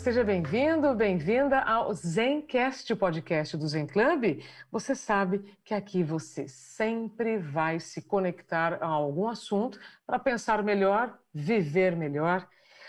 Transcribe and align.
Seja 0.00 0.24
bem-vindo, 0.24 0.94
bem-vinda 0.94 1.60
ao 1.60 1.92
Zencast, 1.92 2.90
o 2.90 2.96
podcast 2.96 3.54
do 3.54 3.68
Zen 3.68 3.86
Club. 3.86 4.42
Você 4.72 4.94
sabe 4.94 5.40
que 5.62 5.74
aqui 5.74 6.02
você 6.02 6.48
sempre 6.48 7.36
vai 7.36 7.78
se 7.78 8.00
conectar 8.00 8.78
a 8.80 8.86
algum 8.86 9.28
assunto 9.28 9.78
para 10.06 10.18
pensar 10.18 10.62
melhor, 10.62 11.18
viver 11.34 11.94
melhor. 11.94 12.48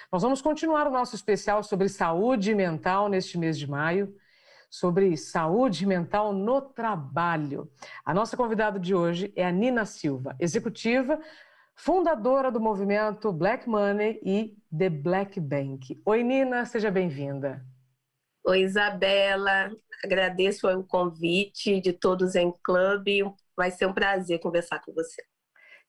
Nós 0.10 0.22
vamos 0.22 0.42
continuar 0.42 0.88
o 0.88 0.92
nosso 0.92 1.14
especial 1.14 1.62
sobre 1.64 1.90
saúde 1.90 2.56
mental 2.56 3.10
neste 3.10 3.38
mês 3.38 3.60
de 3.60 3.70
maio, 3.70 4.16
sobre 4.70 5.18
saúde 5.18 5.86
mental 5.86 6.32
no 6.32 6.62
trabalho. 6.62 7.70
A 8.06 8.14
nossa 8.14 8.38
convidada 8.38 8.80
de 8.80 8.96
hoje 8.96 9.34
é 9.36 9.46
a 9.46 9.52
Nina 9.52 9.84
Silva, 9.84 10.34
executiva 10.40 11.20
fundadora 11.76 12.52
do 12.52 12.60
movimento 12.60 13.32
Black 13.32 13.68
Money 13.68 14.20
e 14.24 14.58
The 14.76 14.90
Black 14.90 15.40
Bank. 15.40 16.02
Oi, 16.06 16.24
Nina, 16.24 16.66
seja 16.66 16.92
bem-vinda. 16.92 17.66
Oi, 18.46 18.62
Isabela. 18.62 19.72
Agradeço 20.04 20.68
o 20.68 20.84
convite 20.84 21.80
de 21.80 21.94
todos 21.94 22.36
em 22.36 22.52
clube. 22.64 23.24
Vai 23.56 23.72
ser 23.72 23.86
um 23.86 23.94
prazer 23.94 24.40
conversar 24.40 24.80
com 24.82 24.94
você. 24.94 25.22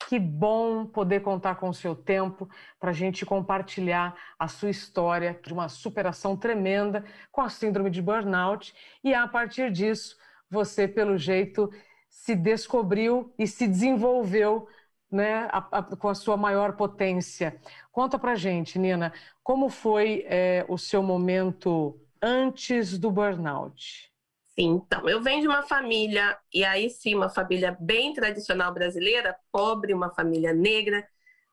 Que 0.09 0.19
bom 0.19 0.85
poder 0.85 1.21
contar 1.21 1.55
com 1.57 1.69
o 1.69 1.75
seu 1.75 1.95
tempo 1.95 2.49
para 2.79 2.91
a 2.91 2.95
gente 2.95 3.25
compartilhar 3.25 4.15
a 4.39 4.49
sua 4.49 4.71
história 4.71 5.39
de 5.45 5.53
uma 5.53 5.69
superação 5.69 6.37
tremenda 6.37 7.05
com 7.31 7.41
a 7.41 7.49
síndrome 7.49 7.89
de 7.89 8.03
burnout. 8.03 8.75
E 9.03 9.15
a 9.15 9.27
partir 9.29 9.71
disso, 9.71 10.17
você, 10.51 10.89
pelo 10.89 11.17
jeito, 11.17 11.71
se 12.11 12.35
descobriu 12.35 13.33
e 13.39 13.47
se 13.47 13.67
desenvolveu 13.67 14.69
né, 15.13 15.49
a, 15.53 15.79
a, 15.79 15.83
com 15.83 16.09
a 16.09 16.15
sua 16.15 16.37
maior 16.37 16.75
potência. 16.75 17.61
Conta 17.93 18.19
pra 18.19 18.35
gente, 18.35 18.79
Nina, 18.79 19.13
como 19.43 19.69
foi 19.69 20.25
é, 20.27 20.65
o 20.69 20.79
seu 20.79 21.03
momento 21.03 22.01
antes 22.21 22.99
do 22.99 23.11
burnout? 23.11 24.11
Sim, 24.59 24.83
então, 24.85 25.09
eu 25.09 25.23
venho 25.23 25.41
de 25.41 25.49
uma 25.49 25.63
família, 25.63 26.39
e 26.53 26.63
aí 26.65 26.91
sim, 26.91 27.15
uma 27.15 27.31
família 27.31 27.77
bem 27.81 28.13
tradicional 28.13 28.73
brasileira, 28.73 29.35
pobre, 29.51 29.95
uma 29.95 30.15
família 30.15 30.53
negra, 30.53 31.07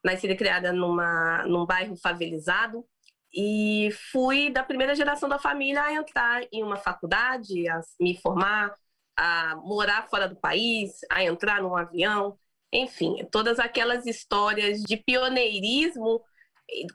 nascida 0.03 0.33
e 0.33 0.37
criada 0.37 0.73
numa, 0.73 1.45
num 1.45 1.65
bairro 1.65 1.95
favelizado, 1.95 2.85
e 3.33 3.89
fui 4.11 4.49
da 4.49 4.63
primeira 4.63 4.95
geração 4.95 5.29
da 5.29 5.39
família 5.39 5.81
a 5.83 5.93
entrar 5.93 6.43
em 6.51 6.61
uma 6.63 6.75
faculdade, 6.75 7.69
a 7.69 7.79
me 7.99 8.19
formar, 8.19 8.73
a 9.15 9.55
morar 9.57 10.09
fora 10.09 10.27
do 10.27 10.35
país, 10.35 10.99
a 11.09 11.23
entrar 11.23 11.61
num 11.61 11.75
avião, 11.77 12.37
enfim, 12.71 13.25
todas 13.31 13.59
aquelas 13.59 14.05
histórias 14.05 14.81
de 14.81 14.97
pioneirismo, 14.97 16.21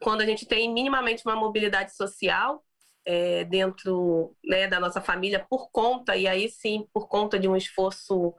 quando 0.00 0.20
a 0.20 0.27
gente 0.27 0.47
tem 0.47 0.72
minimamente 0.72 1.22
uma 1.27 1.36
mobilidade 1.36 1.94
social 1.97 2.64
é, 3.05 3.44
dentro 3.44 4.36
né, 4.44 4.66
da 4.69 4.81
nossa 4.81 5.00
família, 5.00 5.44
por 5.48 5.70
conta, 5.70 6.16
e 6.16 6.27
aí 6.27 6.48
sim, 6.48 6.86
por 6.92 7.08
conta 7.08 7.39
de 7.39 7.48
um 7.48 7.56
esforço 7.56 8.34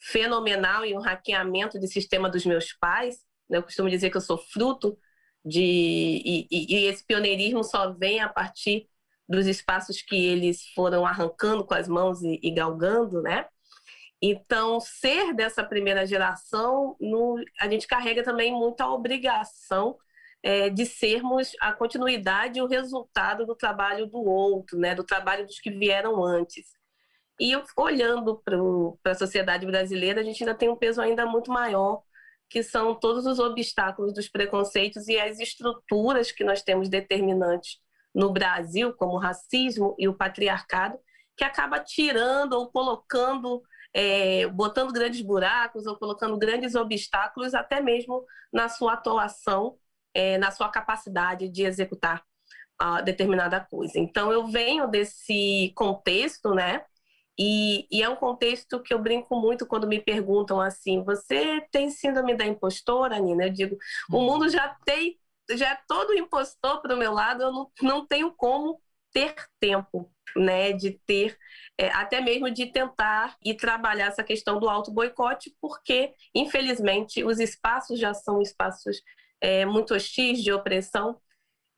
fenomenal 0.00 0.84
e 0.84 0.94
um 0.94 1.00
hackeamento 1.00 1.78
de 1.78 1.86
sistema 1.86 2.28
dos 2.28 2.44
meus 2.46 2.72
pais. 2.72 3.18
Né, 3.48 3.58
eu 3.58 3.62
costumo 3.62 3.90
dizer 3.90 4.10
que 4.10 4.16
eu 4.16 4.22
sou 4.22 4.38
fruto 4.38 4.98
de. 5.44 5.60
E, 5.62 6.48
e, 6.50 6.76
e 6.76 6.86
esse 6.86 7.04
pioneirismo 7.04 7.62
só 7.62 7.92
vem 7.92 8.20
a 8.20 8.28
partir 8.28 8.88
dos 9.28 9.46
espaços 9.46 10.00
que 10.02 10.16
eles 10.16 10.62
foram 10.74 11.04
arrancando 11.04 11.64
com 11.64 11.74
as 11.74 11.86
mãos 11.86 12.22
e, 12.22 12.40
e 12.42 12.50
galgando, 12.50 13.20
né? 13.22 13.46
Então, 14.20 14.80
ser 14.80 15.32
dessa 15.32 15.62
primeira 15.62 16.04
geração, 16.04 16.96
no, 17.00 17.36
a 17.60 17.68
gente 17.68 17.86
carrega 17.86 18.22
também 18.22 18.52
muita 18.52 18.88
obrigação 18.88 19.96
é, 20.42 20.68
de 20.70 20.86
sermos 20.86 21.52
a 21.60 21.72
continuidade 21.72 22.58
e 22.58 22.62
o 22.62 22.66
resultado 22.66 23.46
do 23.46 23.54
trabalho 23.54 24.06
do 24.06 24.18
outro, 24.18 24.78
né, 24.78 24.94
do 24.94 25.04
trabalho 25.04 25.46
dos 25.46 25.60
que 25.60 25.70
vieram 25.70 26.24
antes. 26.24 26.66
E 27.40 27.52
olhando 27.76 28.42
para 28.44 29.12
a 29.12 29.14
sociedade 29.14 29.64
brasileira, 29.64 30.20
a 30.20 30.24
gente 30.24 30.42
ainda 30.42 30.54
tem 30.54 30.68
um 30.68 30.76
peso 30.76 31.00
ainda 31.00 31.24
muito 31.24 31.52
maior, 31.52 32.02
que 32.50 32.62
são 32.62 32.94
todos 32.94 33.26
os 33.26 33.38
obstáculos 33.38 34.12
dos 34.12 34.28
preconceitos 34.28 35.06
e 35.06 35.18
as 35.18 35.38
estruturas 35.38 36.32
que 36.32 36.42
nós 36.42 36.62
temos 36.62 36.88
determinantes 36.88 37.78
no 38.14 38.32
Brasil, 38.32 38.92
como 38.94 39.12
o 39.12 39.18
racismo 39.18 39.94
e 39.98 40.08
o 40.08 40.14
patriarcado, 40.14 40.98
que 41.36 41.44
acaba 41.44 41.78
tirando 41.78 42.54
ou 42.54 42.70
colocando 42.70 43.62
é, 43.94 44.46
botando 44.48 44.92
grandes 44.92 45.20
buracos 45.22 45.86
ou 45.86 45.96
colocando 45.96 46.36
grandes 46.38 46.74
obstáculos, 46.74 47.54
até 47.54 47.80
mesmo 47.80 48.24
na 48.52 48.68
sua 48.68 48.94
atuação, 48.94 49.78
é, 50.14 50.38
na 50.38 50.50
sua 50.50 50.68
capacidade 50.68 51.48
de 51.48 51.64
executar 51.64 52.22
uh, 52.82 53.02
determinada 53.04 53.60
coisa. 53.60 53.98
Então, 53.98 54.32
eu 54.32 54.46
venho 54.46 54.86
desse 54.88 55.72
contexto, 55.74 56.54
né? 56.54 56.84
E, 57.38 57.86
e, 57.90 58.02
é 58.02 58.08
um 58.08 58.16
contexto 58.16 58.82
que 58.82 58.92
eu 58.92 58.98
brinco 58.98 59.36
muito 59.40 59.66
quando 59.66 59.86
me 59.86 60.00
perguntam 60.00 60.60
assim: 60.60 61.04
você 61.04 61.60
tem 61.70 61.90
síndrome 61.90 62.34
da 62.34 62.44
impostora, 62.46 63.18
Nina? 63.18 63.44
Eu 63.46 63.52
digo: 63.52 63.78
o 64.10 64.20
mundo 64.20 64.48
já 64.48 64.68
tem, 64.84 65.18
já 65.52 65.70
é 65.72 65.78
todo 65.86 66.14
impostor 66.14 66.82
para 66.82 66.94
o 66.94 66.98
meu 66.98 67.12
lado, 67.12 67.42
eu 67.44 67.52
não, 67.52 67.70
não 67.82 68.06
tenho 68.06 68.32
como 68.32 68.80
ter 69.12 69.34
tempo, 69.60 70.12
né, 70.36 70.72
de 70.72 70.92
ter, 71.06 71.36
é, 71.78 71.88
até 71.90 72.20
mesmo 72.20 72.50
de 72.50 72.66
tentar 72.66 73.36
e 73.44 73.54
trabalhar 73.54 74.06
essa 74.06 74.22
questão 74.24 74.58
do 74.60 74.68
auto 74.68 74.92
boicote, 74.92 75.54
porque, 75.60 76.14
infelizmente, 76.34 77.24
os 77.24 77.40
espaços 77.40 77.98
já 77.98 78.14
são 78.14 78.40
espaços 78.42 79.00
é, 79.40 79.64
muito 79.64 79.94
hostis, 79.94 80.42
de 80.42 80.52
opressão, 80.52 81.20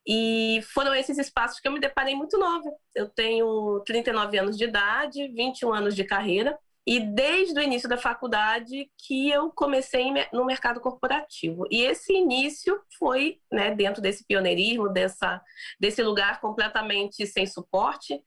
e 0.07 0.61
foram 0.73 0.95
esses 0.95 1.17
espaços 1.17 1.59
que 1.59 1.67
eu 1.67 1.71
me 1.71 1.79
deparei 1.79 2.15
muito 2.15 2.37
nova. 2.37 2.69
Eu 2.95 3.07
tenho 3.09 3.81
39 3.85 4.37
anos 4.39 4.57
de 4.57 4.63
idade, 4.65 5.27
21 5.29 5.73
anos 5.73 5.95
de 5.95 6.03
carreira, 6.03 6.57
e 6.85 6.99
desde 6.99 7.59
o 7.59 7.63
início 7.63 7.87
da 7.87 7.97
faculdade 7.97 8.89
que 8.97 9.29
eu 9.29 9.51
comecei 9.51 10.05
no 10.33 10.45
mercado 10.45 10.81
corporativo. 10.81 11.65
E 11.69 11.81
esse 11.83 12.11
início 12.13 12.79
foi 12.97 13.39
né, 13.51 13.73
dentro 13.75 14.01
desse 14.01 14.25
pioneirismo, 14.25 14.89
dessa, 14.89 15.41
desse 15.79 16.01
lugar 16.01 16.41
completamente 16.41 17.25
sem 17.27 17.45
suporte, 17.45 18.23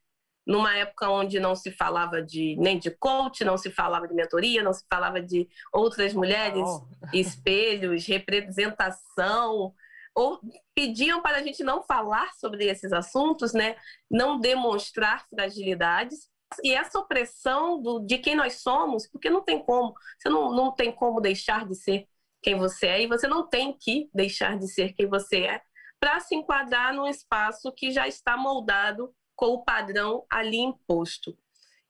numa 0.47 0.75
época 0.77 1.09
onde 1.09 1.39
não 1.39 1.55
se 1.55 1.71
falava 1.71 2.21
de 2.21 2.55
nem 2.57 2.77
de 2.77 2.91
coach, 2.91 3.43
não 3.43 3.57
se 3.57 3.71
falava 3.71 4.07
de 4.07 4.13
mentoria, 4.13 4.63
não 4.63 4.73
se 4.73 4.85
falava 4.89 5.19
de 5.19 5.49
outras 5.73 6.13
mulheres, 6.13 6.63
oh. 6.63 6.87
espelhos, 7.11 8.05
representação, 8.05 9.73
ou 10.15 10.39
pediam 10.73 11.21
para 11.21 11.37
a 11.37 11.43
gente 11.43 11.63
não 11.63 11.83
falar 11.83 12.31
sobre 12.35 12.65
esses 12.67 12.93
assuntos, 12.93 13.53
né? 13.53 13.75
Não 14.09 14.39
demonstrar 14.39 15.25
fragilidades. 15.27 16.29
E 16.63 16.73
essa 16.73 16.99
opressão 16.99 17.81
do, 17.81 17.99
de 17.99 18.17
quem 18.17 18.35
nós 18.35 18.61
somos, 18.61 19.07
porque 19.07 19.29
não 19.29 19.43
tem 19.43 19.63
como, 19.63 19.93
você 20.17 20.29
não, 20.29 20.51
não 20.51 20.71
tem 20.71 20.91
como 20.91 21.19
deixar 21.19 21.65
de 21.67 21.75
ser 21.75 22.07
quem 22.41 22.55
você 22.55 22.87
é, 22.87 23.01
e 23.01 23.07
você 23.07 23.27
não 23.27 23.47
tem 23.47 23.73
que 23.77 24.09
deixar 24.13 24.57
de 24.57 24.67
ser 24.67 24.93
quem 24.93 25.07
você 25.07 25.45
é, 25.45 25.61
para 25.99 26.19
se 26.19 26.35
enquadrar 26.35 26.93
num 26.93 27.07
espaço 27.07 27.71
que 27.73 27.91
já 27.91 28.07
está 28.07 28.37
moldado 28.37 29.13
com 29.35 29.47
o 29.47 29.63
padrão 29.63 30.25
ali 30.29 30.57
imposto. 30.57 31.37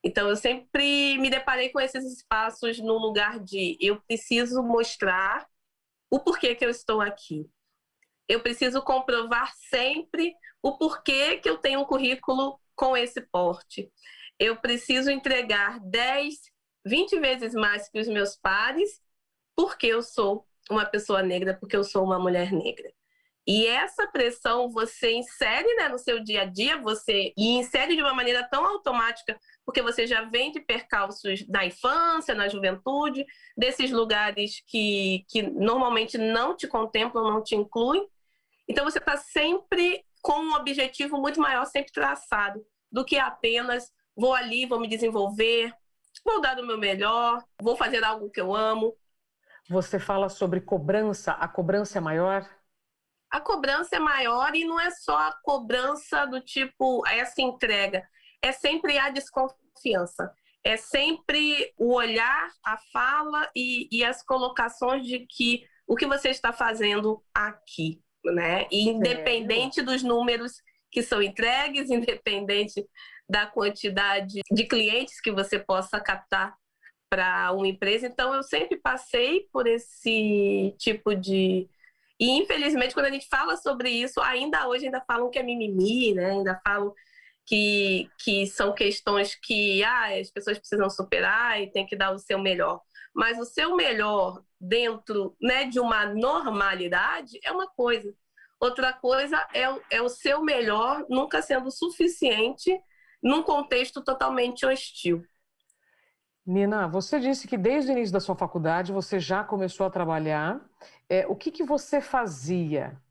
Então, 0.03 0.29
eu 0.29 0.35
sempre 0.35 1.17
me 1.17 1.29
deparei 1.29 1.69
com 1.69 1.79
esses 1.79 2.05
espaços 2.05 2.79
no 2.79 2.97
lugar 2.97 3.39
de 3.39 3.75
eu 3.81 3.99
preciso 4.01 4.61
mostrar 4.63 5.47
o 6.09 6.19
porquê 6.19 6.55
que 6.55 6.63
eu 6.63 6.69
estou 6.69 7.01
aqui. 7.01 7.49
Eu 8.27 8.41
preciso 8.41 8.81
comprovar 8.81 9.51
sempre 9.69 10.33
o 10.61 10.77
porquê 10.77 11.37
que 11.37 11.49
eu 11.49 11.57
tenho 11.57 11.81
um 11.81 11.85
currículo 11.85 12.59
com 12.75 12.95
esse 12.95 13.21
porte 13.21 13.91
eu 14.39 14.55
preciso 14.57 15.09
entregar 15.09 15.79
10, 15.79 16.35
20 16.85 17.19
vezes 17.19 17.53
mais 17.53 17.89
que 17.89 17.99
os 17.99 18.07
meus 18.07 18.35
pares, 18.35 19.01
porque 19.55 19.87
eu 19.87 20.01
sou 20.01 20.45
uma 20.69 20.85
pessoa 20.85 21.21
negra, 21.21 21.53
porque 21.53 21.75
eu 21.75 21.83
sou 21.83 22.03
uma 22.03 22.19
mulher 22.19 22.51
negra. 22.51 22.91
E 23.47 23.67
essa 23.67 24.07
pressão 24.07 24.69
você 24.69 25.13
insere 25.13 25.67
né, 25.75 25.87
no 25.87 25.99
seu 25.99 26.23
dia 26.23 26.41
a 26.41 26.45
dia, 26.45 26.81
você 26.81 27.31
e 27.37 27.49
insere 27.57 27.95
de 27.95 28.01
uma 28.01 28.13
maneira 28.13 28.43
tão 28.49 28.65
automática, 28.65 29.39
porque 29.63 29.83
você 29.83 30.07
já 30.07 30.23
vem 30.23 30.51
de 30.51 30.59
percalços 30.59 31.47
na 31.47 31.63
infância, 31.63 32.33
na 32.33 32.49
juventude, 32.49 33.23
desses 33.55 33.91
lugares 33.91 34.63
que, 34.65 35.23
que 35.29 35.43
normalmente 35.43 36.17
não 36.17 36.55
te 36.57 36.67
contemplam, 36.67 37.23
não 37.23 37.43
te 37.43 37.55
incluem. 37.55 38.07
Então 38.67 38.83
você 38.83 38.97
está 38.97 39.15
sempre 39.15 40.03
com 40.23 40.39
um 40.39 40.55
objetivo 40.55 41.19
muito 41.19 41.39
maior, 41.39 41.65
sempre 41.65 41.91
traçado, 41.91 42.65
do 42.91 43.05
que 43.05 43.19
apenas 43.19 43.91
vou 44.15 44.33
ali, 44.33 44.65
vou 44.65 44.79
me 44.79 44.87
desenvolver, 44.87 45.73
vou 46.23 46.41
dar 46.41 46.59
o 46.59 46.65
meu 46.65 46.77
melhor, 46.77 47.43
vou 47.61 47.75
fazer 47.75 48.03
algo 48.03 48.29
que 48.29 48.39
eu 48.41 48.55
amo. 48.55 48.95
Você 49.69 49.99
fala 49.99 50.29
sobre 50.29 50.61
cobrança, 50.61 51.33
a 51.33 51.47
cobrança 51.47 51.97
é 51.97 52.01
maior? 52.01 52.47
A 53.29 53.41
cobrança 53.41 53.95
é 53.95 53.99
maior 53.99 54.55
e 54.55 54.63
não 54.63 54.79
é 54.79 54.91
só 54.91 55.17
a 55.17 55.35
cobrança 55.43 56.25
do 56.25 56.39
tipo 56.39 57.05
essa 57.07 57.41
entrega, 57.41 58.07
é 58.41 58.51
sempre 58.51 58.97
a 58.97 59.09
desconfiança. 59.09 60.31
É 60.63 60.77
sempre 60.77 61.71
o 61.77 61.93
olhar, 61.93 62.49
a 62.65 62.75
fala 62.91 63.47
e, 63.55 63.87
e 63.91 64.03
as 64.03 64.23
colocações 64.23 65.05
de 65.05 65.19
que 65.27 65.63
o 65.85 65.95
que 65.95 66.07
você 66.07 66.29
está 66.29 66.51
fazendo 66.51 67.23
aqui, 67.31 68.01
né? 68.23 68.67
E 68.71 68.89
independente 68.89 69.83
dos 69.83 70.01
números 70.01 70.53
que 70.89 71.03
são 71.03 71.21
entregues, 71.21 71.89
independente 71.91 72.83
da 73.29 73.45
quantidade 73.45 74.41
de 74.51 74.63
clientes 74.65 75.19
que 75.19 75.31
você 75.31 75.59
possa 75.59 75.99
captar 75.99 76.55
para 77.09 77.51
uma 77.51 77.67
empresa. 77.67 78.07
Então, 78.07 78.33
eu 78.33 78.43
sempre 78.43 78.77
passei 78.77 79.47
por 79.51 79.67
esse 79.67 80.75
tipo 80.77 81.15
de. 81.15 81.69
E, 82.19 82.29
infelizmente, 82.31 82.93
quando 82.93 83.07
a 83.07 83.11
gente 83.11 83.27
fala 83.27 83.57
sobre 83.57 83.89
isso, 83.89 84.21
ainda 84.21 84.67
hoje 84.67 84.85
ainda 84.85 85.01
falam 85.01 85.29
que 85.29 85.39
é 85.39 85.43
mimimi, 85.43 86.13
né? 86.13 86.31
Ainda 86.31 86.59
falam 86.63 86.93
que, 87.45 88.09
que 88.19 88.47
são 88.47 88.73
questões 88.73 89.35
que 89.35 89.83
ah, 89.83 90.19
as 90.19 90.31
pessoas 90.31 90.57
precisam 90.57 90.89
superar 90.89 91.61
e 91.61 91.71
tem 91.71 91.85
que 91.85 91.95
dar 91.95 92.11
o 92.11 92.19
seu 92.19 92.39
melhor. 92.39 92.81
Mas 93.13 93.39
o 93.39 93.45
seu 93.45 93.75
melhor 93.75 94.43
dentro 94.59 95.35
né, 95.41 95.65
de 95.65 95.79
uma 95.79 96.05
normalidade 96.05 97.39
é 97.43 97.51
uma 97.51 97.67
coisa. 97.67 98.13
Outra 98.59 98.93
coisa 98.93 99.37
é, 99.53 99.97
é 99.97 100.01
o 100.01 100.09
seu 100.09 100.41
melhor 100.41 101.05
nunca 101.09 101.41
sendo 101.41 101.69
suficiente 101.71 102.77
num 103.25 103.41
contexto 103.41 104.03
totalmente 104.03 104.67
hostil. 104.67 105.25
Nina, 106.45 106.87
você 106.87 107.19
disse 107.19 107.47
que 107.47 107.57
desde 107.57 107.89
o 107.89 107.93
início 107.93 108.13
da 108.13 108.19
sua 108.19 108.35
faculdade 108.35 108.93
você 108.93 109.19
já 109.19 109.43
começou 109.43 109.87
a 109.87 109.89
trabalhar. 109.89 110.63
É, 111.09 111.25
o 111.25 111.35
que, 111.35 111.49
que 111.49 111.63
você 111.63 111.99
fazia, 111.99 113.01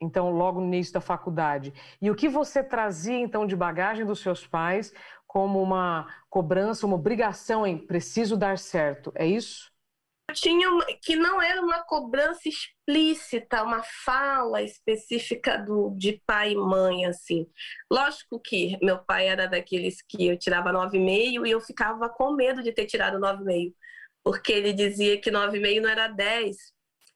então, 0.00 0.30
logo 0.30 0.60
no 0.60 0.68
início 0.68 0.94
da 0.94 1.00
faculdade? 1.00 1.74
E 2.00 2.08
o 2.12 2.14
que 2.14 2.28
você 2.28 2.62
trazia, 2.62 3.18
então, 3.18 3.44
de 3.44 3.56
bagagem 3.56 4.06
dos 4.06 4.20
seus 4.20 4.46
pais 4.46 4.94
como 5.26 5.60
uma 5.60 6.06
cobrança, 6.30 6.86
uma 6.86 6.94
obrigação 6.94 7.66
em 7.66 7.76
preciso 7.76 8.36
dar 8.36 8.58
certo? 8.58 9.10
É 9.16 9.26
isso? 9.26 9.72
Tinha 10.34 10.68
que 11.02 11.16
não 11.16 11.40
era 11.40 11.60
uma 11.62 11.82
cobrança 11.84 12.48
explícita, 12.48 13.62
uma 13.62 13.82
fala 14.04 14.62
específica 14.62 15.56
do, 15.58 15.90
de 15.96 16.20
pai 16.26 16.52
e 16.52 16.56
mãe, 16.56 17.06
assim. 17.06 17.46
Lógico 17.90 18.40
que 18.40 18.76
meu 18.82 18.98
pai 18.98 19.28
era 19.28 19.46
daqueles 19.46 20.02
que 20.02 20.26
eu 20.26 20.38
tirava 20.38 20.72
9,5 20.72 21.46
e 21.46 21.50
eu 21.50 21.60
ficava 21.60 22.08
com 22.08 22.32
medo 22.32 22.62
de 22.62 22.72
ter 22.72 22.86
tirado 22.86 23.18
9,5, 23.18 23.74
porque 24.24 24.52
ele 24.52 24.72
dizia 24.72 25.20
que 25.20 25.30
9,5 25.30 25.80
não 25.80 25.88
era 25.90 26.08
10. 26.08 26.56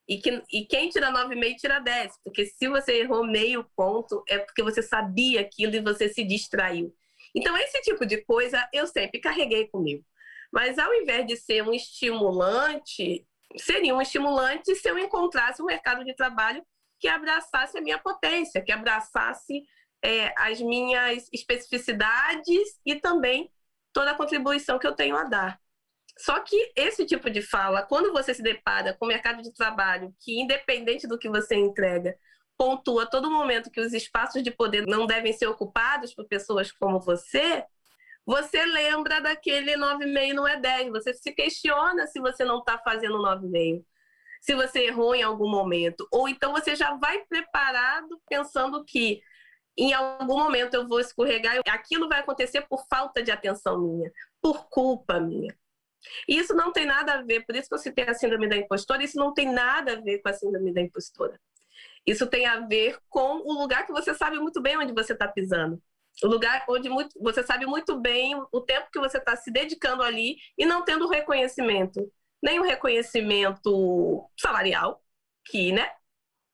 E, 0.08 0.18
que, 0.18 0.42
e 0.52 0.66
quem 0.66 0.88
tira 0.88 1.12
9,5 1.12 1.56
tira 1.56 1.78
10, 1.80 2.14
porque 2.24 2.46
se 2.46 2.68
você 2.68 3.00
errou 3.00 3.24
meio 3.24 3.64
ponto, 3.76 4.24
é 4.28 4.38
porque 4.38 4.62
você 4.62 4.82
sabia 4.82 5.40
aquilo 5.40 5.74
e 5.76 5.80
você 5.80 6.08
se 6.08 6.24
distraiu. 6.24 6.94
Então, 7.34 7.56
esse 7.58 7.80
tipo 7.82 8.04
de 8.04 8.18
coisa 8.24 8.68
eu 8.72 8.86
sempre 8.86 9.20
carreguei 9.20 9.68
comigo. 9.68 10.04
Mas 10.52 10.78
ao 10.78 10.92
invés 10.94 11.26
de 11.26 11.36
ser 11.36 11.62
um 11.62 11.72
estimulante, 11.72 13.26
seria 13.56 13.94
um 13.94 14.02
estimulante 14.02 14.74
se 14.74 14.88
eu 14.88 14.98
encontrasse 14.98 15.62
um 15.62 15.66
mercado 15.66 16.04
de 16.04 16.14
trabalho 16.14 16.64
que 16.98 17.08
abraçasse 17.08 17.78
a 17.78 17.80
minha 17.80 17.98
potência, 17.98 18.62
que 18.62 18.72
abraçasse 18.72 19.62
é, 20.02 20.32
as 20.36 20.60
minhas 20.60 21.28
especificidades 21.32 22.78
e 22.84 22.96
também 22.96 23.50
toda 23.92 24.12
a 24.12 24.16
contribuição 24.16 24.78
que 24.78 24.86
eu 24.86 24.94
tenho 24.94 25.16
a 25.16 25.24
dar. 25.24 25.60
Só 26.18 26.38
que 26.40 26.72
esse 26.76 27.06
tipo 27.06 27.30
de 27.30 27.40
fala, 27.40 27.82
quando 27.82 28.12
você 28.12 28.34
se 28.34 28.42
depara 28.42 28.94
com 28.94 29.06
o 29.06 29.08
mercado 29.08 29.42
de 29.42 29.52
trabalho, 29.54 30.14
que 30.20 30.38
independente 30.40 31.06
do 31.06 31.18
que 31.18 31.28
você 31.28 31.54
entrega, 31.56 32.16
pontua 32.58 33.06
todo 33.06 33.30
momento 33.30 33.70
que 33.70 33.80
os 33.80 33.94
espaços 33.94 34.42
de 34.42 34.50
poder 34.50 34.86
não 34.86 35.06
devem 35.06 35.32
ser 35.32 35.46
ocupados 35.46 36.14
por 36.14 36.26
pessoas 36.26 36.70
como 36.70 37.00
você, 37.00 37.64
você 38.26 38.64
lembra 38.64 39.20
daquele 39.20 39.76
9,5 39.76 40.34
não 40.34 40.46
é 40.46 40.58
10. 40.58 40.90
Você 40.90 41.14
se 41.14 41.32
questiona 41.32 42.06
se 42.06 42.20
você 42.20 42.44
não 42.44 42.58
está 42.58 42.78
fazendo 42.78 43.18
9,5. 43.18 43.84
Se 44.40 44.54
você 44.54 44.86
errou 44.86 45.14
em 45.14 45.22
algum 45.22 45.48
momento. 45.48 46.06
Ou 46.12 46.28
então 46.28 46.52
você 46.52 46.76
já 46.76 46.94
vai 46.96 47.24
preparado 47.26 48.20
pensando 48.28 48.84
que 48.84 49.20
em 49.76 49.92
algum 49.92 50.38
momento 50.38 50.74
eu 50.74 50.86
vou 50.86 51.00
escorregar. 51.00 51.60
Aquilo 51.68 52.08
vai 52.08 52.20
acontecer 52.20 52.62
por 52.62 52.84
falta 52.88 53.22
de 53.22 53.30
atenção 53.30 53.80
minha, 53.80 54.10
por 54.40 54.68
culpa 54.68 55.18
minha. 55.18 55.54
E 56.28 56.38
isso 56.38 56.54
não 56.54 56.72
tem 56.72 56.86
nada 56.86 57.14
a 57.14 57.22
ver, 57.22 57.44
por 57.44 57.54
isso 57.54 57.68
que 57.68 57.74
eu 57.74 57.78
citei 57.78 58.08
a 58.08 58.14
síndrome 58.14 58.48
da 58.48 58.56
impostora, 58.56 59.04
isso 59.04 59.18
não 59.18 59.34
tem 59.34 59.52
nada 59.52 59.92
a 59.92 60.00
ver 60.00 60.20
com 60.22 60.30
a 60.30 60.32
síndrome 60.32 60.72
da 60.72 60.80
impostora. 60.80 61.38
Isso 62.06 62.26
tem 62.26 62.46
a 62.46 62.60
ver 62.60 62.98
com 63.10 63.42
o 63.44 63.52
lugar 63.52 63.84
que 63.84 63.92
você 63.92 64.14
sabe 64.14 64.38
muito 64.38 64.62
bem 64.62 64.78
onde 64.78 64.94
você 64.94 65.12
está 65.12 65.28
pisando 65.28 65.80
o 66.22 66.26
lugar 66.26 66.64
onde 66.68 66.88
muito, 66.88 67.18
você 67.20 67.42
sabe 67.42 67.66
muito 67.66 67.98
bem 67.98 68.34
o 68.52 68.60
tempo 68.60 68.90
que 68.92 68.98
você 68.98 69.18
está 69.18 69.36
se 69.36 69.50
dedicando 69.50 70.02
ali 70.02 70.36
e 70.58 70.66
não 70.66 70.84
tendo 70.84 71.08
reconhecimento. 71.08 72.12
Nem 72.42 72.58
o 72.58 72.64
reconhecimento 72.64 74.28
salarial, 74.38 75.02
que 75.46 75.72
né, 75.72 75.90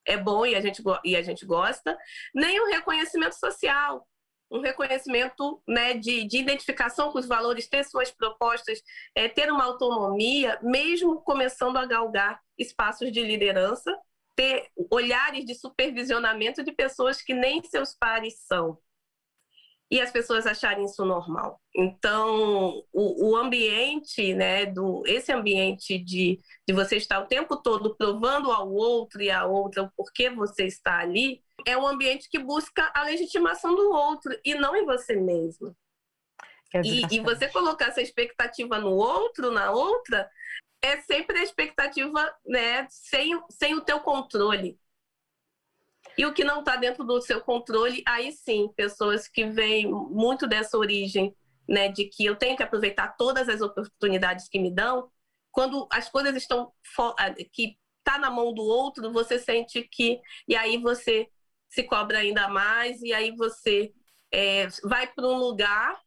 é 0.05 0.17
bom 0.17 0.47
e 0.47 0.55
a, 0.55 0.61
gente, 0.61 0.83
e 1.05 1.17
a 1.17 1.23
gente 1.23 1.45
gosta, 1.45 1.97
nem 2.35 2.61
o 2.61 2.67
reconhecimento 2.67 3.35
social, 3.35 4.07
um 4.51 4.61
reconhecimento 4.61 5.61
né, 5.67 5.95
de, 5.95 6.25
de 6.25 6.39
identificação 6.39 7.11
com 7.11 7.19
os 7.19 7.27
valores, 7.27 7.69
ter 7.69 7.85
suas 7.85 8.11
propostas, 8.11 8.81
é, 9.15 9.29
ter 9.29 9.51
uma 9.51 9.65
autonomia, 9.65 10.59
mesmo 10.63 11.21
começando 11.23 11.77
a 11.77 11.87
galgar 11.87 12.41
espaços 12.57 13.11
de 13.11 13.23
liderança, 13.23 13.93
ter 14.37 14.69
olhares 14.91 15.45
de 15.45 15.55
supervisionamento 15.55 16.63
de 16.63 16.71
pessoas 16.71 17.21
que 17.21 17.35
nem 17.35 17.63
seus 17.65 17.95
pares 17.95 18.41
são 18.47 18.79
e 19.91 20.01
as 20.01 20.11
pessoas 20.11 20.47
acharem 20.47 20.85
isso 20.85 21.05
normal. 21.05 21.61
Então, 21.75 22.83
o, 22.93 23.31
o, 23.31 23.37
ambiente, 23.37 24.35
né, 24.35 24.67
do, 24.67 25.03
esse 25.07 25.33
ambiente 25.33 25.99
de, 25.99 26.41
de 26.67 26.75
você 26.75 26.97
estar 26.97 27.21
o 27.21 27.27
tempo 27.27 27.57
todo 27.57 27.95
provando 27.95 28.51
ao 28.51 28.73
outro 28.73 29.23
e 29.23 29.31
à 29.31 29.47
outra 29.47 29.85
o 29.85 29.91
porquê 29.97 30.29
você 30.29 30.65
está 30.67 30.99
ali, 30.99 31.41
é 31.65 31.77
um 31.77 31.87
ambiente 31.87 32.29
que 32.29 32.39
busca 32.39 32.91
a 32.95 33.05
legitimação 33.05 33.75
do 33.75 33.91
outro 33.91 34.37
e 34.45 34.55
não 34.55 34.75
em 34.75 34.85
você 34.85 35.15
mesmo. 35.15 35.77
É 36.75 36.81
e, 36.85 37.07
e 37.13 37.21
você 37.21 37.49
colocar 37.49 37.87
essa 37.87 38.03
expectativa 38.03 38.79
no 38.79 38.91
outro, 38.91 39.53
na 39.53 39.71
outra, 39.71 40.29
é 40.83 41.01
sempre 41.03 41.39
a 41.39 41.43
expectativa 41.43 42.35
né, 42.45 42.87
sem, 42.91 43.41
sem 43.51 43.75
o 43.75 43.81
teu 43.81 44.01
controle. 44.01 44.79
E 46.19 46.25
o 46.25 46.33
que 46.33 46.45
não 46.45 46.61
está 46.61 46.77
dentro 46.77 47.05
do 47.05 47.21
seu 47.21 47.41
controle, 47.41 48.03
aí 48.07 48.33
sim, 48.33 48.69
pessoas 48.75 49.29
que 49.29 49.45
vêm 49.47 49.91
muito 49.91 50.47
dessa 50.47 50.79
origem, 50.79 51.35
né, 51.69 51.89
de 51.89 52.05
que 52.07 52.25
eu 52.25 52.37
tenho 52.37 52.57
que 52.57 52.63
aproveitar 52.63 53.17
todas 53.17 53.49
as 53.49 53.61
oportunidades 53.61 54.49
que 54.49 54.59
me 54.59 54.71
dão, 54.71 55.11
quando 55.51 55.87
as 55.91 56.09
coisas 56.09 56.35
estão 56.37 56.73
ah, 57.19 57.35
que 57.53 57.77
está 57.99 58.19
na 58.19 58.31
mão 58.31 58.55
do 58.55 58.63
outro, 58.63 59.13
você 59.13 59.39
sente 59.39 59.83
que 59.83 60.21
e 60.47 60.55
aí 60.55 60.79
você 60.79 61.29
se 61.69 61.83
cobra 61.83 62.19
ainda 62.19 62.49
mais 62.49 63.03
e 63.03 63.13
aí 63.13 63.35
você 63.35 63.93
é, 64.33 64.69
vai 64.85 65.07
para 65.07 65.27
um 65.27 65.37
lugar 65.37 66.01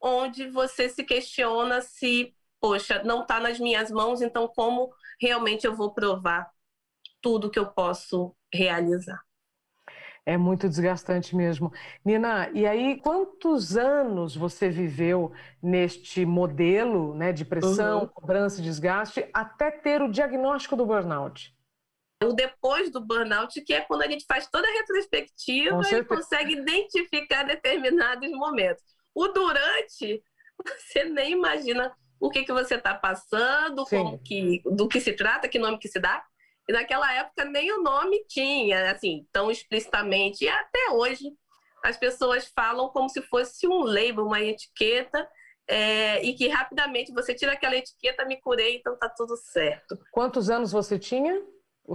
onde 0.00 0.48
você 0.50 0.88
se 0.88 1.04
questiona 1.04 1.80
se, 1.80 2.34
poxa, 2.60 3.02
não 3.02 3.22
está 3.22 3.40
nas 3.40 3.58
minhas 3.58 3.90
mãos, 3.90 4.20
então 4.20 4.48
como 4.48 4.92
realmente 5.20 5.66
eu 5.66 5.74
vou 5.74 5.92
provar 5.92 6.50
tudo 7.20 7.50
que 7.50 7.58
eu 7.58 7.72
posso 7.72 8.36
realizar? 8.52 9.22
É 10.24 10.36
muito 10.36 10.68
desgastante 10.68 11.34
mesmo. 11.34 11.72
Nina, 12.04 12.48
e 12.54 12.64
aí 12.64 13.00
quantos 13.00 13.76
anos 13.76 14.36
você 14.36 14.70
viveu 14.70 15.32
neste 15.60 16.24
modelo 16.24 17.14
né, 17.14 17.32
de 17.32 17.44
pressão, 17.44 18.02
uhum. 18.02 18.06
cobrança 18.06 18.60
e 18.60 18.64
desgaste 18.64 19.28
até 19.34 19.70
ter 19.70 20.00
o 20.00 20.10
diagnóstico 20.10 20.76
do 20.76 20.86
burnout? 20.86 21.52
O 22.22 22.32
depois 22.32 22.88
do 22.90 23.00
burnout, 23.00 23.60
que 23.62 23.74
é 23.74 23.80
quando 23.80 24.02
a 24.02 24.08
gente 24.08 24.24
faz 24.26 24.46
toda 24.46 24.68
a 24.68 24.72
retrospectiva 24.72 25.80
e 25.90 26.04
consegue 26.04 26.52
identificar 26.52 27.42
determinados 27.42 28.30
momentos. 28.30 28.84
O 29.12 29.26
durante, 29.26 30.22
você 30.78 31.02
nem 31.02 31.32
imagina 31.32 31.92
o 32.20 32.30
que, 32.30 32.44
que 32.44 32.52
você 32.52 32.76
está 32.76 32.94
passando, 32.94 33.84
como 33.84 34.16
que, 34.22 34.62
do 34.64 34.86
que 34.86 35.00
se 35.00 35.12
trata, 35.14 35.48
que 35.48 35.58
nome 35.58 35.78
que 35.78 35.88
se 35.88 35.98
dá. 35.98 36.22
E 36.68 36.72
naquela 36.72 37.12
época 37.12 37.44
nem 37.44 37.72
o 37.72 37.82
nome 37.82 38.24
tinha, 38.28 38.90
assim, 38.90 39.26
tão 39.32 39.50
explicitamente. 39.50 40.44
E 40.44 40.48
até 40.48 40.90
hoje 40.90 41.32
as 41.82 41.96
pessoas 41.96 42.50
falam 42.54 42.88
como 42.88 43.08
se 43.08 43.20
fosse 43.22 43.66
um 43.66 43.82
label, 43.82 44.26
uma 44.26 44.40
etiqueta, 44.40 45.28
é, 45.68 46.24
e 46.24 46.34
que 46.34 46.48
rapidamente 46.48 47.12
você 47.12 47.34
tira 47.34 47.52
aquela 47.52 47.76
etiqueta, 47.76 48.24
me 48.24 48.40
curei, 48.40 48.76
então 48.76 48.96
tá 48.96 49.08
tudo 49.08 49.36
certo. 49.36 49.98
Quantos 50.10 50.50
anos 50.50 50.72
você 50.72 50.98
tinha? 50.98 51.42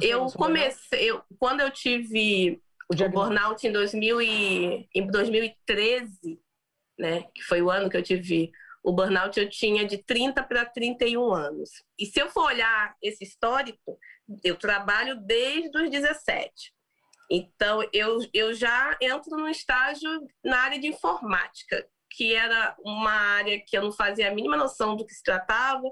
Eu 0.01 0.25
comecei, 0.27 1.09
eu, 1.09 1.21
quando 1.39 1.62
eu 1.62 1.71
tive 1.71 2.62
o, 2.89 3.01
o 3.01 3.09
burnout 3.09 3.65
em, 3.65 3.71
2000 3.71 4.21
e, 4.21 4.89
em 4.93 5.07
2013, 5.07 6.39
né? 7.00 7.24
Que 7.33 7.41
foi 7.43 7.62
o 7.62 7.69
ano 7.69 7.89
que 7.89 7.95
eu 7.95 8.03
tive 8.03 8.51
o 8.83 8.91
burnout, 8.91 9.38
eu 9.39 9.50
tinha 9.50 9.86
de 9.86 9.97
30 9.97 10.43
para 10.43 10.65
31 10.65 11.33
anos. 11.33 11.69
E 12.00 12.05
se 12.05 12.19
eu 12.19 12.29
for 12.29 12.45
olhar 12.45 12.95
esse 13.01 13.24
histórico, 13.24 13.97
eu 14.43 14.55
trabalho 14.55 15.15
desde 15.22 15.77
os 15.77 15.89
17. 15.89 16.74
Então, 17.29 17.88
eu, 17.91 18.19
eu 18.34 18.53
já 18.53 18.98
entro 19.01 19.38
no 19.38 19.50
estágio 19.50 20.10
na 20.43 20.60
área 20.60 20.79
de 20.79 20.88
informática, 20.88 21.86
que 22.10 22.34
era 22.34 22.75
uma 22.79 23.12
área 23.12 23.62
que 23.65 23.77
eu 23.77 23.81
não 23.81 23.91
fazia 23.91 24.29
a 24.29 24.34
mínima 24.34 24.55
noção 24.55 24.96
do 24.96 25.05
que 25.05 25.13
se 25.13 25.24
tratava. 25.24 25.84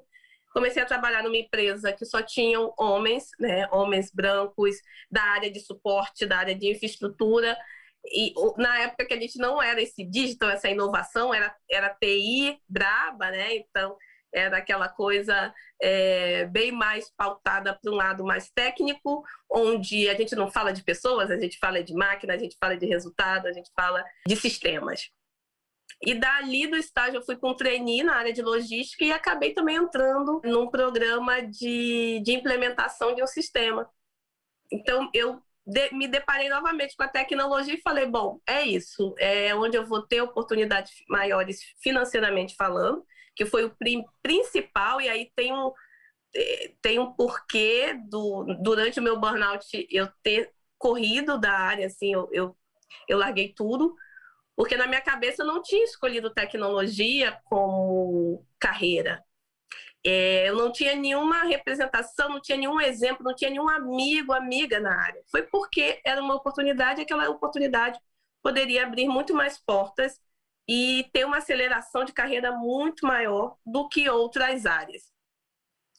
Comecei 0.53 0.81
a 0.81 0.85
trabalhar 0.85 1.21
numa 1.23 1.35
empresa 1.35 1.91
que 1.91 2.05
só 2.05 2.21
tinham 2.21 2.73
homens, 2.79 3.27
né, 3.37 3.67
homens 3.71 4.09
brancos, 4.13 4.75
da 5.11 5.21
área 5.21 5.51
de 5.51 5.59
suporte, 5.59 6.25
da 6.25 6.37
área 6.37 6.55
de 6.55 6.71
infraestrutura. 6.71 7.57
E 8.05 8.33
na 8.57 8.79
época 8.79 9.05
que 9.05 9.13
a 9.13 9.19
gente 9.19 9.37
não 9.37 9.61
era 9.61 9.81
esse 9.81 10.05
digital, 10.05 10.49
essa 10.51 10.69
inovação, 10.69 11.33
era, 11.33 11.53
era 11.69 11.89
TI 11.89 12.57
braba, 12.69 13.29
né? 13.31 13.55
Então, 13.57 13.97
era 14.35 14.57
aquela 14.57 14.89
coisa 14.89 15.53
é, 15.81 16.45
bem 16.45 16.71
mais 16.71 17.09
pautada 17.15 17.73
para 17.73 17.91
um 17.91 17.95
lado 17.95 18.23
mais 18.25 18.51
técnico, 18.51 19.23
onde 19.49 20.09
a 20.09 20.13
gente 20.13 20.35
não 20.35 20.51
fala 20.51 20.73
de 20.73 20.83
pessoas, 20.83 21.31
a 21.31 21.39
gente 21.39 21.57
fala 21.57 21.81
de 21.81 21.93
máquina, 21.93 22.33
a 22.33 22.37
gente 22.37 22.57
fala 22.59 22.75
de 22.75 22.85
resultado, 22.85 23.47
a 23.47 23.53
gente 23.53 23.71
fala 23.73 24.03
de 24.27 24.35
sistemas. 24.35 25.09
E 26.01 26.13
dali 26.13 26.67
do 26.67 26.75
estágio 26.75 27.19
eu 27.19 27.25
fui 27.25 27.37
com 27.37 27.51
um 27.51 27.55
trainee 27.55 28.03
na 28.03 28.15
área 28.15 28.33
de 28.33 28.41
logística 28.41 29.05
e 29.05 29.13
acabei 29.13 29.53
também 29.53 29.77
entrando 29.77 30.41
num 30.43 30.69
programa 30.69 31.41
de, 31.41 32.21
de 32.23 32.33
implementação 32.33 33.15
de 33.15 33.23
um 33.23 33.27
sistema. 33.27 33.89
Então 34.69 35.09
eu 35.13 35.41
de, 35.65 35.91
me 35.93 36.07
deparei 36.07 36.49
novamente 36.49 36.95
com 36.95 37.03
a 37.03 37.07
tecnologia 37.07 37.73
e 37.73 37.81
falei, 37.81 38.05
bom, 38.05 38.39
é 38.45 38.63
isso, 38.63 39.15
é 39.17 39.55
onde 39.55 39.77
eu 39.77 39.85
vou 39.85 40.01
ter 40.01 40.21
oportunidades 40.21 40.91
maiores 41.09 41.59
financeiramente 41.81 42.55
falando, 42.55 43.03
que 43.35 43.45
foi 43.45 43.65
o 43.65 43.75
principal, 44.21 45.01
e 45.01 45.09
aí 45.09 45.31
tem 45.35 45.53
um, 45.53 45.71
é, 46.35 46.71
tem 46.81 46.99
um 46.99 47.11
porquê 47.13 47.93
do, 48.09 48.45
durante 48.61 48.99
o 48.99 49.03
meu 49.03 49.19
burnout 49.19 49.65
eu 49.89 50.07
ter 50.23 50.51
corrido 50.77 51.39
da 51.39 51.51
área, 51.51 51.87
assim, 51.87 52.13
eu, 52.13 52.29
eu, 52.31 52.57
eu 53.07 53.17
larguei 53.17 53.53
tudo, 53.53 53.95
porque 54.55 54.77
na 54.77 54.87
minha 54.87 55.01
cabeça 55.01 55.43
eu 55.43 55.47
não 55.47 55.61
tinha 55.61 55.83
escolhido 55.83 56.33
tecnologia 56.33 57.37
como 57.45 58.45
carreira. 58.59 59.23
É, 60.05 60.47
eu 60.49 60.55
não 60.55 60.71
tinha 60.71 60.95
nenhuma 60.95 61.43
representação, 61.43 62.29
não 62.29 62.39
tinha 62.39 62.57
nenhum 62.57 62.79
exemplo, 62.79 63.23
não 63.23 63.35
tinha 63.35 63.49
nenhum 63.49 63.67
amigo, 63.67 64.33
amiga 64.33 64.79
na 64.79 64.95
área. 64.95 65.21
Foi 65.31 65.41
porque 65.43 65.99
era 66.05 66.21
uma 66.21 66.35
oportunidade, 66.35 67.01
aquela 67.01 67.27
oportunidade 67.29 67.99
poderia 68.43 68.85
abrir 68.85 69.07
muito 69.07 69.33
mais 69.33 69.57
portas 69.57 70.19
e 70.67 71.07
ter 71.13 71.25
uma 71.25 71.37
aceleração 71.37 72.03
de 72.03 72.13
carreira 72.13 72.51
muito 72.51 73.05
maior 73.05 73.55
do 73.65 73.87
que 73.87 74.09
outras 74.09 74.65
áreas. 74.65 75.13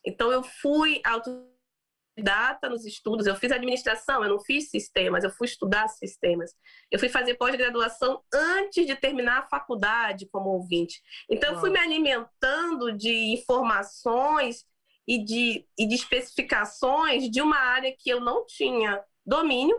Então, 0.05 0.31
eu 0.31 0.43
fui 0.43 1.01
autodidata 1.05 2.69
nos 2.69 2.85
estudos, 2.85 3.27
eu 3.27 3.37
fiz 3.37 3.53
administração, 3.53 4.23
eu 4.23 4.31
não 4.31 4.41
fiz 4.41 4.71
sistemas, 4.71 5.25
eu 5.25 5.31
fui 5.31 5.47
estudar 5.47 5.89
sistemas. 5.89 6.53
Eu 6.91 6.99
fui 6.99 7.09
fazer 7.09 7.35
pós-graduação 7.35 8.23
antes 8.33 8.87
de 8.87 8.95
terminar 8.97 9.39
a 9.39 9.47
faculdade 9.47 10.29
como 10.31 10.51
ouvinte. 10.51 11.03
Então, 11.31 11.55
eu 11.55 11.61
fui 11.61 11.71
me 11.71 11.79
alimentando 11.79 12.93
de 12.93 13.33
informações 13.33 14.65
e 15.07 15.23
de, 15.23 15.67
e 15.79 15.87
de 15.87 15.95
especificações 15.95 17.31
de 17.31 17.41
uma 17.41 17.59
área 17.59 17.95
que 17.97 18.11
eu 18.11 18.21
não 18.21 18.45
tinha 18.47 19.03
domínio 19.25 19.77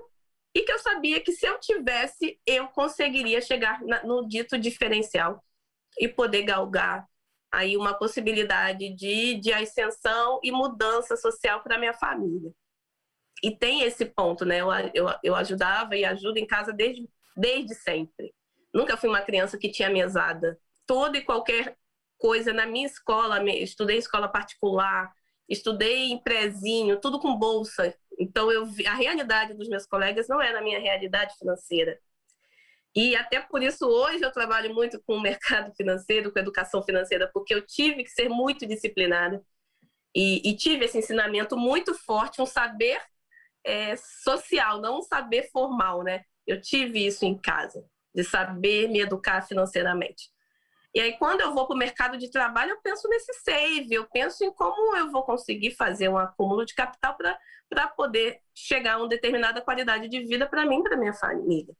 e 0.57 0.63
que 0.63 0.71
eu 0.71 0.79
sabia 0.79 1.21
que 1.21 1.31
se 1.31 1.45
eu 1.45 1.59
tivesse, 1.59 2.39
eu 2.43 2.67
conseguiria 2.69 3.39
chegar 3.39 3.79
no 4.03 4.27
dito 4.27 4.57
diferencial 4.57 5.43
e 5.99 6.07
poder 6.07 6.41
galgar 6.41 7.07
aí 7.51 7.77
uma 7.77 7.93
possibilidade 7.93 8.89
de, 8.95 9.35
de 9.35 9.53
ascensão 9.53 10.39
e 10.41 10.51
mudança 10.51 11.15
social 11.15 11.61
para 11.61 11.77
minha 11.77 11.93
família. 11.93 12.51
E 13.43 13.55
tem 13.55 13.83
esse 13.83 14.03
ponto, 14.03 14.45
né? 14.45 14.59
Eu, 14.61 14.69
eu, 14.95 15.13
eu 15.23 15.35
ajudava 15.35 15.95
e 15.95 16.03
ajudo 16.03 16.39
em 16.39 16.47
casa 16.47 16.73
desde, 16.73 17.07
desde 17.35 17.75
sempre. 17.75 18.33
Nunca 18.73 18.97
fui 18.97 19.09
uma 19.09 19.21
criança 19.21 19.59
que 19.59 19.69
tinha 19.69 19.91
mesada. 19.91 20.59
Toda 20.87 21.19
e 21.19 21.23
qualquer 21.23 21.77
coisa 22.17 22.51
na 22.51 22.65
minha 22.65 22.87
escola, 22.87 23.43
estudei 23.51 23.97
escola 23.97 24.27
particular, 24.27 25.13
estudei 25.47 26.11
em 26.11 26.17
prezinho, 26.17 26.99
tudo 26.99 27.19
com 27.19 27.37
bolsa. 27.37 27.95
Então 28.17 28.51
eu 28.51 28.65
vi, 28.65 28.85
a 28.87 28.93
realidade 28.95 29.53
dos 29.53 29.69
meus 29.69 29.85
colegas 29.85 30.27
não 30.27 30.41
era 30.41 30.59
a 30.59 30.61
minha 30.61 30.79
realidade 30.79 31.35
financeira. 31.37 31.99
E 32.95 33.15
até 33.15 33.39
por 33.39 33.61
isso 33.61 33.85
hoje 33.85 34.23
eu 34.23 34.31
trabalho 34.31 34.73
muito 34.73 35.01
com 35.03 35.15
o 35.17 35.21
mercado 35.21 35.73
financeiro, 35.75 36.31
com 36.31 36.39
educação 36.39 36.81
financeira, 36.83 37.29
porque 37.33 37.53
eu 37.53 37.65
tive 37.65 38.03
que 38.03 38.09
ser 38.09 38.29
muito 38.29 38.65
disciplinada 38.65 39.43
e, 40.15 40.49
e 40.49 40.55
tive 40.55 40.85
esse 40.85 40.97
ensinamento 40.97 41.55
muito 41.55 41.93
forte, 41.93 42.41
um 42.41 42.45
saber 42.45 42.99
é, 43.63 43.95
social, 43.95 44.81
não 44.81 44.99
um 44.99 45.01
saber 45.03 45.49
formal, 45.51 46.03
né? 46.03 46.23
Eu 46.45 46.59
tive 46.59 47.05
isso 47.05 47.25
em 47.25 47.37
casa, 47.37 47.85
de 48.15 48.23
saber 48.23 48.87
me 48.87 49.01
educar 49.01 49.41
financeiramente. 49.41 50.31
E 50.93 50.99
aí, 50.99 51.17
quando 51.17 51.41
eu 51.41 51.53
vou 51.53 51.67
para 51.67 51.75
o 51.75 51.77
mercado 51.77 52.17
de 52.17 52.31
trabalho, 52.31 52.71
eu 52.71 52.81
penso 52.81 53.07
nesse 53.07 53.33
save, 53.43 53.93
eu 53.93 54.07
penso 54.09 54.43
em 54.43 54.53
como 54.53 54.95
eu 54.95 55.11
vou 55.11 55.23
conseguir 55.23 55.75
fazer 55.75 56.09
um 56.09 56.17
acúmulo 56.17 56.65
de 56.65 56.73
capital 56.73 57.15
para 57.69 57.87
poder 57.89 58.39
chegar 58.55 58.93
a 58.93 58.97
uma 58.97 59.07
determinada 59.07 59.61
qualidade 59.61 60.07
de 60.07 60.25
vida 60.25 60.47
para 60.47 60.65
mim 60.65 60.79
e 60.79 60.83
para 60.83 60.97
minha 60.97 61.13
família. 61.13 61.75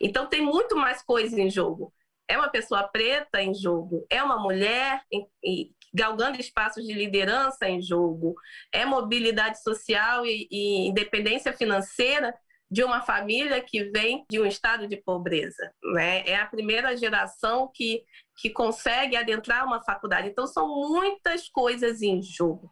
Então, 0.00 0.26
tem 0.26 0.40
muito 0.40 0.76
mais 0.76 1.02
coisa 1.02 1.40
em 1.40 1.50
jogo. 1.50 1.92
É 2.28 2.36
uma 2.36 2.48
pessoa 2.48 2.88
preta 2.88 3.40
em 3.40 3.54
jogo, 3.54 4.04
é 4.10 4.22
uma 4.22 4.38
mulher 4.38 5.00
em, 5.12 5.28
em, 5.44 5.74
galgando 5.94 6.40
espaços 6.40 6.84
de 6.84 6.92
liderança 6.92 7.68
em 7.68 7.80
jogo, 7.80 8.34
é 8.72 8.84
mobilidade 8.84 9.62
social 9.62 10.26
e, 10.26 10.48
e 10.50 10.88
independência 10.88 11.52
financeira 11.52 12.34
de 12.70 12.82
uma 12.82 13.00
família 13.00 13.60
que 13.60 13.84
vem 13.84 14.24
de 14.30 14.40
um 14.40 14.46
estado 14.46 14.88
de 14.88 14.96
pobreza. 14.96 15.72
Né? 15.94 16.26
É 16.28 16.36
a 16.36 16.46
primeira 16.46 16.96
geração 16.96 17.70
que, 17.72 18.04
que 18.38 18.50
consegue 18.50 19.16
adentrar 19.16 19.64
uma 19.64 19.82
faculdade. 19.82 20.28
Então, 20.28 20.46
são 20.46 20.68
muitas 20.68 21.48
coisas 21.48 22.02
em 22.02 22.20
jogo. 22.22 22.70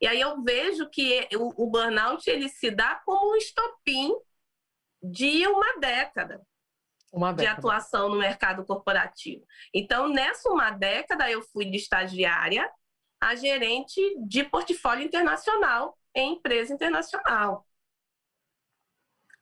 E 0.00 0.06
aí 0.06 0.20
eu 0.20 0.42
vejo 0.42 0.88
que 0.90 1.28
o, 1.36 1.64
o 1.64 1.70
burnout 1.70 2.28
ele 2.28 2.48
se 2.48 2.70
dá 2.70 3.00
como 3.04 3.32
um 3.32 3.36
estopim 3.36 4.12
de 5.02 5.46
uma 5.46 5.78
década, 5.78 6.40
uma 7.12 7.32
década, 7.32 7.42
de 7.42 7.58
atuação 7.58 8.08
no 8.08 8.18
mercado 8.18 8.64
corporativo. 8.64 9.44
Então, 9.74 10.08
nessa 10.08 10.48
uma 10.48 10.70
década, 10.70 11.30
eu 11.30 11.42
fui 11.42 11.64
de 11.64 11.76
estagiária 11.76 12.68
a 13.20 13.36
gerente 13.36 14.00
de 14.26 14.42
portfólio 14.42 15.04
internacional 15.04 15.96
em 16.14 16.34
empresa 16.34 16.74
internacional. 16.74 17.64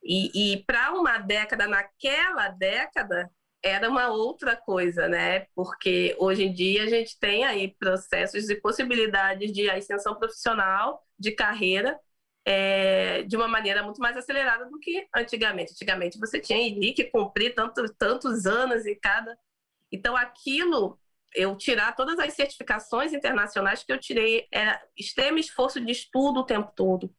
E, 0.03 0.55
e 0.55 0.65
para 0.65 0.93
uma 0.93 1.19
década, 1.19 1.67
naquela 1.67 2.49
década, 2.49 3.31
era 3.63 3.89
uma 3.89 4.09
outra 4.09 4.57
coisa, 4.57 5.09
né? 5.09 5.47
Porque 5.55 6.17
hoje 6.19 6.45
em 6.45 6.53
dia 6.53 6.85
a 6.85 6.87
gente 6.87 7.19
tem 7.19 7.45
aí 7.45 7.75
processos 7.79 8.49
e 8.49 8.57
possibilidades 8.57 9.53
de 9.53 9.69
ascensão 9.71 10.15
profissional, 10.17 11.07
de 11.19 11.33
carreira, 11.33 11.99
é, 12.45 13.23
de 13.25 13.37
uma 13.37 13.47
maneira 13.47 13.83
muito 13.83 14.01
mais 14.01 14.17
acelerada 14.17 14.67
do 14.67 14.79
que 14.79 15.07
antigamente. 15.15 15.73
Antigamente 15.73 16.19
você 16.19 16.41
tinha 16.41 16.59
que 16.95 17.05
cumprir 17.05 17.55
tanto, 17.55 17.85
tantos 17.95 18.47
anos 18.47 18.87
em 18.87 18.99
cada. 18.99 19.39
Então 19.93 20.17
aquilo, 20.17 20.99
eu 21.35 21.57
tirar 21.57 21.95
todas 21.95 22.19
as 22.19 22.33
certificações 22.35 23.13
internacionais 23.13 23.83
que 23.85 23.93
eu 23.93 23.99
tirei, 23.99 24.49
era 24.51 24.81
extremo 24.97 25.39
esforço 25.39 25.81
de 25.81 25.93
estudo 25.93 26.41
o 26.41 26.47
tempo 26.47 26.73
todo 26.75 27.15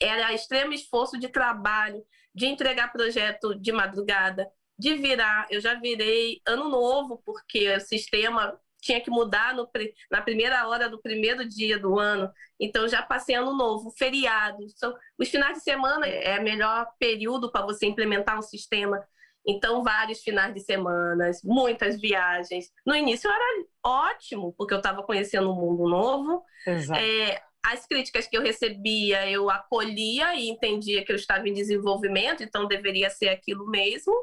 era 0.00 0.32
extremo 0.32 0.72
esforço 0.72 1.18
de 1.18 1.28
trabalho, 1.28 2.02
de 2.34 2.46
entregar 2.46 2.92
projeto 2.92 3.54
de 3.54 3.72
madrugada, 3.72 4.48
de 4.78 4.94
virar. 4.94 5.46
Eu 5.50 5.60
já 5.60 5.74
virei 5.74 6.40
ano 6.46 6.68
novo, 6.68 7.22
porque 7.24 7.70
o 7.74 7.80
sistema 7.80 8.58
tinha 8.80 9.00
que 9.00 9.10
mudar 9.10 9.54
no, 9.54 9.68
na 10.10 10.22
primeira 10.22 10.66
hora 10.66 10.88
do 10.88 11.00
primeiro 11.00 11.46
dia 11.46 11.78
do 11.78 11.98
ano. 11.98 12.30
Então, 12.58 12.88
já 12.88 13.02
passei 13.02 13.34
ano 13.34 13.54
novo, 13.54 13.90
feriados. 13.96 14.72
Então, 14.74 14.94
os 15.18 15.28
finais 15.28 15.58
de 15.58 15.62
semana 15.62 16.06
é 16.06 16.38
o 16.38 16.42
melhor 16.42 16.86
período 16.98 17.50
para 17.52 17.64
você 17.64 17.86
implementar 17.86 18.38
um 18.38 18.42
sistema. 18.42 19.04
Então, 19.46 19.82
vários 19.82 20.20
finais 20.20 20.54
de 20.54 20.60
semana, 20.60 21.30
muitas 21.44 22.00
viagens. 22.00 22.70
No 22.84 22.94
início 22.94 23.30
era 23.30 23.64
ótimo, 23.84 24.54
porque 24.56 24.74
eu 24.74 24.78
estava 24.78 25.02
conhecendo 25.02 25.50
um 25.50 25.56
mundo 25.56 25.88
novo. 25.88 26.42
Exato. 26.66 27.00
É, 27.00 27.42
as 27.62 27.86
críticas 27.86 28.26
que 28.26 28.36
eu 28.36 28.42
recebia, 28.42 29.30
eu 29.30 29.50
acolhia 29.50 30.34
e 30.34 30.48
entendia 30.48 31.04
que 31.04 31.12
eu 31.12 31.16
estava 31.16 31.48
em 31.48 31.52
desenvolvimento, 31.52 32.42
então 32.42 32.66
deveria 32.66 33.10
ser 33.10 33.28
aquilo 33.28 33.66
mesmo, 33.68 34.14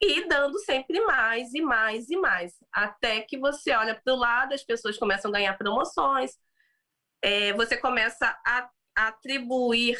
e 0.00 0.26
dando 0.28 0.58
sempre 0.60 1.00
mais 1.00 1.54
e 1.54 1.60
mais 1.62 2.10
e 2.10 2.16
mais, 2.16 2.54
até 2.72 3.20
que 3.22 3.38
você 3.38 3.72
olha 3.72 3.94
para 3.94 4.14
o 4.14 4.16
lado, 4.16 4.54
as 4.54 4.64
pessoas 4.64 4.98
começam 4.98 5.30
a 5.30 5.34
ganhar 5.34 5.58
promoções, 5.58 6.32
é, 7.22 7.52
você 7.54 7.76
começa 7.76 8.26
a, 8.46 8.70
a 8.96 9.08
atribuir 9.08 9.98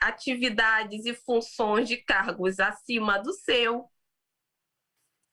atividades 0.00 1.06
e 1.06 1.14
funções 1.14 1.88
de 1.88 1.96
cargos 1.98 2.60
acima 2.60 3.18
do 3.18 3.32
seu. 3.32 3.90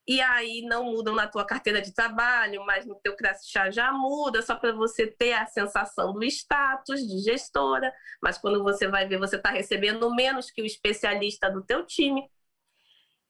E 0.08 0.20
aí 0.20 0.62
não 0.64 0.86
mudam 0.86 1.16
na 1.16 1.28
tua 1.28 1.46
carteira 1.46 1.82
de 1.82 1.94
trabalho, 1.94 2.66
mas 2.66 2.86
no 2.86 2.96
teu 2.96 3.16
crachá 3.16 3.72
já 3.72 3.92
muda, 3.94 4.42
só 4.42 4.56
para 4.56 4.74
você 4.74 5.08
ter 5.08 5.34
a 5.34 5.46
sensação 5.46 6.14
do 6.14 6.24
status 6.26 7.00
de 7.08 7.20
gestora, 7.20 7.94
mas 8.22 8.38
quando 8.38 8.62
você 8.62 8.88
vai 8.88 9.08
ver, 9.08 9.18
você 9.18 9.38
está 9.38 9.50
recebendo 9.50 10.14
menos 10.14 10.52
que 10.52 10.62
o 10.62 10.66
especialista 10.66 11.50
do 11.50 11.64
teu 11.64 11.86
time. 11.86 12.30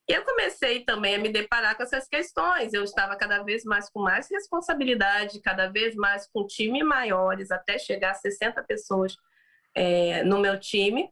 E 0.10 0.14
eu 0.14 0.24
comecei 0.26 0.84
também 0.84 1.16
a 1.16 1.20
me 1.20 1.30
deparar 1.30 1.78
com 1.78 1.84
essas 1.84 2.08
questões. 2.10 2.74
Eu 2.74 2.84
estava 2.84 3.16
cada 3.16 3.42
vez 3.44 3.64
mais 3.64 3.90
com 3.90 4.02
mais 4.02 4.30
responsabilidade, 4.30 5.40
cada 5.42 5.68
vez 5.68 5.96
mais 5.96 6.28
com 6.28 6.46
time 6.46 6.84
maiores, 6.84 7.52
até 7.52 7.78
chegar 7.78 8.12
a 8.12 8.16
60 8.16 8.64
pessoas 8.64 9.16
é, 9.76 10.24
no 10.24 10.40
meu 10.40 10.60
time 10.60 11.10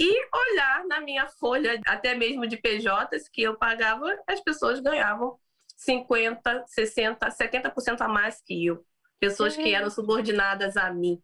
e 0.00 0.28
olhar 0.34 0.86
na 0.86 0.98
minha 0.98 1.28
folha, 1.28 1.78
até 1.86 2.14
mesmo 2.14 2.46
de 2.46 2.56
PJs 2.56 3.28
que 3.28 3.42
eu 3.42 3.58
pagava, 3.58 4.18
as 4.26 4.40
pessoas 4.40 4.80
ganhavam 4.80 5.38
50, 5.76 6.64
60, 6.66 7.28
70% 7.28 8.00
a 8.00 8.08
mais 8.08 8.40
que 8.40 8.64
eu. 8.64 8.82
Pessoas 9.18 9.54
que 9.54 9.74
eram 9.74 9.90
subordinadas 9.90 10.78
a 10.78 10.90
mim. 10.90 11.22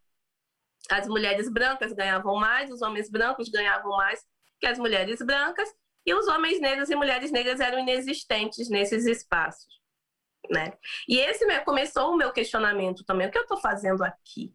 As 0.90 1.08
mulheres 1.08 1.50
brancas 1.50 1.94
ganhavam 1.94 2.36
mais, 2.36 2.70
os 2.70 2.82
homens 2.82 3.10
brancos 3.10 3.48
ganhavam 3.48 3.96
mais 3.96 4.22
que 4.60 4.66
as 4.66 4.78
mulheres 4.78 5.20
brancas, 5.22 5.74
e 6.04 6.14
os 6.14 6.28
homens 6.28 6.60
negros 6.60 6.90
e 6.90 6.94
mulheres 6.94 7.32
negras 7.32 7.60
eram 7.60 7.78
inexistentes 7.78 8.68
nesses 8.68 9.06
espaços. 9.06 9.80
Né? 10.50 10.74
E 11.08 11.18
esse 11.18 11.44
começou 11.64 12.12
o 12.12 12.16
meu 12.16 12.30
questionamento 12.30 13.04
também: 13.04 13.26
o 13.26 13.30
que 13.30 13.38
eu 13.38 13.42
estou 13.42 13.58
fazendo 13.58 14.04
aqui? 14.04 14.54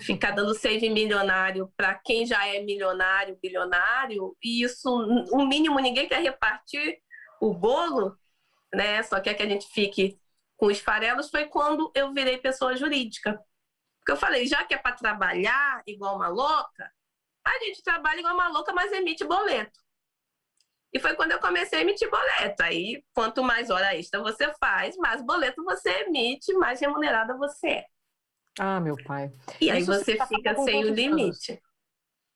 Ficar 0.00 0.32
dando 0.32 0.54
save 0.54 0.88
milionário 0.90 1.72
para 1.76 1.94
quem 1.94 2.26
já 2.26 2.46
é 2.46 2.60
milionário, 2.62 3.38
bilionário, 3.42 4.36
e 4.42 4.62
isso, 4.62 4.88
o 5.32 5.46
mínimo, 5.46 5.78
ninguém 5.80 6.08
quer 6.08 6.22
repartir 6.22 6.98
o 7.40 7.52
bolo, 7.52 8.16
né? 8.72 9.02
Só 9.02 9.20
quer 9.20 9.34
que 9.34 9.42
a 9.42 9.48
gente 9.48 9.66
fique 9.68 10.18
com 10.56 10.66
os 10.66 10.78
farelos, 10.80 11.30
foi 11.30 11.46
quando 11.46 11.90
eu 11.94 12.12
virei 12.12 12.38
pessoa 12.38 12.76
jurídica. 12.76 13.40
Porque 13.98 14.12
eu 14.12 14.16
falei, 14.16 14.46
já 14.46 14.64
que 14.64 14.74
é 14.74 14.78
para 14.78 14.96
trabalhar 14.96 15.82
igual 15.86 16.16
uma 16.16 16.28
louca, 16.28 16.90
a 17.44 17.58
gente 17.64 17.82
trabalha 17.82 18.20
igual 18.20 18.34
uma 18.34 18.48
louca, 18.48 18.72
mas 18.72 18.92
emite 18.92 19.24
boleto. 19.24 19.80
E 20.92 21.00
foi 21.00 21.14
quando 21.16 21.32
eu 21.32 21.40
comecei 21.40 21.78
a 21.78 21.82
emitir 21.82 22.10
boleto. 22.10 22.62
Aí, 22.62 23.02
quanto 23.14 23.42
mais 23.42 23.70
hora 23.70 23.96
extra 23.96 24.20
você 24.20 24.52
faz, 24.60 24.96
mais 24.96 25.22
boleto 25.22 25.64
você 25.64 25.90
emite, 26.02 26.52
mais 26.54 26.80
remunerada 26.80 27.36
você 27.36 27.68
é. 27.68 27.91
Ah, 28.58 28.80
meu 28.80 28.96
pai. 29.04 29.32
E 29.60 29.70
aí 29.70 29.82
você 29.82 30.18
fica 30.26 30.54
sem 30.56 30.84
o 30.84 30.94
limite. 30.94 31.60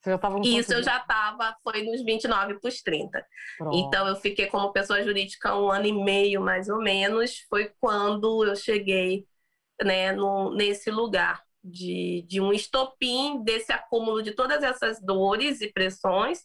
Você 0.01 0.11
já 0.11 0.19
tava 0.19 0.41
Isso 0.45 0.73
eu 0.73 0.83
já 0.83 0.99
estava, 0.99 1.57
foi 1.63 1.83
nos 1.83 2.05
29 2.05 2.61
para 2.61 2.69
os 2.69 2.81
30. 2.81 3.27
Pronto. 3.59 3.77
Então 3.77 4.07
eu 4.07 4.17
fiquei 4.17 4.47
como 4.47 4.73
pessoa 4.73 5.03
jurídica 5.03 5.57
um 5.57 5.71
ano 5.71 5.87
e 5.87 5.93
meio, 5.93 6.41
mais 6.41 6.69
ou 6.69 6.79
menos. 6.81 7.41
Foi 7.51 7.73
quando 7.81 8.45
eu 8.45 8.55
cheguei 8.55 9.27
né, 9.83 10.13
no, 10.13 10.55
nesse 10.55 10.91
lugar 10.91 11.43
de, 11.63 12.25
de 12.29 12.41
um 12.41 12.53
estopim 12.53 13.43
desse 13.43 13.73
acúmulo 13.73 14.23
de 14.23 14.33
todas 14.33 14.63
essas 14.63 15.01
dores 15.03 15.61
e 15.61 15.73
pressões. 15.73 16.45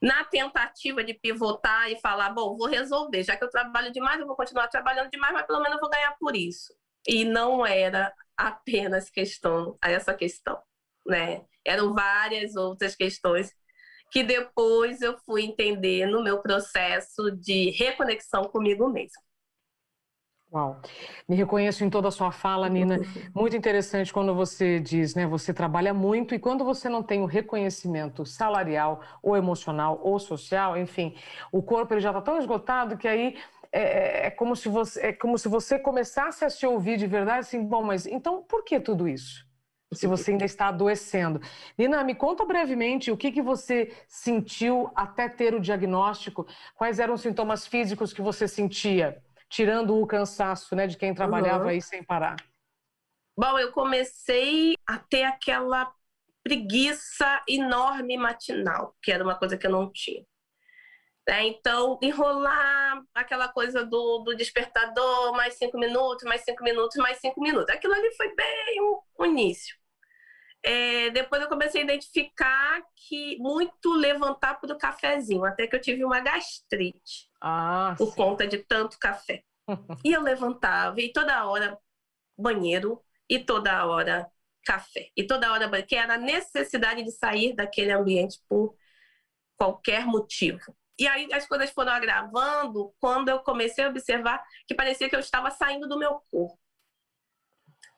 Na 0.00 0.24
tentativa 0.24 1.02
de 1.04 1.12
pivotar 1.12 1.90
e 1.90 2.00
falar, 2.00 2.30
bom, 2.30 2.56
vou 2.56 2.68
resolver, 2.68 3.24
já 3.24 3.36
que 3.36 3.42
eu 3.42 3.50
trabalho 3.50 3.92
demais, 3.92 4.20
eu 4.20 4.26
vou 4.28 4.36
continuar 4.36 4.68
trabalhando 4.68 5.10
demais, 5.10 5.34
mas 5.34 5.44
pelo 5.44 5.58
menos 5.58 5.74
eu 5.74 5.80
vou 5.80 5.90
ganhar 5.90 6.16
por 6.20 6.36
isso. 6.36 6.72
E 7.06 7.24
não 7.24 7.66
era 7.66 8.12
apenas 8.38 9.10
questão 9.10 9.76
a 9.82 9.90
essa 9.90 10.14
questão, 10.14 10.58
né? 11.04 11.44
Eram 11.64 11.92
várias 11.92 12.54
outras 12.54 12.94
questões 12.94 13.52
que 14.10 14.22
depois 14.22 15.02
eu 15.02 15.18
fui 15.18 15.42
entender 15.42 16.06
no 16.06 16.22
meu 16.22 16.40
processo 16.40 17.30
de 17.32 17.70
reconexão 17.70 18.44
comigo 18.44 18.88
mesmo. 18.88 19.20
Uau, 20.50 20.80
me 21.28 21.36
reconheço 21.36 21.84
em 21.84 21.90
toda 21.90 22.08
a 22.08 22.10
sua 22.10 22.32
fala, 22.32 22.70
Nina. 22.70 23.00
Muito 23.34 23.54
interessante 23.54 24.10
quando 24.10 24.34
você 24.34 24.80
diz, 24.80 25.14
né? 25.14 25.26
Você 25.26 25.52
trabalha 25.52 25.92
muito 25.92 26.34
e 26.34 26.38
quando 26.38 26.64
você 26.64 26.88
não 26.88 27.02
tem 27.02 27.20
o 27.20 27.26
reconhecimento 27.26 28.24
salarial, 28.24 29.02
ou 29.22 29.36
emocional, 29.36 30.00
ou 30.02 30.18
social, 30.18 30.78
enfim, 30.78 31.14
o 31.52 31.62
corpo 31.62 31.92
ele 31.92 32.00
já 32.00 32.08
está 32.10 32.22
tão 32.22 32.38
esgotado 32.38 32.96
que 32.96 33.06
aí 33.06 33.36
é, 33.72 33.80
é, 33.80 34.26
é, 34.26 34.30
como 34.30 34.56
se 34.56 34.68
você, 34.68 35.06
é 35.08 35.12
como 35.12 35.36
se 35.38 35.48
você 35.48 35.78
começasse 35.78 36.44
a 36.44 36.50
se 36.50 36.66
ouvir 36.66 36.96
de 36.96 37.06
verdade, 37.06 37.40
assim, 37.40 37.64
bom, 37.64 37.82
mas 37.82 38.06
então 38.06 38.42
por 38.42 38.64
que 38.64 38.80
tudo 38.80 39.06
isso? 39.08 39.46
Se 39.94 40.06
você 40.06 40.32
ainda 40.32 40.44
está 40.44 40.68
adoecendo. 40.68 41.40
Nina, 41.76 42.04
me 42.04 42.14
conta 42.14 42.44
brevemente 42.44 43.10
o 43.10 43.16
que, 43.16 43.32
que 43.32 43.40
você 43.40 43.90
sentiu 44.06 44.90
até 44.94 45.30
ter 45.30 45.54
o 45.54 45.60
diagnóstico, 45.60 46.46
quais 46.74 46.98
eram 46.98 47.14
os 47.14 47.22
sintomas 47.22 47.66
físicos 47.66 48.12
que 48.12 48.20
você 48.20 48.46
sentia, 48.46 49.22
tirando 49.48 49.98
o 49.98 50.06
cansaço 50.06 50.76
né, 50.76 50.86
de 50.86 50.98
quem 50.98 51.14
trabalhava 51.14 51.64
uhum. 51.64 51.70
aí 51.70 51.80
sem 51.80 52.02
parar. 52.02 52.36
Bom, 53.38 53.58
eu 53.58 53.72
comecei 53.72 54.74
a 54.86 54.98
ter 54.98 55.22
aquela 55.24 55.90
preguiça 56.42 57.42
enorme 57.48 58.16
matinal, 58.16 58.94
que 59.02 59.10
era 59.12 59.24
uma 59.24 59.38
coisa 59.38 59.56
que 59.56 59.66
eu 59.66 59.70
não 59.70 59.90
tinha. 59.90 60.24
Né? 61.28 61.46
Então, 61.48 61.98
enrolar 62.00 63.04
aquela 63.14 63.48
coisa 63.48 63.84
do, 63.84 64.20
do, 64.20 64.34
despertador, 64.34 65.32
mais 65.32 65.58
cinco 65.58 65.78
minutos, 65.78 66.24
mais 66.24 66.42
cinco 66.42 66.64
minutos, 66.64 66.96
mais 66.96 67.18
cinco 67.18 67.38
minutos. 67.42 67.68
Aquilo 67.68 67.92
ali 67.92 68.10
foi 68.16 68.34
bem 68.34 68.80
o, 68.80 69.02
o 69.18 69.26
início. 69.26 69.76
É, 70.62 71.10
depois 71.10 71.42
eu 71.42 71.48
comecei 71.48 71.82
a 71.82 71.84
identificar 71.84 72.82
que 72.96 73.36
muito 73.38 73.92
levantar 73.92 74.58
para 74.58 74.72
o 74.72 74.78
cafezinho, 74.78 75.44
até 75.44 75.66
que 75.66 75.76
eu 75.76 75.80
tive 75.80 76.02
uma 76.02 76.18
gastrite 76.20 77.28
ah, 77.42 77.94
por 77.98 78.08
sim. 78.08 78.16
conta 78.16 78.46
de 78.46 78.58
tanto 78.58 78.98
café. 78.98 79.44
e 80.02 80.12
eu 80.12 80.22
levantava 80.22 80.98
e 80.98 81.12
toda 81.12 81.44
hora 81.44 81.78
banheiro 82.38 83.04
e 83.28 83.38
toda 83.38 83.84
hora 83.84 84.26
café 84.64 85.10
e 85.14 85.26
toda 85.26 85.52
hora 85.52 85.68
banheiro, 85.68 85.88
que 85.88 85.94
era 85.94 86.14
a 86.14 86.18
necessidade 86.18 87.04
de 87.04 87.12
sair 87.12 87.54
daquele 87.54 87.92
ambiente 87.92 88.40
por 88.48 88.74
qualquer 89.58 90.06
motivo. 90.06 90.77
E 90.98 91.06
aí 91.06 91.32
as 91.32 91.46
coisas 91.46 91.70
foram 91.70 91.92
agravando 91.92 92.92
quando 92.98 93.28
eu 93.28 93.40
comecei 93.40 93.84
a 93.84 93.88
observar 93.88 94.42
que 94.66 94.74
parecia 94.74 95.08
que 95.08 95.14
eu 95.14 95.20
estava 95.20 95.50
saindo 95.50 95.88
do 95.88 95.98
meu 95.98 96.20
corpo. 96.30 96.58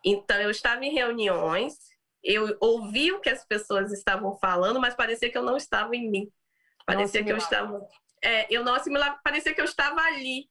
Então 0.05 0.41
eu 0.41 0.51
estava 0.51 0.85
em 0.85 0.93
reuniões, 0.93 1.75
eu 2.23 2.57
ouvi 2.61 3.13
o 3.13 3.21
que 3.21 3.31
as 3.31 3.45
pessoas 3.45 3.93
estavam 3.93 4.37
falando, 4.37 4.81
mas 4.81 4.95
parecia 4.95 5.31
que 5.31 5.39
eu 5.39 5.43
não 5.43 5.57
estava 5.57 5.97
em 5.97 6.11
mim. 6.11 6.31
Parecia 6.85 7.25
que 7.25 7.33
eu 7.33 7.37
estava. 7.37 7.81
É, 8.23 8.47
eu 8.55 8.63
não 8.65 8.75
assimilava, 8.75 9.19
parecia 9.23 9.55
que 9.55 9.61
eu 9.61 9.65
estava 9.65 10.01
ali, 10.01 10.49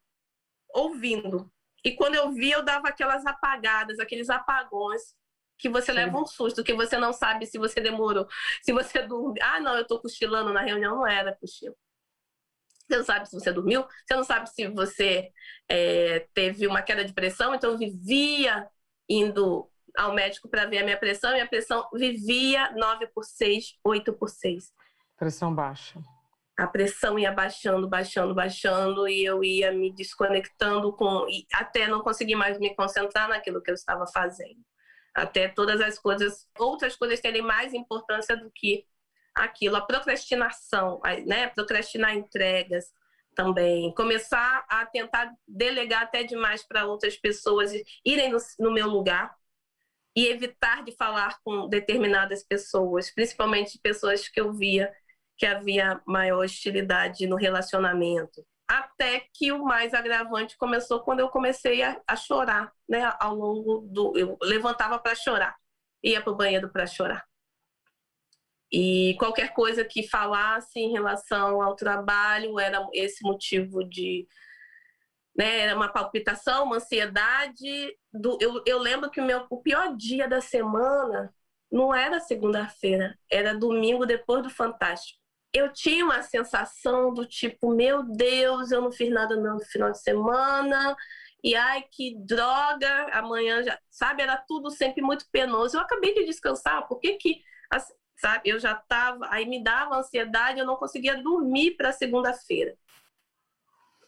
ouvindo. 0.73 1.51
E 1.83 1.95
quando 1.95 2.15
eu 2.15 2.31
vi, 2.31 2.51
eu 2.51 2.63
dava 2.63 2.89
aquelas 2.89 3.25
apagadas, 3.25 3.99
aqueles 3.99 4.29
apagões, 4.29 5.01
que 5.57 5.69
você 5.69 5.87
Sim. 5.87 5.97
leva 5.97 6.17
um 6.17 6.25
susto, 6.25 6.63
que 6.63 6.73
você 6.73 6.97
não 6.97 7.11
sabe 7.13 7.45
se 7.45 7.57
você 7.57 7.81
demorou, 7.81 8.27
se 8.63 8.71
você 8.71 9.01
dormiu. 9.03 9.43
Ah, 9.43 9.59
não, 9.59 9.75
eu 9.75 9.81
estou 9.81 10.01
cochilando 10.01 10.53
na 10.53 10.61
reunião, 10.61 10.95
não 10.95 11.07
era 11.07 11.35
cochilo. 11.35 11.75
Você 12.89 12.97
não 12.97 13.05
sabe 13.05 13.29
se 13.29 13.39
você 13.39 13.53
dormiu, 13.53 13.85
você 14.05 14.15
não 14.15 14.23
sabe 14.23 14.49
se 14.49 14.67
você 14.67 15.31
é, 15.69 16.27
teve 16.33 16.65
uma 16.65 16.81
queda 16.81 17.05
de 17.05 17.13
pressão, 17.13 17.53
então 17.53 17.71
eu 17.71 17.77
vivia 17.77 18.67
indo 19.07 19.69
ao 19.95 20.13
médico 20.13 20.49
para 20.49 20.65
ver 20.65 20.79
a 20.79 20.83
minha 20.83 20.97
pressão 20.97 21.35
e 21.35 21.41
a 21.41 21.47
pressão 21.47 21.87
vivia 21.93 22.71
9 22.71 23.07
por 23.07 23.23
6, 23.23 23.77
8 23.83 24.13
por 24.13 24.29
6. 24.29 24.73
Pressão 25.17 25.53
baixa. 25.53 25.99
A 26.57 26.67
pressão 26.67 27.17
ia 27.17 27.31
baixando, 27.31 27.87
baixando, 27.87 28.33
baixando 28.33 29.07
e 29.07 29.23
eu 29.23 29.43
ia 29.43 29.71
me 29.71 29.93
desconectando 29.93 30.91
com 30.93 31.25
até 31.53 31.87
não 31.87 32.01
conseguir 32.01 32.35
mais 32.35 32.59
me 32.59 32.75
concentrar 32.75 33.29
naquilo 33.29 33.61
que 33.61 33.69
eu 33.69 33.75
estava 33.75 34.05
fazendo. 34.07 34.59
Até 35.13 35.47
todas 35.47 35.79
as 35.79 35.99
coisas, 35.99 36.47
outras 36.57 36.95
coisas 36.95 37.19
terem 37.19 37.41
mais 37.41 37.73
importância 37.73 38.35
do 38.35 38.51
que 38.53 38.85
aquilo, 39.35 39.75
a 39.75 39.81
procrastinação, 39.81 40.99
né? 41.25 41.47
Procrastinar 41.49 42.15
entregas 42.15 42.93
também, 43.35 43.93
começar 43.93 44.65
a 44.69 44.85
tentar 44.85 45.33
delegar 45.47 46.03
até 46.03 46.23
demais 46.23 46.63
para 46.63 46.85
outras 46.85 47.15
pessoas 47.15 47.71
irem 48.03 48.29
no, 48.31 48.37
no 48.59 48.71
meu 48.71 48.87
lugar 48.87 49.33
e 50.15 50.27
evitar 50.27 50.83
de 50.83 50.91
falar 50.91 51.39
com 51.43 51.69
determinadas 51.69 52.43
pessoas, 52.43 53.09
principalmente 53.11 53.79
pessoas 53.81 54.27
que 54.27 54.41
eu 54.41 54.51
via 54.51 54.93
que 55.37 55.45
havia 55.45 56.01
maior 56.05 56.43
hostilidade 56.43 57.25
no 57.25 57.37
relacionamento. 57.37 58.45
Até 58.67 59.25
que 59.33 59.51
o 59.53 59.63
mais 59.63 59.93
agravante 59.93 60.57
começou 60.57 60.99
quando 60.99 61.21
eu 61.21 61.29
comecei 61.29 61.81
a, 61.81 61.99
a 62.05 62.15
chorar, 62.15 62.71
né? 62.87 63.11
Ao 63.19 63.33
longo 63.33 63.87
do. 63.89 64.17
Eu 64.17 64.37
levantava 64.41 64.99
para 64.99 65.15
chorar, 65.15 65.55
ia 66.03 66.21
para 66.21 66.33
o 66.33 66.35
banheiro 66.35 66.69
para 66.69 66.85
chorar. 66.85 67.28
E 68.71 69.15
qualquer 69.19 69.53
coisa 69.53 69.83
que 69.83 70.07
falasse 70.07 70.79
em 70.79 70.91
relação 70.91 71.61
ao 71.61 71.75
trabalho 71.75 72.59
era 72.59 72.87
esse 72.93 73.23
motivo 73.23 73.83
de. 73.83 74.27
Né, 75.35 75.59
era 75.61 75.75
uma 75.75 75.89
palpitação, 75.89 76.65
uma 76.65 76.77
ansiedade. 76.77 77.97
Do, 78.13 78.37
eu, 78.41 78.61
eu 78.65 78.79
lembro 78.79 79.09
que 79.09 79.21
o, 79.21 79.25
meu, 79.25 79.45
o 79.49 79.61
pior 79.61 79.95
dia 79.95 80.27
da 80.27 80.41
semana 80.41 81.33
não 81.71 81.93
era 81.93 82.19
segunda-feira, 82.19 83.17
era 83.31 83.57
domingo 83.57 84.05
depois 84.05 84.43
do 84.43 84.49
Fantástico. 84.49 85.19
eu 85.53 85.71
tinha 85.71 86.03
uma 86.05 86.21
sensação 86.23 87.13
do 87.13 87.25
tipo, 87.25 87.73
meu 87.73 88.03
Deus, 88.03 88.71
eu 88.71 88.81
não 88.81 88.91
fiz 88.91 89.09
nada 89.11 89.35
no 89.35 89.59
final 89.61 89.91
de 89.91 90.01
semana, 90.01 90.95
e 91.43 91.55
ai, 91.55 91.83
que 91.91 92.15
droga, 92.19 93.07
amanhã 93.13 93.63
já. 93.63 93.79
Sabe, 93.89 94.23
era 94.23 94.37
tudo 94.47 94.69
sempre 94.69 95.01
muito 95.01 95.25
penoso. 95.31 95.77
Eu 95.77 95.81
acabei 95.81 96.13
de 96.13 96.25
descansar, 96.25 96.87
por 96.87 96.99
que 96.99 97.13
que. 97.17 97.41
Sabe, 98.19 98.49
eu 98.49 98.59
já 98.59 98.73
estava. 98.73 99.27
Aí 99.29 99.45
me 99.45 99.63
dava 99.63 99.95
ansiedade, 99.95 100.59
eu 100.59 100.65
não 100.65 100.75
conseguia 100.75 101.21
dormir 101.21 101.71
para 101.77 101.93
segunda-feira. 101.93 102.77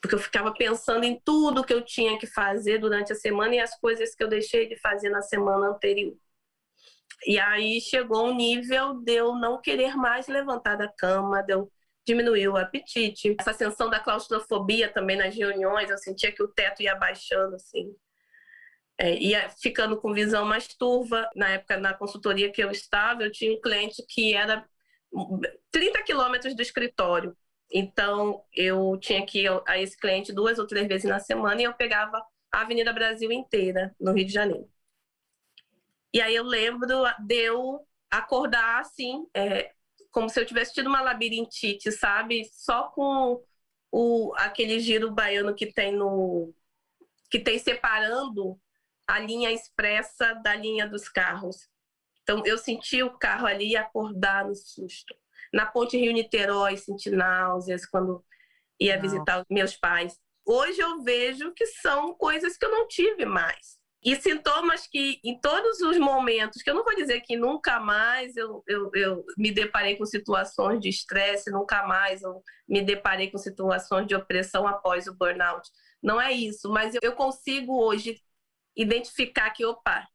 Porque 0.02 0.16
eu 0.16 0.20
ficava 0.20 0.54
pensando 0.54 1.06
em 1.06 1.20
tudo 1.24 1.64
que 1.64 1.74
eu 1.74 1.82
tinha 1.82 2.18
que 2.20 2.28
fazer 2.28 2.80
durante 2.80 3.14
a 3.14 3.16
semana 3.16 3.56
e 3.56 3.60
as 3.60 3.80
coisas 3.80 4.14
que 4.14 4.24
eu 4.24 4.28
deixei 4.28 4.68
de 4.68 4.76
fazer 4.76 5.10
na 5.10 5.22
semana 5.22 5.68
anterior. 5.68 6.18
E 7.26 7.40
aí 7.40 7.80
chegou 7.80 8.28
um 8.28 8.36
nível 8.36 8.96
de 8.96 9.14
eu 9.14 9.36
não 9.36 9.62
querer 9.62 9.96
mais 9.96 10.28
levantar 10.28 10.76
da 10.76 10.88
cama, 10.88 11.44
de 11.44 11.54
eu 11.54 11.72
diminuiu 12.06 12.54
o 12.54 12.58
apetite. 12.58 13.36
Essa 13.40 13.54
sensação 13.54 13.90
da 13.90 14.00
claustrofobia 14.00 14.92
também 14.92 15.16
nas 15.16 15.36
reuniões, 15.36 15.90
eu 15.90 15.98
sentia 15.98 16.32
que 16.32 16.44
o 16.44 16.48
teto 16.48 16.82
ia 16.82 16.96
baixando, 16.96 17.56
assim. 17.56 17.96
É, 19.02 19.18
ia 19.18 19.50
ficando 19.50 20.00
com 20.00 20.14
visão 20.14 20.46
mais 20.46 20.68
turva. 20.68 21.28
Na 21.36 21.50
época, 21.50 21.76
na 21.78 21.92
consultoria 21.92 22.52
que 22.52 22.64
eu 22.64 22.70
estava, 22.70 23.24
eu 23.24 23.32
tinha 23.32 23.52
um 23.52 23.60
cliente 23.60 24.06
que 24.08 24.36
era 24.36 24.64
30 25.72 26.04
quilômetros 26.04 26.56
do 26.56 26.62
escritório. 26.62 27.36
Então, 27.72 28.44
eu 28.54 28.98
tinha 29.00 29.26
que 29.26 29.44
ir 29.46 29.64
a 29.68 29.80
esse 29.80 29.98
cliente 29.98 30.32
duas 30.32 30.60
ou 30.60 30.68
três 30.68 30.88
vezes 30.88 31.10
na 31.10 31.20
semana 31.20 31.60
e 31.60 31.64
eu 31.64 31.74
pegava 31.74 32.24
a 32.52 32.62
Avenida 32.62 32.94
Brasil 32.94 33.32
inteira, 33.32 33.96
no 34.00 34.14
Rio 34.14 34.26
de 34.28 34.34
Janeiro. 34.34 34.70
E 36.14 36.22
aí 36.22 36.36
eu 36.36 36.44
lembro 36.44 36.88
de 37.26 37.36
eu 37.36 37.80
acordar 38.10 38.82
assim, 38.82 39.26
é, 39.34 39.72
como 40.12 40.30
se 40.30 40.40
eu 40.40 40.46
tivesse 40.46 40.74
tido 40.76 40.88
uma 40.88 41.02
labirintite, 41.02 41.92
sabe? 41.92 42.46
Só 42.54 42.90
com 42.90 43.44
o, 43.92 44.32
aquele 44.38 44.80
giro 44.80 45.10
baiano 45.12 45.56
que 45.56 45.66
tem 45.74 45.92
no 45.92 46.54
que 47.32 47.40
tem 47.40 47.58
separando 47.58 48.60
a 49.12 49.20
linha 49.20 49.52
expressa 49.52 50.34
da 50.36 50.56
linha 50.56 50.88
dos 50.88 51.10
carros. 51.10 51.68
Então 52.24 52.42
eu 52.46 52.58
senti 52.58 53.04
o 53.04 53.18
carro 53.18 53.46
ali 53.46 53.76
acordar 53.76 54.46
no 54.46 54.56
susto. 54.56 55.14
Na 55.54 55.66
Ponte 55.66 55.98
Rio 55.98 56.14
Niterói 56.14 56.78
senti 56.78 57.10
náuseas 57.10 57.86
quando 57.86 58.24
ia 58.80 58.96
não. 58.96 59.02
visitar 59.02 59.46
meus 59.50 59.76
pais. 59.76 60.18
Hoje 60.46 60.80
eu 60.80 61.04
vejo 61.04 61.54
que 61.54 61.66
são 61.66 62.14
coisas 62.14 62.56
que 62.56 62.66
eu 62.66 62.72
não 62.72 62.88
tive 62.88 63.26
mais. 63.26 63.82
E 64.02 64.16
sintomas 64.16 64.88
que, 64.88 65.20
em 65.24 65.40
todos 65.40 65.82
os 65.82 65.98
momentos, 65.98 66.64
que 66.64 66.70
eu 66.70 66.74
não 66.74 66.84
vou 66.84 66.96
dizer 66.96 67.20
que 67.22 67.36
nunca 67.36 67.80
mais 67.82 68.36
eu, 68.38 68.64
eu, 68.66 68.90
eu 68.96 69.26
me 69.38 69.52
deparei 69.52 69.98
com 69.98 70.06
situações 70.06 70.80
de 70.80 70.88
estresse, 70.90 71.52
nunca 71.52 71.86
mais 71.86 72.24
eu 72.24 72.42
me 72.68 72.82
deparei 72.82 73.30
com 73.30 73.38
situações 73.38 74.08
de 74.08 74.16
opressão 74.16 74.66
após 74.66 75.06
o 75.06 75.14
burnout. 75.14 75.70
Não 76.02 76.20
é 76.20 76.32
isso, 76.32 76.72
mas 76.72 76.96
eu 77.00 77.12
consigo 77.12 77.78
hoje 77.78 78.20
identificar 78.76 79.50
que, 79.52 79.66
opa, 79.66 80.08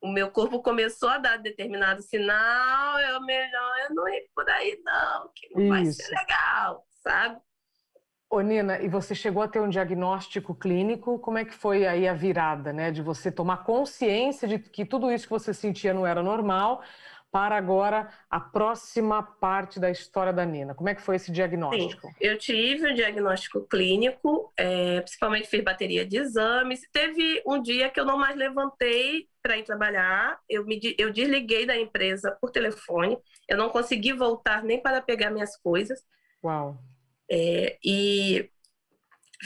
o 0.00 0.08
meu 0.08 0.30
corpo 0.30 0.62
começou 0.62 1.08
a 1.08 1.18
dar 1.18 1.36
determinado 1.36 2.02
sinal, 2.02 2.98
é 2.98 3.20
melhor 3.20 3.72
eu 3.88 3.94
não 3.94 4.08
ir 4.08 4.28
por 4.34 4.48
aí, 4.50 4.80
não, 4.84 5.30
que 5.34 5.48
não 5.54 5.62
isso. 5.62 5.68
vai 5.68 5.84
ser 5.86 6.08
legal, 6.10 6.86
sabe? 7.02 7.40
Ô 8.28 8.40
Nina, 8.40 8.80
e 8.80 8.88
você 8.88 9.14
chegou 9.14 9.42
a 9.42 9.48
ter 9.48 9.60
um 9.60 9.68
diagnóstico 9.68 10.54
clínico, 10.54 11.18
como 11.18 11.36
é 11.36 11.44
que 11.44 11.52
foi 11.52 11.86
aí 11.86 12.08
a 12.08 12.14
virada, 12.14 12.72
né? 12.72 12.90
De 12.90 13.02
você 13.02 13.30
tomar 13.30 13.58
consciência 13.58 14.48
de 14.48 14.58
que 14.58 14.86
tudo 14.86 15.12
isso 15.12 15.26
que 15.26 15.32
você 15.32 15.52
sentia 15.52 15.92
não 15.92 16.06
era 16.06 16.22
normal, 16.22 16.82
para 17.32 17.56
agora 17.56 18.10
a 18.30 18.38
próxima 18.38 19.22
parte 19.22 19.80
da 19.80 19.90
história 19.90 20.34
da 20.34 20.44
Nina. 20.44 20.74
Como 20.74 20.90
é 20.90 20.94
que 20.94 21.00
foi 21.00 21.16
esse 21.16 21.32
diagnóstico? 21.32 22.06
Sim, 22.08 22.14
eu 22.20 22.36
tive 22.36 22.92
um 22.92 22.94
diagnóstico 22.94 23.66
clínico, 23.66 24.52
é, 24.54 25.00
principalmente 25.00 25.48
fiz 25.48 25.64
bateria 25.64 26.04
de 26.04 26.18
exames. 26.18 26.86
Teve 26.92 27.42
um 27.46 27.60
dia 27.62 27.88
que 27.88 27.98
eu 27.98 28.04
não 28.04 28.18
mais 28.18 28.36
levantei 28.36 29.26
para 29.42 29.56
ir 29.56 29.64
trabalhar, 29.64 30.38
eu, 30.46 30.64
me, 30.66 30.78
eu 30.98 31.10
desliguei 31.10 31.64
da 31.64 31.76
empresa 31.76 32.36
por 32.38 32.50
telefone, 32.50 33.18
eu 33.48 33.56
não 33.56 33.70
consegui 33.70 34.12
voltar 34.12 34.62
nem 34.62 34.80
para 34.80 35.00
pegar 35.00 35.30
minhas 35.30 35.56
coisas. 35.56 36.04
Uau! 36.44 36.78
É, 37.30 37.78
e 37.82 38.50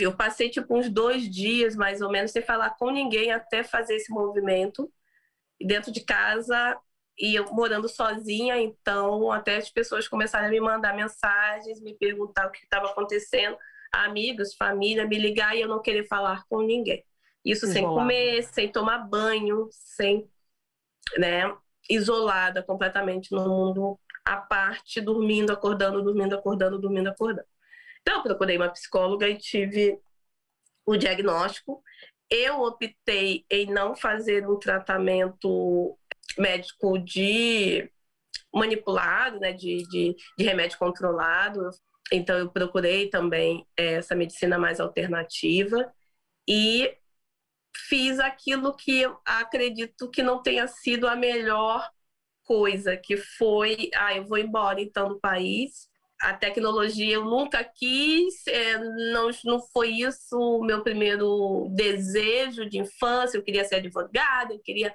eu 0.01 0.14
passei 0.14 0.51
tipo 0.51 0.77
uns 0.77 0.90
dois 0.90 1.31
dias 1.31 1.77
mais 1.77 2.03
ou 2.03 2.11
menos 2.11 2.33
sem 2.33 2.42
falar 2.42 2.70
com 2.70 2.90
ninguém 2.90 3.31
até 3.31 3.62
fazer 3.62 3.94
esse 3.94 4.12
movimento 4.12 4.92
dentro 5.61 5.90
de 5.92 6.01
casa 6.05 6.77
e 7.18 7.35
eu 7.35 7.44
morando 7.52 7.88
sozinha, 7.88 8.59
então 8.59 9.31
até 9.33 9.57
as 9.57 9.70
pessoas 9.70 10.07
começaram 10.07 10.46
a 10.46 10.50
me 10.50 10.61
mandar 10.61 10.94
mensagens, 10.94 11.81
me 11.81 11.94
perguntar 11.94 12.46
o 12.46 12.50
que 12.50 12.64
estava 12.64 12.90
acontecendo, 12.90 13.57
amigos, 13.90 14.55
família, 14.55 15.07
me 15.07 15.18
ligar 15.18 15.57
e 15.57 15.62
eu 15.62 15.68
não 15.68 15.81
querer 15.81 16.07
falar 16.07 16.44
com 16.48 16.61
ninguém. 16.61 17.05
Isso 17.44 17.64
Isolada. 17.64 17.72
sem 17.72 17.85
comer, 17.85 18.42
sem 18.42 18.72
tomar 18.72 18.98
banho, 18.98 19.68
sem, 19.70 20.29
né, 21.16 21.57
isolada 21.88 22.62
completamente 22.62 23.33
no 23.33 23.48
mundo 23.48 23.98
à 24.24 24.37
parte, 24.37 25.00
dormindo, 25.00 25.52
acordando, 25.52 26.02
dormindo, 26.02 26.35
acordando, 26.35 26.79
dormindo, 26.79 27.09
acordando. 27.09 27.46
Então, 28.02 28.16
eu 28.16 28.22
procurei 28.22 28.57
uma 28.57 28.68
psicóloga 28.68 29.29
e 29.29 29.38
tive 29.38 29.98
o 30.85 30.96
diagnóstico. 30.96 31.83
Eu 32.29 32.62
optei 32.62 33.44
em 33.48 33.66
não 33.66 33.94
fazer 33.94 34.48
um 34.48 34.59
tratamento 34.59 35.96
médico 36.38 36.99
de 36.99 37.90
manipulado, 38.53 39.38
né, 39.40 39.53
de, 39.53 39.87
de, 39.88 40.16
de 40.38 40.44
remédio 40.44 40.79
controlado. 40.79 41.70
Então, 42.12 42.38
eu 42.38 42.51
procurei 42.51 43.09
também 43.11 43.66
essa 43.77 44.14
medicina 44.14 44.59
mais 44.59 44.81
alternativa 44.81 45.92
e 46.49 46.96
fiz 47.88 48.18
aquilo 48.18 48.75
que 48.77 49.05
acredito 49.25 50.11
que 50.11 50.22
não 50.22 50.42
tenha 50.42 50.66
sido 50.68 51.07
a 51.09 51.16
melhor 51.16 51.88
coisa, 52.44 52.96
que 52.96 53.16
foi, 53.16 53.90
ah, 53.94 54.16
eu 54.16 54.25
vou 54.25 54.38
embora 54.38 54.81
então 54.81 55.09
do 55.09 55.20
país 55.20 55.88
a 56.20 56.33
tecnologia 56.33 57.14
eu 57.14 57.25
nunca 57.25 57.62
quis, 57.62 58.46
é, 58.46 58.79
não, 59.12 59.31
não 59.44 59.61
foi 59.61 59.90
isso 59.90 60.37
o 60.37 60.64
meu 60.64 60.83
primeiro 60.83 61.68
desejo 61.75 62.68
de 62.68 62.79
infância. 62.79 63.37
Eu 63.37 63.42
queria 63.42 63.64
ser 63.64 63.77
advogada, 63.77 64.55
eu 64.55 64.61
queria 64.61 64.94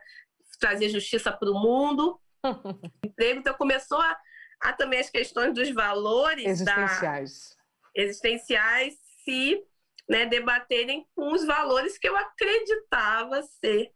trazer 0.61 0.89
justiça 0.89 1.31
para 1.31 1.49
o 1.49 1.59
mundo. 1.59 2.21
Emprego, 3.03 3.39
então 3.39 3.53
começou 3.55 3.99
a, 3.99 4.17
a, 4.61 4.73
também 4.73 4.99
as 4.99 5.09
questões 5.09 5.53
dos 5.53 5.69
valores 5.71 6.45
existenciais, 6.45 7.57
da, 7.95 8.01
existenciais 8.01 8.93
se 9.23 9.61
né, 10.07 10.25
debaterem 10.25 11.05
com 11.15 11.33
os 11.33 11.45
valores 11.45 11.97
que 11.97 12.07
eu 12.07 12.15
acreditava 12.15 13.41
ser 13.43 13.91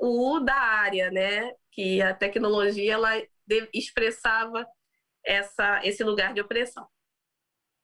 o 0.00 0.40
da 0.40 0.54
área, 0.54 1.10
né? 1.10 1.52
Que 1.72 2.00
a 2.02 2.14
tecnologia 2.14 2.94
ela 2.94 3.10
expressava 3.72 4.66
essa, 5.24 5.80
esse 5.84 6.02
lugar 6.04 6.32
de 6.32 6.40
opressão. 6.40 6.86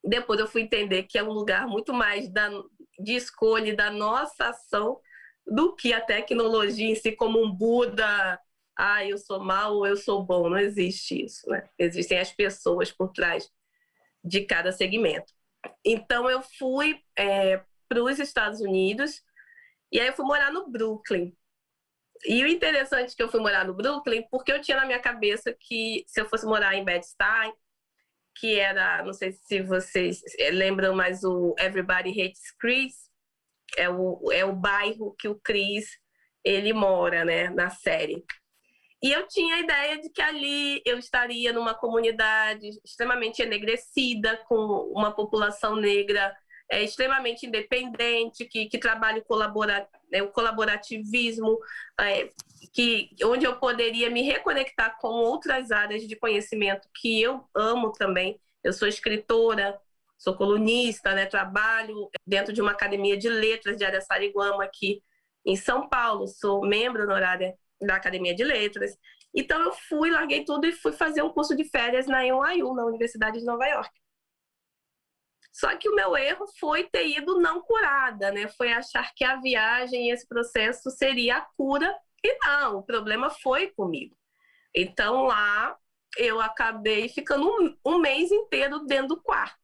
Depois 0.04 0.38
eu 0.38 0.46
fui 0.46 0.62
entender 0.62 1.04
que 1.04 1.18
é 1.18 1.22
um 1.22 1.32
lugar 1.32 1.66
muito 1.66 1.92
mais 1.92 2.30
da, 2.30 2.50
de 2.98 3.14
escolha 3.14 3.74
da 3.74 3.90
nossa 3.90 4.48
ação 4.48 5.00
do 5.46 5.74
que 5.74 5.92
a 5.92 6.00
tecnologia 6.00 6.88
em 6.88 6.94
si, 6.94 7.12
como 7.12 7.42
um 7.42 7.50
Buda, 7.50 8.40
ah, 8.76 9.04
eu 9.04 9.18
sou 9.18 9.40
mal 9.40 9.76
ou 9.76 9.87
eu 9.87 9.96
sou 9.96 10.24
bom. 10.24 10.48
Não 10.48 10.59
existe 10.59 11.24
isso, 11.24 11.48
né? 11.48 11.68
Existem 11.78 12.18
as 12.18 12.33
pessoas 12.33 12.90
por 12.90 13.12
trás 13.12 13.50
de 14.22 14.42
cada 14.42 14.72
segmento. 14.72 15.33
Então 15.85 16.28
eu 16.28 16.42
fui 16.59 17.00
é, 17.16 17.62
para 17.88 18.02
os 18.02 18.18
Estados 18.18 18.61
Unidos 18.61 19.22
e 19.92 20.00
aí 20.00 20.09
eu 20.09 20.14
fui 20.14 20.24
morar 20.24 20.52
no 20.52 20.68
Brooklyn. 20.70 21.33
E 22.26 22.42
o 22.42 22.48
interessante 22.48 23.12
é 23.12 23.16
que 23.16 23.22
eu 23.22 23.28
fui 23.28 23.40
morar 23.40 23.66
no 23.66 23.74
Brooklyn, 23.74 24.26
porque 24.30 24.50
eu 24.52 24.61
tinha 24.61 24.78
na 24.78 24.87
minha 24.87 25.00
cabeça 25.00 25.52
que 25.52 26.04
se 26.07 26.20
eu 26.20 26.28
fosse 26.28 26.46
morar 26.46 26.74
em 26.74 26.85
Bed-Stuy, 26.85 27.52
que 28.37 28.59
era, 28.59 29.02
não 29.04 29.12
sei 29.12 29.33
se 29.33 29.62
vocês 29.62 30.22
lembram, 30.52 30.94
mas 30.94 31.22
o 31.22 31.54
Everybody 31.59 32.11
Hates 32.11 32.50
Chris, 32.59 33.11
é 33.76 33.88
o, 33.88 34.20
é 34.32 34.44
o 34.44 34.52
bairro 34.52 35.14
que 35.18 35.28
o 35.28 35.38
Chris 35.40 35.87
ele 36.44 36.72
mora, 36.72 37.24
né, 37.24 37.48
na 37.50 37.70
série. 37.70 38.24
E 39.02 39.12
eu 39.12 39.26
tinha 39.28 39.56
a 39.56 39.60
ideia 39.60 40.00
de 40.00 40.08
que 40.08 40.22
ali 40.22 40.80
eu 40.84 40.98
estaria 40.98 41.52
numa 41.52 41.74
comunidade 41.74 42.66
extremamente 42.84 43.42
enegrecida, 43.42 44.37
com 44.48 44.56
uma 44.94 45.12
população 45.12 45.76
negra 45.76 46.34
é, 46.70 46.82
extremamente 46.82 47.46
independente, 47.46 48.46
que, 48.46 48.66
que 48.66 48.78
trabalha 48.78 49.18
o, 49.18 49.24
colabora, 49.24 49.87
é, 50.12 50.22
o 50.22 50.30
colaborativismo, 50.30 51.58
é, 52.00 52.30
que, 52.72 53.10
onde 53.24 53.44
eu 53.44 53.56
poderia 53.56 54.08
me 54.08 54.22
reconectar 54.22 54.96
com 54.98 55.08
outras 55.08 55.70
áreas 55.70 56.02
de 56.08 56.16
conhecimento 56.16 56.88
que 56.94 57.20
eu 57.20 57.46
amo 57.54 57.92
também. 57.92 58.40
Eu 58.62 58.72
sou 58.72 58.88
escritora, 58.88 59.78
sou 60.24 60.34
colunista, 60.34 61.14
né, 61.14 61.26
trabalho 61.26 62.08
dentro 62.26 62.50
de 62.50 62.62
uma 62.62 62.70
academia 62.72 63.14
de 63.14 63.28
letras 63.28 63.76
de 63.76 63.84
Araçariguama 63.84 64.64
aqui 64.64 65.02
em 65.44 65.54
São 65.54 65.87
Paulo, 65.87 66.26
sou 66.26 66.66
membro 66.66 67.02
honorária 67.02 67.54
da 67.82 67.96
Academia 67.96 68.34
de 68.34 68.42
Letras. 68.42 68.96
Então 69.34 69.60
eu 69.60 69.72
fui, 69.72 70.10
larguei 70.10 70.42
tudo 70.42 70.66
e 70.66 70.72
fui 70.72 70.92
fazer 70.92 71.22
um 71.22 71.28
curso 71.28 71.54
de 71.54 71.64
férias 71.68 72.06
na 72.06 72.22
NYU, 72.22 72.74
na 72.74 72.87
Universidade 72.87 73.40
de 73.40 73.44
Nova 73.44 73.66
York. 73.66 73.90
Só 75.52 75.76
que 75.76 75.88
o 75.90 75.94
meu 75.94 76.16
erro 76.16 76.46
foi 76.58 76.84
ter 76.84 77.06
ido 77.06 77.38
não 77.38 77.60
curada, 77.60 78.32
né? 78.32 78.48
Foi 78.48 78.72
achar 78.72 79.12
que 79.14 79.22
a 79.22 79.37
viagem 79.37 80.08
e 80.08 80.12
esse 80.12 80.26
processo 80.26 80.90
seria 80.90 81.37
a 81.37 81.46
cura. 81.56 81.94
E 82.24 82.38
não, 82.46 82.78
o 82.78 82.82
problema 82.82 83.28
foi 83.28 83.70
comigo. 83.72 84.16
Então 84.74 85.24
lá 85.24 85.76
eu 86.16 86.40
acabei 86.40 87.08
ficando 87.08 87.46
um, 87.46 87.76
um 87.84 87.98
mês 87.98 88.32
inteiro 88.32 88.87
dentro 88.87 89.08
do 89.08 89.22
quarto. 89.22 89.63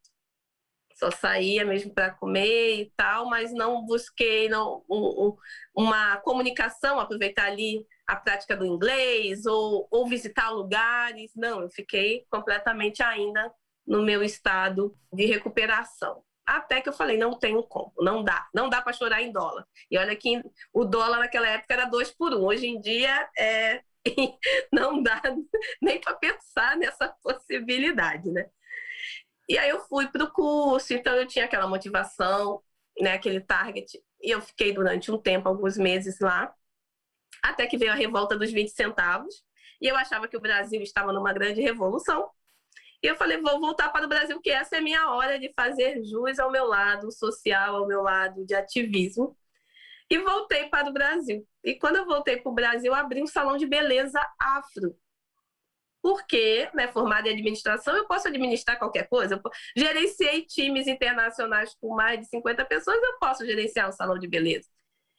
Só 1.01 1.11
saía 1.11 1.65
mesmo 1.65 1.95
para 1.95 2.11
comer 2.11 2.83
e 2.83 2.93
tal, 2.95 3.25
mas 3.25 3.55
não 3.55 3.87
busquei 3.87 4.51
não, 4.51 4.85
um, 4.87 5.29
um, 5.29 5.37
uma 5.75 6.19
comunicação, 6.19 7.01
aproveitar 7.01 7.47
ali 7.47 7.87
a 8.07 8.17
prática 8.17 8.55
do 8.55 8.67
inglês 8.67 9.47
ou, 9.47 9.89
ou 9.91 10.07
visitar 10.07 10.51
lugares. 10.51 11.33
Não, 11.35 11.63
eu 11.63 11.71
fiquei 11.71 12.27
completamente 12.31 13.03
ainda 13.03 13.51
no 13.87 14.03
meu 14.03 14.23
estado 14.23 14.95
de 15.11 15.25
recuperação. 15.25 16.23
Até 16.45 16.83
que 16.83 16.91
eu 16.91 16.93
falei, 16.93 17.17
não 17.17 17.39
tenho 17.39 17.63
como, 17.63 17.95
não 17.99 18.23
dá, 18.23 18.47
não 18.53 18.69
dá 18.69 18.83
para 18.83 18.93
chorar 18.93 19.23
em 19.23 19.33
dólar. 19.33 19.67
E 19.91 19.97
olha 19.97 20.15
que 20.15 20.43
o 20.71 20.85
dólar 20.85 21.21
naquela 21.21 21.49
época 21.49 21.73
era 21.73 21.87
dois 21.87 22.11
por 22.11 22.35
um, 22.35 22.45
hoje 22.45 22.67
em 22.67 22.79
dia 22.79 23.27
é 23.39 23.83
não 24.73 25.03
dá 25.03 25.23
nem 25.81 25.99
para 25.99 26.15
pensar 26.15 26.77
nessa 26.77 27.09
possibilidade, 27.23 28.31
né? 28.31 28.51
E 29.51 29.59
aí 29.59 29.69
eu 29.69 29.81
fui 29.81 30.07
para 30.07 30.23
o 30.23 30.31
curso, 30.31 30.95
então 30.95 31.13
eu 31.17 31.27
tinha 31.27 31.45
aquela 31.45 31.67
motivação, 31.67 32.63
né, 33.01 33.15
aquele 33.15 33.41
target, 33.41 34.01
e 34.23 34.31
eu 34.31 34.41
fiquei 34.41 34.73
durante 34.73 35.11
um 35.11 35.19
tempo, 35.19 35.49
alguns 35.49 35.77
meses 35.77 36.21
lá, 36.21 36.55
até 37.43 37.67
que 37.67 37.77
veio 37.77 37.91
a 37.91 37.97
revolta 37.97 38.39
dos 38.39 38.53
20 38.53 38.69
centavos, 38.69 39.45
e 39.81 39.89
eu 39.89 39.97
achava 39.97 40.29
que 40.29 40.37
o 40.37 40.41
Brasil 40.41 40.81
estava 40.83 41.13
numa 41.13 41.33
grande 41.33 41.61
revolução, 41.61 42.31
e 43.03 43.09
eu 43.09 43.17
falei, 43.17 43.39
vou 43.39 43.59
voltar 43.59 43.89
para 43.89 44.07
o 44.07 44.09
Brasil, 44.09 44.41
que 44.41 44.51
essa 44.51 44.77
é 44.77 44.79
a 44.79 44.83
minha 44.83 45.11
hora 45.11 45.37
de 45.37 45.53
fazer 45.53 46.01
jus 46.05 46.39
ao 46.39 46.53
meu 46.53 46.67
lado 46.67 47.11
social, 47.11 47.75
ao 47.75 47.89
meu 47.89 48.03
lado 48.03 48.47
de 48.47 48.55
ativismo. 48.55 49.37
E 50.09 50.19
voltei 50.19 50.69
para 50.69 50.91
o 50.91 50.93
Brasil. 50.93 51.45
E 51.65 51.75
quando 51.77 51.97
eu 51.97 52.05
voltei 52.05 52.37
para 52.37 52.53
o 52.53 52.55
Brasil, 52.55 52.93
abri 52.93 53.23
um 53.23 53.27
salão 53.27 53.57
de 53.57 53.67
beleza 53.67 54.21
afro. 54.39 54.95
Porque, 56.03 56.71
né, 56.75 56.89
formada 56.89 57.29
em 57.29 57.33
administração, 57.33 57.95
eu 57.97 58.07
posso 58.07 58.29
administrar 58.29 58.79
qualquer 58.79 59.07
coisa. 59.09 59.35
Eu 59.45 59.51
gerenciei 59.77 60.47
times 60.47 60.87
internacionais 60.87 61.75
com 61.81 61.95
mais 61.95 62.21
de 62.21 62.27
50 62.29 62.65
pessoas, 62.65 63.03
eu 63.03 63.19
posso 63.19 63.45
gerenciar 63.45 63.89
um 63.89 63.93
salão 63.93 64.19
de 64.19 64.27
beleza. 64.27 64.69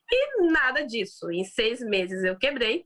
E 0.10 0.44
nada 0.52 0.86
disso. 0.86 1.32
Em 1.32 1.44
seis 1.44 1.80
meses 1.82 2.24
eu 2.24 2.38
quebrei, 2.38 2.86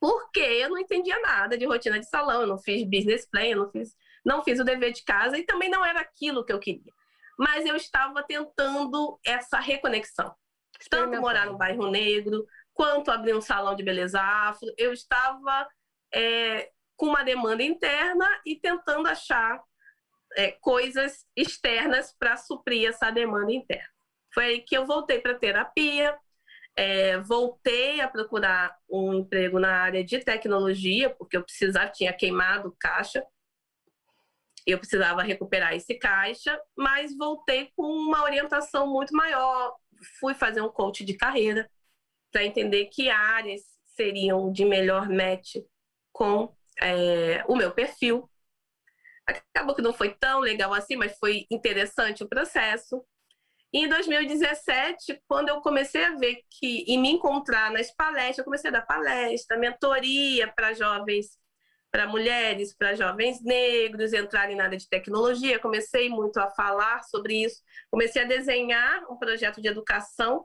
porque 0.00 0.40
eu 0.40 0.68
não 0.68 0.78
entendia 0.78 1.18
nada 1.20 1.56
de 1.56 1.64
rotina 1.64 1.98
de 1.98 2.08
salão, 2.08 2.42
eu 2.42 2.46
não 2.46 2.58
fiz 2.58 2.82
business 2.84 3.26
plan, 3.26 3.46
eu 3.46 3.56
não 3.56 3.70
fiz, 3.70 3.96
não 4.24 4.44
fiz 4.44 4.60
o 4.60 4.64
dever 4.64 4.92
de 4.92 5.02
casa 5.02 5.38
e 5.38 5.44
também 5.44 5.70
não 5.70 5.84
era 5.84 6.00
aquilo 6.00 6.44
que 6.44 6.52
eu 6.52 6.58
queria. 6.58 6.92
Mas 7.38 7.64
eu 7.64 7.74
estava 7.74 8.22
tentando 8.22 9.18
essa 9.24 9.58
reconexão. 9.58 10.34
Tanto 10.90 11.20
morar 11.20 11.46
no 11.46 11.56
bairro 11.56 11.90
negro, 11.90 12.44
quanto 12.74 13.10
abrir 13.10 13.34
um 13.34 13.40
salão 13.40 13.74
de 13.74 13.82
beleza 13.82 14.20
afro, 14.20 14.68
eu 14.76 14.92
estava 14.92 15.66
é, 16.14 16.70
com 16.96 17.06
uma 17.06 17.24
demanda 17.24 17.62
interna 17.62 18.26
e 18.46 18.56
tentando 18.56 19.08
achar 19.08 19.60
é, 20.36 20.52
coisas 20.52 21.26
externas 21.36 22.14
para 22.16 22.36
suprir 22.36 22.88
essa 22.88 23.10
demanda 23.10 23.52
interna. 23.52 23.88
Foi 24.32 24.44
aí 24.44 24.60
que 24.60 24.76
eu 24.76 24.86
voltei 24.86 25.20
para 25.20 25.38
terapia, 25.38 26.16
é, 26.76 27.18
voltei 27.18 28.00
a 28.00 28.08
procurar 28.08 28.76
um 28.88 29.14
emprego 29.14 29.58
na 29.58 29.82
área 29.82 30.04
de 30.04 30.18
tecnologia, 30.20 31.10
porque 31.10 31.36
eu 31.36 31.42
precisava, 31.42 31.90
tinha 31.90 32.12
queimado 32.12 32.74
caixa, 32.78 33.24
eu 34.66 34.78
precisava 34.78 35.22
recuperar 35.22 35.74
esse 35.74 35.94
caixa, 35.94 36.58
mas 36.76 37.16
voltei 37.16 37.70
com 37.76 37.84
uma 37.84 38.22
orientação 38.22 38.86
muito 38.86 39.14
maior. 39.14 39.76
Fui 40.18 40.34
fazer 40.34 40.62
um 40.62 40.68
coach 40.68 41.04
de 41.04 41.14
carreira 41.14 41.70
para 42.32 42.44
entender 42.44 42.86
que 42.86 43.10
áreas 43.10 43.62
seriam 43.94 44.50
de 44.50 44.64
melhor 44.64 45.08
match 45.08 45.56
com 46.14 46.54
é, 46.80 47.44
o 47.48 47.56
meu 47.56 47.72
perfil. 47.72 48.30
Acabou 49.26 49.74
que 49.74 49.82
não 49.82 49.92
foi 49.92 50.14
tão 50.14 50.40
legal 50.40 50.72
assim, 50.72 50.96
mas 50.96 51.18
foi 51.18 51.46
interessante 51.50 52.22
o 52.22 52.28
processo. 52.28 53.04
E 53.72 53.80
em 53.80 53.88
2017, 53.88 55.20
quando 55.26 55.48
eu 55.48 55.60
comecei 55.60 56.04
a 56.04 56.14
ver 56.14 56.42
que 56.48 56.84
e 56.86 56.96
me 56.96 57.10
encontrar 57.10 57.72
nas 57.72 57.92
palestras, 57.92 58.38
eu 58.38 58.44
comecei 58.44 58.70
a 58.70 58.74
dar 58.74 58.82
palestra, 58.82 59.58
mentoria 59.58 60.46
para 60.52 60.72
jovens, 60.74 61.38
para 61.90 62.06
mulheres, 62.06 62.74
para 62.76 62.94
jovens 62.94 63.42
negros 63.42 64.12
entrarem 64.12 64.56
na 64.56 64.64
área 64.64 64.78
de 64.78 64.88
tecnologia. 64.88 65.58
Comecei 65.58 66.08
muito 66.08 66.38
a 66.38 66.50
falar 66.50 67.02
sobre 67.04 67.44
isso. 67.44 67.60
Comecei 67.90 68.22
a 68.22 68.26
desenhar 68.26 69.04
um 69.10 69.16
projeto 69.16 69.60
de 69.60 69.68
educação 69.68 70.44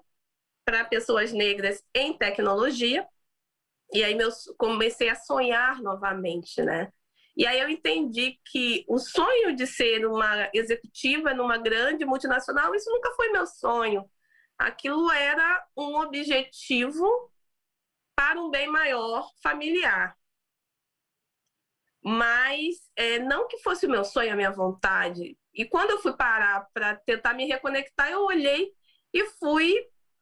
para 0.65 0.85
pessoas 0.85 1.31
negras 1.31 1.83
em 1.93 2.17
tecnologia. 2.17 3.07
E 3.93 4.03
aí 4.03 4.15
comecei 4.57 5.09
a 5.09 5.15
sonhar 5.15 5.81
novamente, 5.81 6.61
né? 6.61 6.91
E 7.35 7.47
aí 7.47 7.59
eu 7.59 7.69
entendi 7.69 8.39
que 8.51 8.85
o 8.87 8.99
sonho 8.99 9.55
de 9.55 9.65
ser 9.65 10.05
uma 10.05 10.49
executiva 10.53 11.33
numa 11.33 11.57
grande 11.57 12.05
multinacional, 12.05 12.75
isso 12.75 12.89
nunca 12.91 13.13
foi 13.15 13.29
meu 13.29 13.45
sonho. 13.47 14.09
Aquilo 14.57 15.09
era 15.11 15.65
um 15.77 15.95
objetivo 16.01 17.31
para 18.15 18.41
um 18.41 18.49
bem 18.51 18.67
maior 18.67 19.31
familiar. 19.41 20.17
Mas 22.03 22.75
é, 22.95 23.19
não 23.19 23.47
que 23.47 23.57
fosse 23.59 23.85
o 23.85 23.89
meu 23.89 24.03
sonho, 24.03 24.33
a 24.33 24.35
minha 24.35 24.51
vontade. 24.51 25.37
E 25.53 25.65
quando 25.65 25.91
eu 25.91 25.99
fui 25.99 26.13
parar 26.15 26.67
para 26.73 26.95
tentar 26.95 27.33
me 27.33 27.45
reconectar, 27.45 28.09
eu 28.11 28.23
olhei 28.23 28.73
e 29.13 29.25
fui 29.39 29.75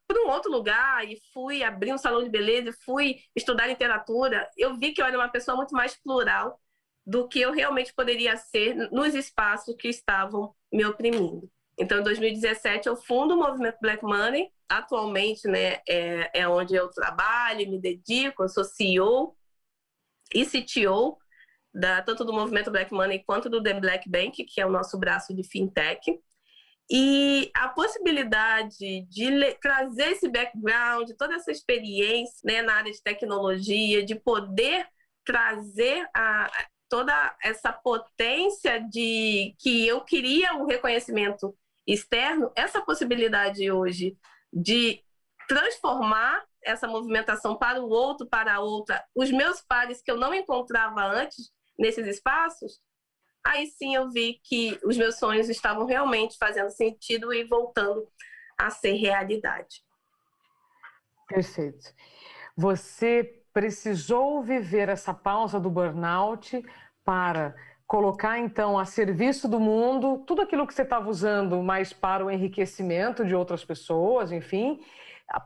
para 0.08 0.24
um 0.24 0.30
outro 0.30 0.52
lugar 0.52 1.06
e 1.08 1.20
fui 1.34 1.64
abrir 1.64 1.94
um 1.94 1.98
salão 1.98 2.24
de 2.24 2.30
beleza, 2.30 2.76
fui 2.86 3.18
estudar 3.36 3.68
literatura. 3.68 4.50
Eu 4.58 4.78
vi 4.78 4.94
que 4.94 5.02
eu 5.02 5.06
era 5.06 5.18
uma 5.18 5.30
pessoa 5.30 5.58
muito 5.58 5.74
mais 5.74 5.96
plural 5.96 6.60
do 7.06 7.28
que 7.28 7.40
eu 7.40 7.52
realmente 7.52 7.94
poderia 7.94 8.36
ser 8.38 8.76
nos 8.92 9.14
espaços 9.14 9.76
que 9.78 9.88
estavam 9.88 10.54
me 10.72 10.86
oprimindo. 10.86 11.50
Então, 11.78 12.00
em 12.00 12.04
2017, 12.04 12.88
eu 12.88 12.96
fundo 12.96 13.36
o 13.36 13.38
movimento 13.38 13.78
Black 13.82 14.04
Money. 14.04 14.50
Atualmente, 14.68 15.48
né, 15.48 15.80
é, 15.88 16.42
é 16.42 16.48
onde 16.48 16.76
eu 16.76 16.90
trabalho, 16.90 17.70
me 17.70 17.80
dedico. 17.80 18.44
Eu 18.44 18.50
sou 18.50 18.64
CEO 18.64 19.38
e 20.34 20.46
CTO 20.46 21.18
da, 21.74 22.02
tanto 22.02 22.26
do 22.26 22.34
movimento 22.34 22.72
Black 22.72 22.92
Money 22.92 23.24
quanto 23.24 23.50
do 23.50 23.62
The 23.62 23.80
Black 23.80 24.10
Bank, 24.10 24.44
que 24.44 24.60
é 24.60 24.66
o 24.66 24.72
nosso 24.72 24.98
braço 24.98 25.34
de 25.34 25.44
fintech. 25.44 26.20
E 26.90 27.52
a 27.54 27.68
possibilidade 27.68 29.02
de 29.10 29.54
trazer 29.56 30.12
esse 30.12 30.30
background, 30.30 31.10
toda 31.18 31.36
essa 31.36 31.52
experiência 31.52 32.40
né, 32.46 32.62
na 32.62 32.76
área 32.76 32.92
de 32.92 33.02
tecnologia, 33.04 34.06
de 34.06 34.16
poder 34.16 34.88
trazer 35.26 36.08
a, 36.16 36.50
toda 36.90 37.36
essa 37.44 37.74
potência 37.74 38.80
de 38.80 39.54
que 39.60 39.86
eu 39.86 40.02
queria 40.02 40.54
um 40.54 40.66
reconhecimento 40.66 41.54
externo, 41.86 42.52
essa 42.56 42.82
possibilidade 42.82 43.70
hoje 43.70 44.18
de 44.52 45.04
transformar 45.48 46.46
essa 46.64 46.88
movimentação 46.88 47.58
para 47.58 47.82
o 47.82 47.90
outro, 47.90 48.28
para 48.28 48.56
a 48.56 48.60
outra, 48.60 49.04
os 49.16 49.32
meus 49.32 49.62
pares 49.62 50.02
que 50.02 50.12
eu 50.12 50.18
não 50.18 50.34
encontrava 50.34 51.02
antes 51.02 51.52
nesses 51.78 52.06
espaços, 52.08 52.82
aí 53.48 53.68
sim 53.68 53.96
eu 53.96 54.10
vi 54.10 54.40
que 54.44 54.80
os 54.84 54.98
meus 54.98 55.18
sonhos 55.18 55.50
estavam 55.50 55.86
realmente 55.86 56.38
fazendo 56.38 56.70
sentido 56.70 57.34
e 57.34 57.44
voltando 57.44 58.08
a 58.58 58.70
ser 58.70 58.94
realidade. 58.94 59.82
Perfeito. 61.28 61.94
Você 62.56 63.44
precisou 63.54 64.44
viver 64.44 64.90
essa 64.90 65.14
pausa 65.14 65.60
do 65.60 65.70
burnout 65.70 66.64
para 67.04 67.56
colocar 67.86 68.38
então 68.38 68.78
a 68.78 68.86
serviço 68.86 69.48
do 69.48 69.60
mundo 69.60 70.24
tudo 70.28 70.42
aquilo 70.42 70.68
que 70.68 70.74
você 70.74 70.82
estava 70.82 71.10
usando 71.10 71.62
mais 71.64 71.94
para 71.94 72.26
o 72.26 72.30
enriquecimento 72.30 73.26
de 73.26 73.34
outras 73.34 73.64
pessoas, 73.64 74.32
enfim, 74.32 74.82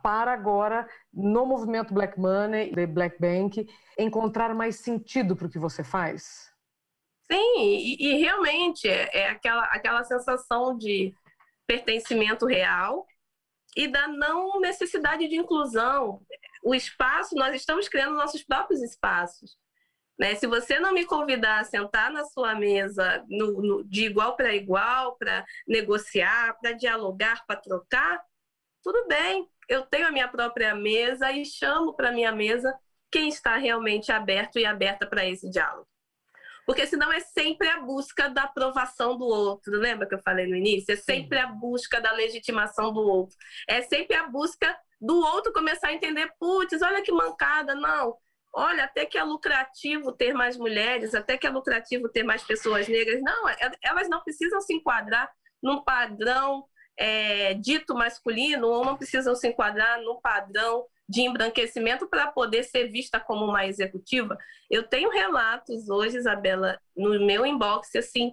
para 0.02 0.34
agora 0.34 0.88
no 1.14 1.46
movimento 1.46 1.94
Black 1.94 2.20
Money, 2.20 2.72
The 2.74 2.88
Black 2.88 3.18
Bank, 3.20 3.68
encontrar 3.98 4.54
mais 4.56 4.78
sentido 4.78 5.36
para 5.36 5.48
o 5.48 5.50
que 5.50 5.60
você 5.60 5.84
faz? 5.84 6.51
Sim, 7.32 7.60
e, 7.60 7.96
e 8.00 8.17
realmente 8.17 8.89
é, 8.89 9.10
é, 9.13 9.30
aquela, 9.30 9.63
aquela 9.65 10.04
sensação 10.04 10.78
de 10.78 11.13
pertencimento 11.65 12.46
real 12.46 13.08
e 13.76 13.88
da 13.88 14.08
não 14.08 14.60
necessidade 14.60 15.28
de 15.28 15.38
inclusão 15.38 16.22
o 16.63 16.76
espaço, 16.76 17.36
nós 17.36 17.56
estamos 17.56 17.88
criando 17.88 18.15
nossos 18.15 18.44
próprios 18.44 18.82
espaços. 18.82 19.58
Né? 20.20 20.36
Se 20.36 20.46
você 20.46 20.80
não 20.80 20.94
me 20.94 21.06
convidar 21.06 21.60
a 21.60 21.63
sentar 21.63 22.12
na 22.12 22.24
sua 22.26 22.54
mesa 22.54 23.26
no, 23.28 23.62
no, 23.62 23.84
de 23.84 24.06
igual 24.06 24.36
para 24.36 24.54
igual, 24.54 25.17
para 25.17 25.44
negociar, 25.67 26.56
para 26.60 26.74
dialogar, 26.74 27.44
para 27.48 27.60
trocar, 27.60 28.22
tudo 28.84 29.08
bem. 29.08 29.48
Eu 29.67 29.84
tenho 29.86 30.08
a 30.08 30.12
minha 30.12 30.28
própria 30.28 30.76
mesa 30.76 31.32
e 31.32 31.46
chamo 31.46 31.96
para 31.96 32.12
minha 32.12 32.32
mesa 32.32 32.78
quem 33.12 33.30
está 33.30 33.58
realmente 33.58 34.12
aberto 34.12 34.60
e 34.60 34.65
aberta 34.65 35.08
para 35.08 35.26
esse 35.26 35.50
diálogo. 35.50 35.90
Porque 36.71 36.88
senão 36.88 37.12
é 37.12 37.19
sempre 37.19 37.67
a 37.67 37.81
busca 37.81 38.29
da 38.29 38.43
aprovação 38.43 39.17
do 39.17 39.25
outro. 39.25 39.73
Lembra 39.77 40.07
que 40.07 40.15
eu 40.15 40.21
falei 40.21 40.47
no 40.47 40.55
início? 40.55 40.93
É 40.93 40.95
sempre 40.95 41.38
a 41.38 41.45
busca 41.45 41.99
da 41.99 42.13
legitimação 42.13 42.93
do 42.93 43.01
outro. 43.01 43.36
É 43.67 43.81
sempre 43.81 44.15
a 44.15 44.25
busca 44.27 44.73
do 45.01 45.19
outro 45.19 45.51
começar 45.51 45.89
a 45.89 45.93
entender, 45.93 46.31
putz, 46.39 46.81
olha 46.81 47.01
que 47.01 47.12
mancada, 47.12 47.75
não. 47.75 48.15
Olha, 48.53 48.86
até 48.86 49.05
que 49.05 49.17
é 49.17 49.23
lucrativo 49.23 50.13
ter 50.13 50.34
mais 50.34 50.55
mulheres, 50.55 51.13
até 51.13 51.38
que 51.38 51.45
é 51.45 51.49
lucrativo 51.49 52.07
ter 52.07 52.23
mais 52.23 52.41
pessoas 52.41 52.88
negras. 52.88 53.21
Não, 53.21 53.49
é, 53.49 53.57
elas 53.84 54.07
não 54.07 54.23
precisam 54.23 54.62
se 54.62 54.73
enquadrar 54.73 55.29
num 55.62 55.84
padrão 55.84 56.63
é, 56.97 57.53
dito 57.55 57.93
masculino 57.93 58.67
ou 58.67 58.86
não 58.86 58.95
precisam 58.95 59.36
se 59.36 59.45
enquadrar 59.45 60.01
num 60.03 60.21
padrão 60.21 60.86
de 61.12 61.24
embranquecimento 61.24 62.08
para 62.08 62.32
poder 62.32 62.63
ser 62.63 62.88
vista 62.88 63.19
como 63.19 63.43
uma 63.43 63.65
executiva. 63.67 64.38
Eu 64.69 64.88
tenho 64.88 65.10
relatos 65.10 65.89
hoje, 65.89 66.17
Isabela, 66.17 66.80
no 66.95 67.26
meu 67.26 67.45
inbox, 67.45 67.93
assim, 67.97 68.32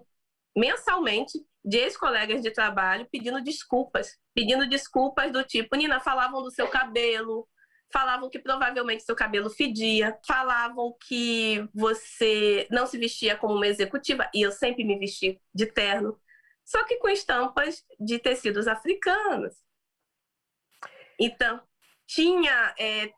mensalmente, 0.56 1.44
de 1.64 1.78
ex-colegas 1.78 2.40
de 2.40 2.52
trabalho 2.52 3.08
pedindo 3.10 3.42
desculpas, 3.42 4.16
pedindo 4.32 4.68
desculpas 4.68 5.32
do 5.32 5.42
tipo, 5.42 5.74
Nina, 5.74 5.98
falavam 5.98 6.40
do 6.40 6.52
seu 6.52 6.68
cabelo, 6.68 7.48
falavam 7.92 8.30
que 8.30 8.38
provavelmente 8.38 9.02
seu 9.02 9.16
cabelo 9.16 9.50
fedia, 9.50 10.16
falavam 10.24 10.96
que 11.08 11.68
você 11.74 12.68
não 12.70 12.86
se 12.86 12.96
vestia 12.96 13.36
como 13.36 13.54
uma 13.54 13.66
executiva, 13.66 14.30
e 14.32 14.42
eu 14.42 14.52
sempre 14.52 14.84
me 14.84 14.96
vesti 15.00 15.40
de 15.52 15.66
terno, 15.66 16.16
só 16.64 16.84
que 16.84 16.96
com 16.98 17.08
estampas 17.08 17.84
de 17.98 18.20
tecidos 18.20 18.68
africanos. 18.68 19.56
Então, 21.18 21.60
tinha. 22.08 22.74
É, 22.78 23.12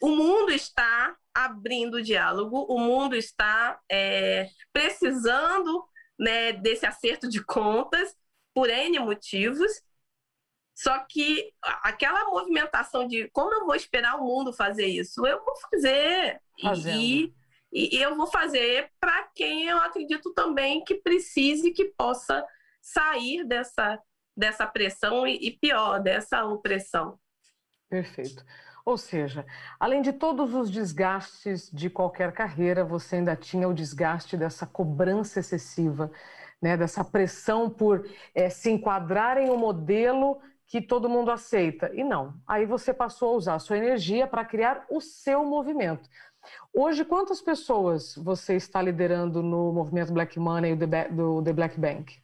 o 0.00 0.08
mundo 0.08 0.52
está 0.52 1.16
abrindo 1.34 2.02
diálogo, 2.02 2.66
o 2.68 2.78
mundo 2.78 3.16
está 3.16 3.80
é, 3.90 4.48
precisando 4.72 5.84
né, 6.18 6.52
desse 6.52 6.84
acerto 6.84 7.28
de 7.28 7.42
contas 7.42 8.14
por 8.54 8.68
N 8.68 8.98
motivos. 9.00 9.72
Só 10.74 10.98
que 11.08 11.52
aquela 11.82 12.24
movimentação 12.30 13.06
de 13.06 13.28
como 13.30 13.52
eu 13.54 13.66
vou 13.66 13.74
esperar 13.74 14.16
o 14.16 14.24
mundo 14.24 14.52
fazer 14.52 14.86
isso, 14.86 15.26
eu 15.26 15.42
vou 15.44 15.54
fazer. 15.70 16.40
E, 16.98 17.32
e, 17.72 18.02
eu 18.02 18.16
vou 18.16 18.26
fazer 18.26 18.90
para 18.98 19.28
quem 19.34 19.68
eu 19.68 19.78
acredito 19.78 20.32
também 20.34 20.82
que 20.84 20.96
precise, 20.96 21.72
que 21.72 21.92
possa 21.96 22.44
sair 22.80 23.44
dessa, 23.44 23.98
dessa 24.36 24.66
pressão 24.66 25.26
e, 25.26 25.36
e 25.46 25.58
pior, 25.58 26.00
dessa 26.00 26.44
opressão. 26.44 27.18
Perfeito. 27.92 28.42
Ou 28.86 28.96
seja, 28.96 29.44
além 29.78 30.00
de 30.00 30.14
todos 30.14 30.54
os 30.54 30.70
desgastes 30.70 31.70
de 31.70 31.90
qualquer 31.90 32.32
carreira, 32.32 32.86
você 32.86 33.16
ainda 33.16 33.36
tinha 33.36 33.68
o 33.68 33.74
desgaste 33.74 34.34
dessa 34.34 34.66
cobrança 34.66 35.40
excessiva, 35.40 36.10
né, 36.60 36.74
dessa 36.74 37.04
pressão 37.04 37.68
por 37.68 38.08
é, 38.34 38.48
se 38.48 38.70
enquadrar 38.70 39.36
em 39.36 39.50
um 39.50 39.58
modelo 39.58 40.40
que 40.66 40.80
todo 40.80 41.06
mundo 41.06 41.30
aceita. 41.30 41.90
E 41.92 42.02
não. 42.02 42.32
Aí 42.46 42.64
você 42.64 42.94
passou 42.94 43.34
a 43.34 43.36
usar 43.36 43.54
a 43.56 43.58
sua 43.58 43.76
energia 43.76 44.26
para 44.26 44.42
criar 44.42 44.86
o 44.88 44.98
seu 44.98 45.44
movimento. 45.44 46.08
Hoje, 46.72 47.04
quantas 47.04 47.42
pessoas 47.42 48.16
você 48.16 48.56
está 48.56 48.80
liderando 48.80 49.42
no 49.42 49.70
movimento 49.70 50.14
Black 50.14 50.40
Money 50.40 50.76
do 50.76 51.42
The 51.42 51.52
Black 51.52 51.78
Bank? 51.78 52.22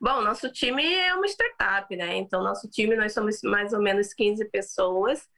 Bom, 0.00 0.22
nosso 0.22 0.50
time 0.52 0.84
é 0.84 1.14
uma 1.14 1.26
startup, 1.26 1.94
né? 1.96 2.16
Então, 2.16 2.42
nosso 2.42 2.68
time, 2.68 2.96
nós 2.96 3.12
somos 3.12 3.42
mais 3.42 3.72
ou 3.72 3.80
menos 3.80 4.12
15 4.12 4.44
pessoas. 4.46 5.28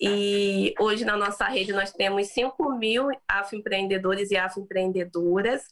E 0.00 0.74
hoje 0.78 1.04
na 1.04 1.16
nossa 1.16 1.46
rede 1.46 1.72
nós 1.72 1.92
temos 1.92 2.28
5 2.28 2.72
mil 2.78 3.08
afroempreendedores 3.28 4.30
e 4.30 4.36
afroempreendedoras. 4.36 5.62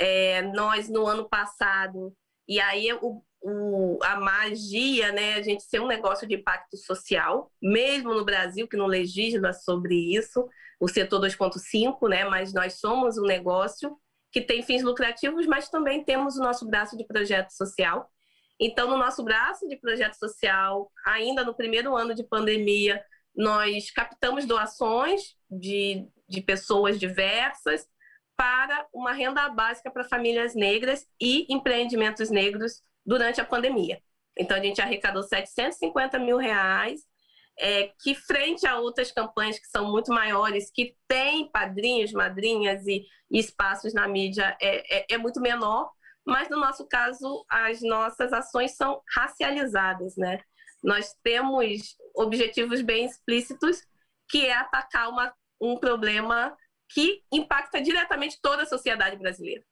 É, 0.00 0.42
nós, 0.42 0.88
no 0.88 1.06
ano 1.06 1.28
passado, 1.28 2.14
e 2.48 2.60
aí 2.60 2.92
o, 2.94 3.22
o, 3.40 3.98
a 4.02 4.18
magia, 4.18 5.12
né? 5.12 5.34
A 5.34 5.42
gente 5.42 5.62
ser 5.64 5.80
um 5.80 5.86
negócio 5.86 6.26
de 6.26 6.34
impacto 6.34 6.76
social, 6.76 7.52
mesmo 7.62 8.14
no 8.14 8.24
Brasil, 8.24 8.68
que 8.68 8.76
não 8.76 8.86
legisla 8.86 9.52
sobre 9.52 9.94
isso, 10.14 10.48
o 10.80 10.88
setor 10.88 11.20
2.5, 11.20 12.08
né? 12.08 12.24
Mas 12.24 12.52
nós 12.52 12.74
somos 12.80 13.16
um 13.18 13.24
negócio 13.24 13.96
que 14.32 14.40
tem 14.40 14.62
fins 14.62 14.82
lucrativos, 14.82 15.46
mas 15.46 15.68
também 15.68 16.04
temos 16.04 16.36
o 16.36 16.42
nosso 16.42 16.66
braço 16.66 16.96
de 16.96 17.06
projeto 17.06 17.50
social. 17.50 18.10
Então, 18.60 18.88
no 18.88 18.96
nosso 18.96 19.22
braço 19.22 19.66
de 19.68 19.76
projeto 19.76 20.14
social, 20.14 20.90
ainda 21.06 21.44
no 21.44 21.54
primeiro 21.54 21.96
ano 21.96 22.14
de 22.14 22.24
pandemia, 22.24 23.02
nós 23.34 23.90
captamos 23.90 24.46
doações 24.46 25.34
de, 25.50 26.06
de 26.28 26.40
pessoas 26.40 26.98
diversas 26.98 27.86
para 28.34 28.86
uma 28.92 29.12
renda 29.12 29.48
básica 29.48 29.90
para 29.90 30.04
famílias 30.04 30.54
negras 30.54 31.06
e 31.20 31.46
empreendimentos 31.52 32.30
negros 32.30 32.82
durante 33.04 33.40
a 33.40 33.44
pandemia. 33.44 34.00
Então, 34.38 34.56
a 34.56 34.60
gente 34.60 34.80
arrecadou 34.80 35.22
750 35.22 36.18
mil 36.18 36.36
reais 36.36 37.02
é, 37.58 37.92
que 38.00 38.14
frente 38.14 38.66
a 38.66 38.78
outras 38.78 39.10
campanhas 39.10 39.58
que 39.58 39.66
são 39.66 39.90
muito 39.90 40.12
maiores, 40.12 40.70
que 40.70 40.94
têm 41.08 41.50
padrinhos, 41.50 42.12
madrinhas 42.12 42.86
e, 42.86 43.06
e 43.30 43.38
espaços 43.38 43.94
na 43.94 44.06
mídia, 44.06 44.56
é, 44.60 44.98
é, 44.98 45.06
é, 45.10 45.18
muito 45.18 45.40
menor, 45.40 45.90
mas 46.24 46.48
no 46.48 46.58
nosso 46.58 46.86
caso, 46.86 47.44
as 47.48 47.80
nossas 47.82 48.32
ações 48.32 48.76
são 48.76 49.00
racializadas, 49.14 50.16
né? 50.16 50.40
Nós 50.82 51.14
temos 51.22 51.96
objetivos 52.14 52.82
bem 52.82 53.06
explícitos, 53.06 53.82
que 54.28 54.46
é 54.46 54.54
atacar 54.54 55.08
uma, 55.08 55.32
um 55.60 55.78
problema 55.78 56.56
que 56.88 57.22
impacta 57.32 57.80
diretamente 57.80 58.38
toda 58.40 58.62
a 58.62 58.66
sociedade 58.66 59.16
brasileira. 59.16 59.64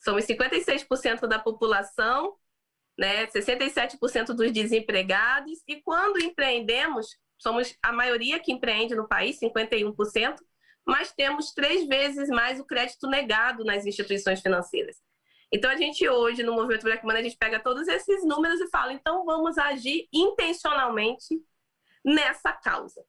Somos 0.00 0.24
56% 0.24 1.26
da 1.26 1.38
população, 1.38 2.36
né, 2.98 3.26
67% 3.28 4.34
dos 4.34 4.52
desempregados, 4.52 5.62
e 5.66 5.80
quando 5.82 6.20
empreendemos, 6.22 7.06
somos 7.40 7.74
a 7.82 7.92
maioria 7.92 8.38
que 8.38 8.52
empreende 8.52 8.94
no 8.94 9.08
país, 9.08 9.40
51%, 9.40 10.36
mas 10.86 11.12
temos 11.12 11.52
três 11.52 11.86
vezes 11.86 12.28
mais 12.28 12.60
o 12.60 12.64
crédito 12.64 13.08
negado 13.08 13.64
nas 13.64 13.86
instituições 13.86 14.40
financeiras. 14.40 14.96
Então, 15.52 15.70
a 15.70 15.76
gente 15.76 16.08
hoje, 16.08 16.42
no 16.42 16.52
Movimento 16.52 16.82
Black 16.82 17.04
Money, 17.04 17.20
a 17.20 17.24
gente 17.24 17.36
pega 17.36 17.58
todos 17.58 17.88
esses 17.88 18.24
números 18.24 18.60
e 18.60 18.68
fala, 18.68 18.92
então 18.92 19.24
vamos 19.24 19.58
agir 19.58 20.08
intencionalmente 20.12 21.40
nessa 22.04 22.52
causa. 22.52 23.04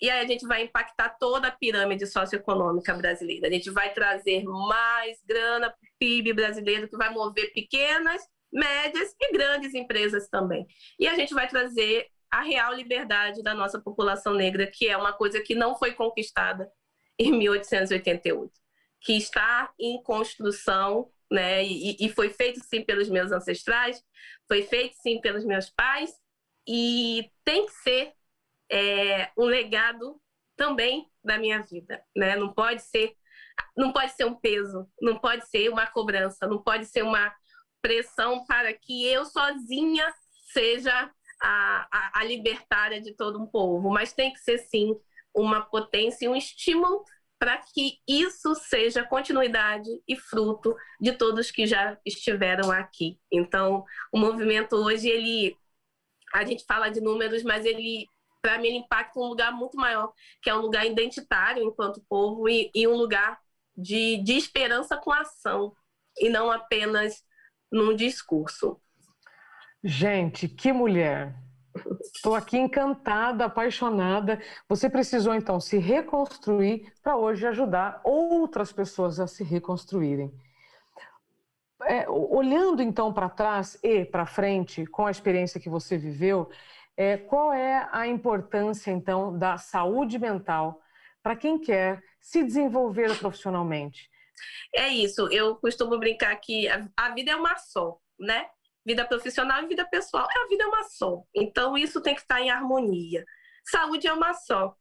E 0.00 0.10
aí 0.10 0.24
a 0.24 0.26
gente 0.26 0.44
vai 0.44 0.64
impactar 0.64 1.10
toda 1.10 1.46
a 1.46 1.52
pirâmide 1.52 2.06
socioeconômica 2.08 2.92
brasileira. 2.94 3.46
A 3.46 3.50
gente 3.50 3.70
vai 3.70 3.92
trazer 3.92 4.42
mais 4.42 5.22
grana 5.24 5.70
para 5.70 5.76
o 5.76 5.92
PIB 6.00 6.32
brasileiro, 6.32 6.88
que 6.88 6.96
vai 6.96 7.10
mover 7.10 7.52
pequenas, 7.52 8.20
médias 8.52 9.14
e 9.20 9.32
grandes 9.32 9.72
empresas 9.74 10.28
também. 10.28 10.66
E 10.98 11.06
a 11.06 11.14
gente 11.14 11.32
vai 11.32 11.46
trazer 11.46 12.08
a 12.32 12.40
real 12.40 12.72
liberdade 12.72 13.42
da 13.42 13.54
nossa 13.54 13.78
população 13.78 14.32
negra, 14.32 14.66
que 14.66 14.88
é 14.88 14.96
uma 14.96 15.12
coisa 15.12 15.38
que 15.40 15.54
não 15.54 15.74
foi 15.76 15.92
conquistada 15.92 16.72
em 17.18 17.30
1888, 17.30 18.50
que 19.02 19.12
está 19.18 19.70
em 19.78 20.02
construção, 20.02 21.12
né? 21.30 21.62
E, 21.62 21.94
e 22.00 22.08
foi 22.08 22.30
feito 22.30 22.58
sim 22.64 22.82
pelos 22.82 23.10
meus 23.10 23.30
ancestrais, 23.30 24.02
foi 24.48 24.62
feito 24.62 24.96
sim 24.96 25.20
pelos 25.20 25.44
meus 25.44 25.68
pais, 25.68 26.10
e 26.66 27.30
tem 27.44 27.66
que 27.66 27.72
ser 27.72 28.14
é, 28.70 29.30
um 29.36 29.44
legado 29.44 30.18
também 30.56 31.06
da 31.22 31.36
minha 31.36 31.60
vida, 31.62 32.02
né? 32.16 32.34
Não 32.34 32.50
pode 32.54 32.80
ser, 32.80 33.14
não 33.76 33.92
pode 33.92 34.12
ser 34.12 34.24
um 34.24 34.34
peso, 34.34 34.88
não 35.02 35.18
pode 35.18 35.46
ser 35.48 35.68
uma 35.68 35.86
cobrança, 35.86 36.46
não 36.46 36.62
pode 36.62 36.86
ser 36.86 37.02
uma 37.02 37.34
pressão 37.82 38.46
para 38.46 38.72
que 38.72 39.06
eu 39.06 39.26
sozinha 39.26 40.10
seja 40.50 41.10
a, 41.42 41.88
a, 41.90 42.20
a 42.20 42.24
libertária 42.24 43.00
de 43.00 43.12
todo 43.14 43.42
um 43.42 43.46
povo, 43.46 43.90
mas 43.90 44.12
tem 44.12 44.32
que 44.32 44.40
ser 44.40 44.58
sim 44.58 44.96
uma 45.34 45.60
potência 45.62 46.24
e 46.24 46.28
um 46.28 46.36
estímulo 46.36 47.04
para 47.38 47.58
que 47.58 47.98
isso 48.06 48.54
seja 48.54 49.04
continuidade 49.04 49.90
e 50.06 50.16
fruto 50.16 50.76
de 51.00 51.10
todos 51.12 51.50
que 51.50 51.66
já 51.66 51.98
estiveram 52.06 52.70
aqui. 52.70 53.18
Então, 53.32 53.84
o 54.12 54.18
movimento 54.18 54.76
hoje, 54.76 55.08
ele, 55.08 55.56
a 56.32 56.44
gente 56.44 56.64
fala 56.64 56.88
de 56.88 57.00
números, 57.00 57.42
mas 57.42 57.64
ele, 57.64 58.06
para 58.40 58.58
mim, 58.58 58.68
ele 58.68 58.76
impacta 58.78 59.18
um 59.18 59.24
lugar 59.24 59.50
muito 59.50 59.76
maior, 59.76 60.12
que 60.40 60.48
é 60.48 60.54
um 60.54 60.60
lugar 60.60 60.86
identitário 60.86 61.64
enquanto 61.64 62.04
povo 62.08 62.48
e, 62.48 62.70
e 62.72 62.86
um 62.86 62.94
lugar 62.94 63.40
de, 63.76 64.18
de 64.18 64.34
esperança 64.34 64.96
com 64.96 65.10
ação 65.10 65.74
e 66.18 66.28
não 66.28 66.48
apenas 66.48 67.24
num 67.72 67.92
discurso. 67.96 68.80
Gente, 69.84 70.48
que 70.48 70.72
mulher! 70.72 71.34
Estou 72.14 72.36
aqui 72.36 72.56
encantada, 72.56 73.46
apaixonada. 73.46 74.40
Você 74.68 74.88
precisou 74.88 75.34
então 75.34 75.58
se 75.58 75.78
reconstruir 75.78 76.92
para 77.02 77.16
hoje 77.16 77.46
ajudar 77.46 78.00
outras 78.04 78.72
pessoas 78.72 79.18
a 79.18 79.26
se 79.26 79.42
reconstruírem. 79.42 80.32
É, 81.84 82.08
olhando 82.08 82.80
então 82.80 83.12
para 83.12 83.28
trás 83.28 83.76
e 83.82 84.04
para 84.04 84.24
frente, 84.24 84.86
com 84.86 85.06
a 85.06 85.10
experiência 85.10 85.60
que 85.60 85.68
você 85.68 85.98
viveu, 85.98 86.48
é, 86.96 87.16
qual 87.16 87.52
é 87.52 87.88
a 87.90 88.06
importância 88.06 88.92
então 88.92 89.36
da 89.36 89.58
saúde 89.58 90.16
mental 90.16 90.80
para 91.20 91.34
quem 91.34 91.58
quer 91.58 92.00
se 92.20 92.44
desenvolver 92.44 93.18
profissionalmente? 93.18 94.08
É 94.72 94.88
isso, 94.88 95.28
eu 95.32 95.56
costumo 95.56 95.98
brincar 95.98 96.36
que 96.36 96.68
a 96.68 97.10
vida 97.14 97.32
é 97.32 97.36
uma 97.36 97.56
só, 97.56 97.98
né? 98.18 98.46
Vida 98.84 99.06
profissional 99.06 99.62
e 99.62 99.68
vida 99.68 99.86
pessoal, 99.88 100.26
a 100.26 100.48
vida 100.48 100.64
é 100.64 100.66
uma 100.66 100.84
só. 100.84 101.22
Então, 101.34 101.76
isso 101.78 102.00
tem 102.00 102.14
que 102.14 102.20
estar 102.20 102.40
em 102.40 102.50
harmonia. 102.50 103.24
Saúde 103.64 104.06
é 104.06 104.12
uma 104.12 104.34
só. 104.34 104.76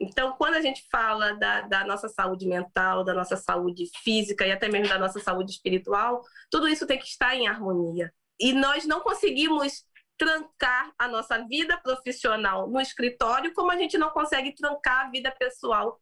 Então, 0.00 0.32
quando 0.36 0.54
a 0.54 0.60
gente 0.60 0.84
fala 0.90 1.34
da, 1.34 1.60
da, 1.62 1.84
nossa 1.84 2.08
saúde 2.08 2.46
mental, 2.46 3.04
da 3.04 3.14
nossa 3.14 3.36
saúde 3.36 3.84
física 4.02 4.46
e 4.46 4.50
até 4.50 4.68
mesmo 4.68 4.88
da 4.88 4.98
nossa 4.98 5.20
saúde 5.20 5.52
espiritual, 5.52 6.22
tudo 6.50 6.68
isso 6.68 6.86
tem 6.86 6.98
que 6.98 7.06
estar 7.06 7.34
em 7.36 7.46
harmonia. 7.46 8.12
E 8.40 8.52
nós 8.52 8.84
não 8.84 9.00
conseguimos 9.00 9.84
trancar 10.18 10.92
a 10.98 11.08
nossa 11.08 11.38
vida 11.46 11.76
profissional 11.78 12.68
no 12.68 12.80
escritório, 12.80 13.52
como 13.52 13.70
a 13.70 13.76
gente 13.76 13.96
não 13.98 14.10
consegue 14.10 14.52
trancar 14.54 15.06
a 15.06 15.10
vida 15.10 15.30
pessoal 15.30 16.00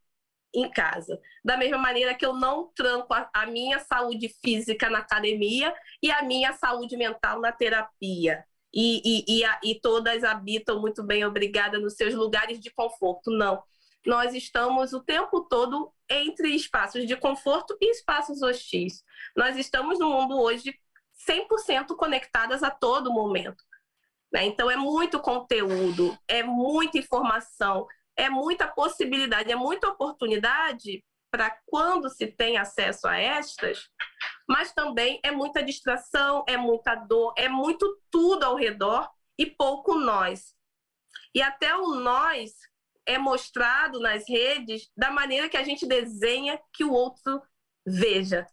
em 0.54 0.70
casa. 0.70 1.20
Da 1.44 1.56
mesma 1.56 1.78
maneira 1.78 2.14
que 2.14 2.24
eu 2.24 2.34
não 2.34 2.70
tranco 2.74 3.12
a, 3.14 3.28
a 3.32 3.46
minha 3.46 3.78
saúde 3.78 4.28
física 4.42 4.90
na 4.90 4.98
academia 4.98 5.74
e 6.02 6.10
a 6.10 6.22
minha 6.22 6.52
saúde 6.52 6.96
mental 6.96 7.40
na 7.40 7.52
terapia. 7.52 8.44
E, 8.74 9.02
e, 9.04 9.38
e, 9.38 9.44
a, 9.44 9.60
e 9.62 9.80
todas 9.80 10.24
habitam 10.24 10.80
muito 10.80 11.02
bem, 11.02 11.24
obrigada, 11.24 11.78
nos 11.78 11.94
seus 11.94 12.14
lugares 12.14 12.58
de 12.58 12.70
conforto. 12.70 13.30
Não. 13.30 13.62
Nós 14.04 14.34
estamos 14.34 14.92
o 14.92 15.00
tempo 15.00 15.42
todo 15.42 15.92
entre 16.08 16.48
espaços 16.54 17.06
de 17.06 17.16
conforto 17.16 17.76
e 17.80 17.90
espaços 17.92 18.42
hostis. 18.42 19.04
Nós 19.36 19.56
estamos 19.56 19.98
no 19.98 20.10
mundo 20.10 20.40
hoje 20.40 20.74
100% 21.28 21.94
conectadas 21.96 22.62
a 22.62 22.70
todo 22.70 23.12
momento. 23.12 23.62
Né? 24.32 24.46
Então, 24.46 24.70
é 24.70 24.76
muito 24.76 25.20
conteúdo, 25.20 26.18
é 26.26 26.42
muita 26.42 26.98
informação, 26.98 27.86
é 28.16 28.28
muita 28.28 28.68
possibilidade, 28.68 29.50
é 29.50 29.56
muita 29.56 29.88
oportunidade 29.88 31.04
para 31.30 31.50
quando 31.66 32.10
se 32.10 32.26
tem 32.26 32.58
acesso 32.58 33.08
a 33.08 33.16
estas, 33.16 33.88
mas 34.46 34.72
também 34.72 35.18
é 35.22 35.30
muita 35.30 35.62
distração, 35.62 36.44
é 36.46 36.56
muita 36.56 36.94
dor, 36.94 37.32
é 37.38 37.48
muito 37.48 38.00
tudo 38.10 38.44
ao 38.44 38.54
redor 38.54 39.08
e 39.38 39.46
pouco 39.46 39.94
nós. 39.94 40.54
E 41.34 41.40
até 41.40 41.74
o 41.74 41.94
nós 41.94 42.52
é 43.06 43.16
mostrado 43.18 43.98
nas 43.98 44.28
redes 44.28 44.90
da 44.96 45.10
maneira 45.10 45.48
que 45.48 45.56
a 45.56 45.64
gente 45.64 45.86
desenha 45.86 46.60
que 46.72 46.84
o 46.84 46.92
outro 46.92 47.42
veja 47.86 48.46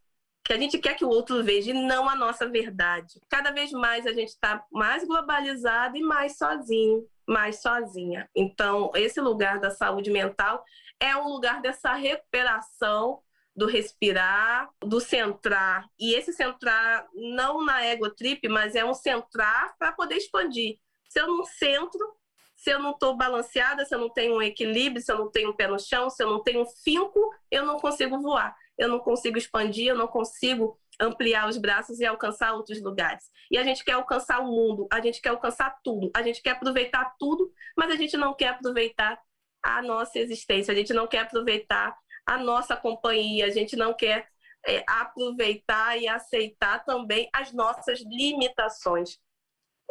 que 0.49 0.53
a 0.53 0.57
gente 0.57 0.79
quer 0.79 0.95
que 0.95 1.05
o 1.05 1.09
outro 1.09 1.43
veja 1.43 1.69
e 1.69 1.73
não 1.75 2.09
a 2.09 2.15
nossa 2.15 2.49
verdade. 2.49 3.21
Cada 3.29 3.51
vez 3.51 3.71
mais 3.71 4.07
a 4.07 4.13
gente 4.13 4.29
está 4.29 4.65
mais 4.71 5.03
globalizado 5.03 5.95
e 5.95 6.01
mais 6.01 6.39
sozinho, 6.39 7.07
mais 7.27 7.61
sozinha. 7.61 8.27
Então, 8.35 8.89
esse 8.95 9.21
lugar 9.21 9.59
da 9.59 9.69
saúde 9.69 10.09
mental 10.09 10.63
é 10.99 11.15
um 11.15 11.27
lugar 11.27 11.61
dessa 11.61 11.93
recuperação 11.93 13.21
do 13.55 13.67
respirar, 13.67 14.71
do 14.81 14.99
centrar. 14.99 15.87
E 15.99 16.15
esse 16.15 16.33
centrar 16.33 17.07
não 17.13 17.63
na 17.63 17.85
ego 17.85 18.09
trip, 18.09 18.47
mas 18.49 18.73
é 18.73 18.83
um 18.83 18.95
centrar 18.95 19.77
para 19.77 19.91
poder 19.91 20.15
expandir. 20.15 20.79
Se 21.07 21.21
eu 21.21 21.27
não 21.27 21.45
centro, 21.45 22.17
se 22.55 22.71
eu 22.71 22.79
não 22.79 22.89
estou 22.89 23.15
balanceada, 23.15 23.85
se 23.85 23.93
eu 23.93 23.99
não 23.99 24.09
tenho 24.09 24.37
um 24.37 24.41
equilíbrio, 24.41 24.99
se 24.99 25.11
eu 25.11 25.19
não 25.19 25.29
tenho 25.29 25.51
um 25.51 25.55
pé 25.55 25.67
no 25.67 25.77
chão, 25.77 26.09
se 26.09 26.23
eu 26.23 26.27
não 26.31 26.41
tenho 26.41 26.63
um 26.63 26.69
finco, 26.83 27.19
eu 27.51 27.63
não 27.63 27.77
consigo 27.77 28.19
voar 28.19 28.55
eu 28.79 28.87
não 28.87 28.99
consigo 28.99 29.37
expandir, 29.37 29.89
eu 29.89 29.95
não 29.95 30.07
consigo 30.07 30.79
ampliar 30.99 31.47
os 31.47 31.57
braços 31.57 31.99
e 31.99 32.05
alcançar 32.05 32.53
outros 32.53 32.81
lugares. 32.81 33.25
E 33.51 33.57
a 33.57 33.63
gente 33.63 33.83
quer 33.83 33.91
alcançar 33.91 34.39
o 34.39 34.47
mundo, 34.47 34.87
a 34.91 35.01
gente 35.01 35.21
quer 35.21 35.29
alcançar 35.29 35.77
tudo, 35.83 36.09
a 36.15 36.23
gente 36.23 36.41
quer 36.41 36.51
aproveitar 36.51 37.13
tudo, 37.19 37.51
mas 37.77 37.91
a 37.91 37.95
gente 37.95 38.15
não 38.15 38.33
quer 38.33 38.47
aproveitar 38.49 39.19
a 39.61 39.81
nossa 39.81 40.17
existência, 40.17 40.71
a 40.71 40.75
gente 40.75 40.93
não 40.93 41.07
quer 41.07 41.19
aproveitar 41.19 41.95
a 42.25 42.37
nossa 42.37 42.75
companhia, 42.75 43.45
a 43.45 43.49
gente 43.49 43.75
não 43.75 43.93
quer 43.93 44.27
é, 44.65 44.83
aproveitar 44.87 45.97
e 45.97 46.07
aceitar 46.07 46.85
também 46.85 47.29
as 47.33 47.51
nossas 47.51 47.99
limitações. 48.01 49.17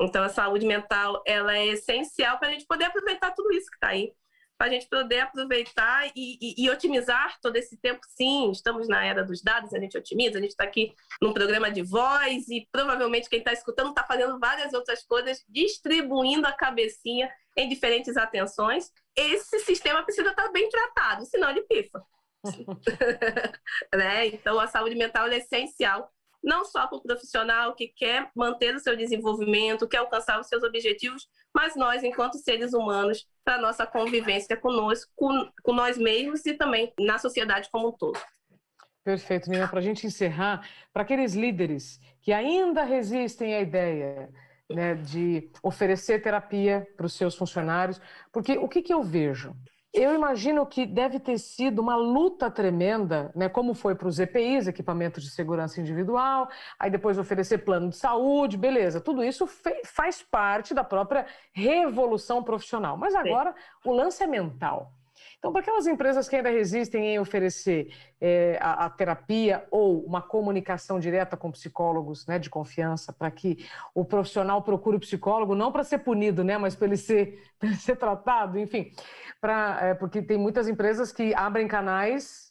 Então, 0.01 0.25
a 0.25 0.29
saúde 0.29 0.65
mental 0.65 1.23
ela 1.27 1.57
é 1.57 1.67
essencial 1.67 2.39
para 2.39 2.49
a 2.49 2.53
gente 2.53 2.67
poder 2.67 2.85
aproveitar 2.85 3.33
tudo 3.33 3.53
isso 3.53 3.69
que 3.71 3.77
está 3.77 3.89
aí 3.89 4.15
para 4.59 4.67
a 4.67 4.71
gente 4.71 4.89
poder 4.89 5.21
aproveitar 5.21 6.11
e, 6.17 6.37
e, 6.43 6.65
e, 6.65 6.69
otimizar 6.69 7.39
todo 7.41 7.55
esse 7.55 7.77
tempo. 7.77 8.01
Sim, 8.09 8.51
estamos 8.51 8.89
na 8.89 9.05
era 9.05 9.25
dos 9.25 9.41
dados, 9.41 9.73
a 9.73 9.79
gente 9.79 9.97
otimiza, 9.97 10.39
a 10.39 10.41
gente 10.41 10.51
está 10.51 10.65
aqui 10.65 10.93
num 11.23 11.33
programa 11.33 11.71
de 11.71 11.83
voz 11.83 12.49
e 12.49 12.69
provavelmente 12.73 13.31
quem 13.31 13.39
está 13.39 13.53
escutando 13.53 13.91
está 13.91 14.03
fazendo 14.03 14.39
várias 14.41 14.75
outras 14.75 15.05
coisas, 15.05 15.45
distribuindo 15.49 16.47
a 16.47 16.53
cabecinha 16.53 17.31
em 17.57 17.69
diferentes 17.69 18.17
atenções. 18.17 18.91
Esse 19.17 19.61
sistema 19.61 20.03
precisa 20.03 20.31
estar 20.31 20.45
tá 20.45 20.53
bem 20.53 20.69
tratado, 20.69 21.25
senão 21.25 21.51
ele 21.51 21.63
pifa. 21.63 22.03
né? 23.95 24.27
Então, 24.27 24.59
a 24.59 24.67
saúde 24.67 24.97
mental 24.97 25.29
é 25.29 25.37
essencial 25.37 26.13
não 26.43 26.65
só 26.65 26.87
para 26.87 26.99
o 26.99 27.03
profissional 27.03 27.75
que 27.75 27.89
quer 27.89 28.31
manter 28.35 28.75
o 28.75 28.81
seu 28.81 28.97
desenvolvimento, 28.97 29.89
quer 29.89 29.99
alcançar 29.99 30.41
os 30.41 30.47
seus 30.47 30.63
objetivos, 30.63 31.29
mas 31.55 31.75
nós, 31.77 32.03
enquanto 32.03 32.39
seres 32.39 32.73
humanos, 32.73 33.27
para 33.45 33.57
a 33.57 33.61
nossa 33.61 33.87
convivência 33.87 34.57
conosco, 34.57 35.11
com, 35.17 35.51
com 35.63 35.73
nós 35.73 35.99
mesmos 35.99 36.45
e 36.47 36.55
também 36.55 36.93
na 36.99 37.19
sociedade 37.19 37.69
como 37.71 37.89
um 37.89 37.93
todo. 37.93 38.19
Perfeito, 39.05 39.51
Nina. 39.51 39.67
Para 39.67 39.79
a 39.79 39.83
gente 39.83 40.07
encerrar, 40.07 40.69
para 40.93 41.03
aqueles 41.03 41.35
líderes 41.35 41.99
que 42.21 42.33
ainda 42.33 42.85
resistem 42.85 43.55
à 43.55 43.61
ideia 43.61 44.31
né, 44.71 44.95
de 44.95 45.51
oferecer 45.63 46.21
terapia 46.21 46.87
para 46.97 47.07
os 47.07 47.15
seus 47.15 47.35
funcionários, 47.35 48.01
porque 48.31 48.59
o 48.59 48.69
que, 48.69 48.83
que 48.83 48.93
eu 48.93 49.03
vejo? 49.03 49.57
Eu 49.93 50.15
imagino 50.15 50.67
que 50.67 50.85
deve 50.85 51.19
ter 51.19 51.39
sido 51.39 51.81
uma 51.81 51.97
luta 51.97 52.51
tremenda, 52.51 53.33
né? 53.35 53.49
Como 53.49 53.73
foi 53.73 53.95
para 53.95 54.07
os 54.07 54.19
EPIs, 54.19 54.67
equipamentos 54.67 55.25
de 55.25 55.31
segurança 55.31 55.81
individual, 55.81 56.49
aí 56.79 56.91
depois 56.91 57.19
oferecer 57.19 57.59
plano 57.59 57.89
de 57.89 57.97
saúde, 57.97 58.59
beleza. 58.59 59.01
Tudo 59.01 59.25
isso 59.25 59.49
faz 59.85 60.23
parte 60.23 60.75
da 60.75 60.85
própria 60.85 61.27
revolução 61.53 62.43
profissional. 62.45 62.97
Mas 62.99 63.15
agora 63.15 63.53
Sim. 63.83 63.89
o 63.89 63.93
lance 63.93 64.23
é 64.23 64.27
mental. 64.27 64.93
Então, 65.39 65.53
para 65.53 65.61
aquelas 65.61 65.87
empresas 65.87 66.29
que 66.29 66.35
ainda 66.35 66.51
resistem 66.51 67.15
em 67.15 67.19
oferecer 67.21 67.95
é, 68.21 68.59
a, 68.61 68.87
a, 68.87 68.91
terapia 68.91 69.65
ou 69.71 70.05
uma 70.05 70.21
comunicação 70.21 70.99
direta 70.99 71.37
com 71.37 71.53
psicólogos 71.53 72.27
né, 72.27 72.41
de 72.41 72.51
confiança, 72.51 73.13
para 73.13 73.31
que 73.31 73.65
o 73.95 74.05
profissional 74.05 74.63
procure 74.63 74.97
o 74.97 75.01
psicólogo, 75.01 75.55
não 75.55 75.71
para 75.71 75.85
ser 75.85 75.99
punido, 75.99 76.43
né, 76.43 76.59
mas 76.59 76.75
para 76.75 76.89
ele 76.89 76.97
ser, 76.97 77.41
ele 77.63 77.77
ser 77.77 77.95
tratado, 77.95 78.59
enfim, 78.59 78.91
pra, 79.41 79.79
é, 79.81 79.95
porque 79.95 80.21
tem 80.21 80.37
muitas 80.37 80.69
empresas 80.69 81.13
que 81.13 81.33
abrem 81.35 81.69
canais 81.69 82.49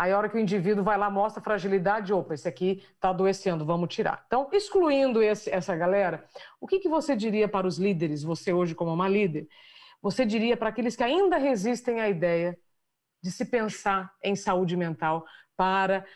Aí, 0.00 0.12
a 0.12 0.16
hora 0.16 0.30
que 0.30 0.36
o 0.36 0.40
indivíduo 0.40 0.82
vai 0.82 0.96
lá, 0.96 1.10
mostra 1.10 1.42
fragilidade, 1.42 2.10
opa, 2.10 2.32
esse 2.32 2.48
aqui 2.48 2.82
está 2.94 3.10
adoecendo, 3.10 3.66
vamos 3.66 3.94
tirar. 3.94 4.24
Então, 4.26 4.48
excluindo 4.50 5.22
esse, 5.22 5.50
essa 5.50 5.76
galera, 5.76 6.24
o 6.58 6.66
que, 6.66 6.78
que 6.78 6.88
você 6.88 7.14
diria 7.14 7.46
para 7.46 7.66
os 7.66 7.76
líderes, 7.76 8.22
você 8.22 8.50
hoje 8.50 8.74
como 8.74 8.94
uma 8.94 9.06
líder, 9.06 9.46
você 10.02 10.24
diria 10.24 10.56
para 10.56 10.70
aqueles 10.70 10.96
que 10.96 11.02
ainda 11.02 11.36
resistem 11.36 12.00
à 12.00 12.08
ideia 12.08 12.58
de 13.22 13.30
se 13.30 13.44
pensar 13.44 14.12
em 14.22 14.34
saúde 14.34 14.76
mental 14.76 15.24
para 15.56 16.06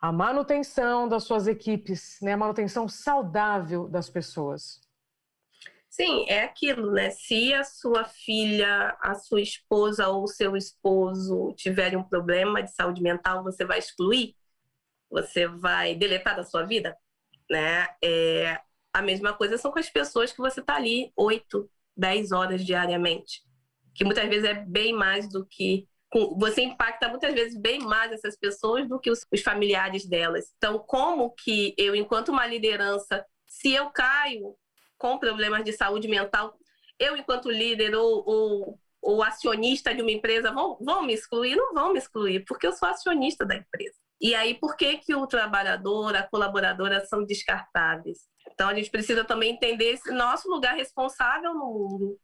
a 0.00 0.12
manutenção 0.12 1.08
das 1.08 1.24
suas 1.24 1.48
equipes, 1.48 2.18
né? 2.22 2.32
a 2.32 2.36
manutenção 2.36 2.88
saudável 2.88 3.88
das 3.88 4.08
pessoas? 4.08 4.80
Sim, 5.88 6.26
é 6.28 6.44
aquilo, 6.44 6.92
né? 6.92 7.10
Se 7.10 7.52
a 7.52 7.64
sua 7.64 8.04
filha, 8.04 8.96
a 9.00 9.14
sua 9.16 9.40
esposa 9.40 10.06
ou 10.06 10.22
o 10.22 10.28
seu 10.28 10.56
esposo 10.56 11.52
tiverem 11.56 11.98
um 11.98 12.04
problema 12.04 12.62
de 12.62 12.72
saúde 12.72 13.02
mental, 13.02 13.42
você 13.42 13.64
vai 13.64 13.80
excluir? 13.80 14.36
Você 15.10 15.48
vai 15.48 15.96
deletar 15.96 16.36
da 16.36 16.44
sua 16.44 16.64
vida? 16.64 16.96
Né? 17.50 17.88
É, 18.04 18.60
a 18.92 19.02
mesma 19.02 19.32
coisa 19.32 19.58
são 19.58 19.72
com 19.72 19.78
as 19.78 19.90
pessoas 19.90 20.30
que 20.30 20.38
você 20.38 20.60
está 20.60 20.76
ali 20.76 21.10
8, 21.16 21.68
10 21.98 22.32
horas 22.32 22.64
diariamente, 22.64 23.42
que 23.94 24.04
muitas 24.04 24.28
vezes 24.28 24.44
é 24.44 24.54
bem 24.54 24.92
mais 24.92 25.28
do 25.28 25.44
que 25.44 25.86
você 26.36 26.62
impacta 26.62 27.08
muitas 27.08 27.34
vezes 27.34 27.60
bem 27.60 27.80
mais 27.80 28.12
essas 28.12 28.36
pessoas 28.36 28.88
do 28.88 28.98
que 28.98 29.10
os, 29.10 29.26
familiares 29.44 30.06
delas. 30.06 30.46
Então, 30.56 30.78
como 30.78 31.34
que 31.34 31.74
eu, 31.76 31.94
enquanto 31.94 32.30
uma 32.30 32.46
liderança, 32.46 33.24
se 33.46 33.72
eu 33.72 33.90
caio 33.90 34.54
com 34.96 35.18
problemas 35.18 35.64
de 35.64 35.72
saúde 35.72 36.08
mental, 36.08 36.56
eu, 36.98 37.16
enquanto 37.16 37.50
líder 37.50 37.94
ou, 37.94 38.24
ou, 38.26 38.80
ou 39.02 39.22
acionista 39.22 39.94
de 39.94 40.00
uma 40.00 40.10
empresa, 40.10 40.50
vão, 40.50 40.78
vão 40.80 41.02
me 41.02 41.12
excluir? 41.12 41.54
Não 41.56 41.74
vão 41.74 41.92
me 41.92 41.98
excluir, 41.98 42.44
porque 42.46 42.66
eu 42.66 42.72
sou 42.72 42.88
acionista 42.88 43.44
da 43.44 43.56
empresa. 43.56 43.96
E 44.20 44.34
aí, 44.34 44.54
por 44.54 44.76
que, 44.76 44.96
que 44.98 45.14
o 45.14 45.26
trabalhador, 45.26 46.16
a 46.16 46.24
colaboradora 46.24 47.04
são 47.06 47.24
descartáveis? 47.24 48.18
Então, 48.52 48.68
a 48.68 48.74
gente 48.74 48.90
precisa 48.90 49.24
também 49.24 49.52
entender 49.52 49.92
esse 49.92 50.10
nosso 50.10 50.48
lugar 50.48 50.74
responsável 50.76 51.54
no 51.54 51.66
mundo, 51.66 52.20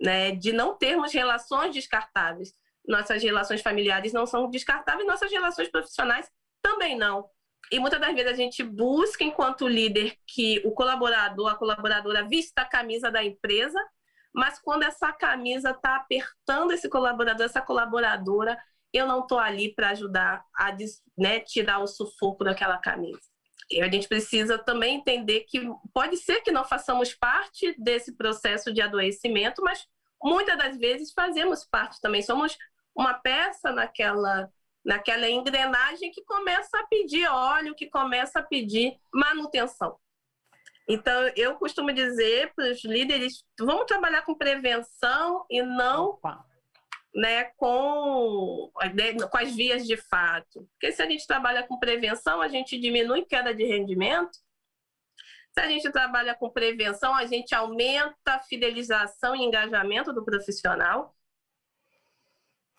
né? 0.00 0.32
de 0.32 0.52
não 0.52 0.76
termos 0.76 1.12
relações 1.12 1.74
descartáveis. 1.74 2.54
Nossas 2.86 3.22
relações 3.22 3.62
familiares 3.62 4.12
não 4.12 4.26
são 4.26 4.48
descartáveis, 4.48 5.06
nossas 5.06 5.30
relações 5.30 5.68
profissionais 5.68 6.30
também 6.62 6.96
não. 6.96 7.28
E 7.70 7.78
muitas 7.80 8.00
das 8.00 8.14
vezes 8.14 8.30
a 8.30 8.34
gente 8.34 8.62
busca, 8.62 9.24
enquanto 9.24 9.66
líder, 9.66 10.16
que 10.26 10.62
o 10.64 10.70
colaborador, 10.70 11.50
a 11.50 11.56
colaboradora 11.56 12.26
vista 12.26 12.62
a 12.62 12.64
camisa 12.64 13.10
da 13.10 13.24
empresa, 13.24 13.80
mas 14.32 14.60
quando 14.60 14.84
essa 14.84 15.12
camisa 15.12 15.70
está 15.70 15.96
apertando 15.96 16.70
esse 16.70 16.88
colaborador, 16.88 17.46
essa 17.46 17.60
colaboradora, 17.60 18.56
eu 18.92 19.06
não 19.06 19.20
estou 19.20 19.38
ali 19.38 19.74
para 19.74 19.90
ajudar 19.90 20.44
a 20.54 20.76
né, 21.16 21.40
tirar 21.40 21.78
o 21.80 21.86
sufoco 21.86 22.44
daquela 22.44 22.78
camisa. 22.78 23.25
E 23.70 23.82
a 23.82 23.90
gente 23.90 24.08
precisa 24.08 24.58
também 24.58 24.96
entender 24.96 25.40
que 25.40 25.60
pode 25.92 26.16
ser 26.16 26.40
que 26.42 26.52
não 26.52 26.64
façamos 26.64 27.14
parte 27.14 27.74
desse 27.78 28.16
processo 28.16 28.72
de 28.72 28.80
adoecimento, 28.80 29.62
mas 29.62 29.86
muitas 30.22 30.56
das 30.56 30.76
vezes 30.76 31.12
fazemos 31.12 31.64
parte 31.64 32.00
também. 32.00 32.22
Somos 32.22 32.56
uma 32.94 33.14
peça 33.14 33.72
naquela, 33.72 34.48
naquela 34.84 35.28
engrenagem 35.28 36.10
que 36.12 36.24
começa 36.24 36.78
a 36.78 36.86
pedir 36.86 37.28
óleo, 37.28 37.74
que 37.74 37.90
começa 37.90 38.38
a 38.38 38.42
pedir 38.42 38.96
manutenção. 39.12 39.98
Então, 40.88 41.28
eu 41.34 41.56
costumo 41.56 41.92
dizer 41.92 42.52
para 42.54 42.70
os 42.70 42.84
líderes: 42.84 43.44
vamos 43.58 43.86
trabalhar 43.86 44.22
com 44.22 44.34
prevenção 44.34 45.44
e 45.50 45.60
não 45.60 46.10
Opa 46.10 46.44
né, 47.16 47.44
com, 47.56 48.70
né, 48.94 49.14
com 49.14 49.38
as 49.38 49.56
vias 49.56 49.86
de 49.86 49.96
fato. 49.96 50.68
Porque 50.72 50.92
se 50.92 51.00
a 51.00 51.08
gente 51.08 51.26
trabalha 51.26 51.66
com 51.66 51.78
prevenção, 51.78 52.42
a 52.42 52.48
gente 52.48 52.78
diminui 52.78 53.24
queda 53.24 53.54
de 53.54 53.64
rendimento. 53.64 54.38
Se 55.50 55.60
a 55.60 55.66
gente 55.66 55.90
trabalha 55.90 56.34
com 56.34 56.50
prevenção, 56.50 57.14
a 57.14 57.24
gente 57.24 57.54
aumenta 57.54 58.34
a 58.34 58.38
fidelização 58.40 59.34
e 59.34 59.42
engajamento 59.42 60.12
do 60.12 60.22
profissional. 60.22 61.16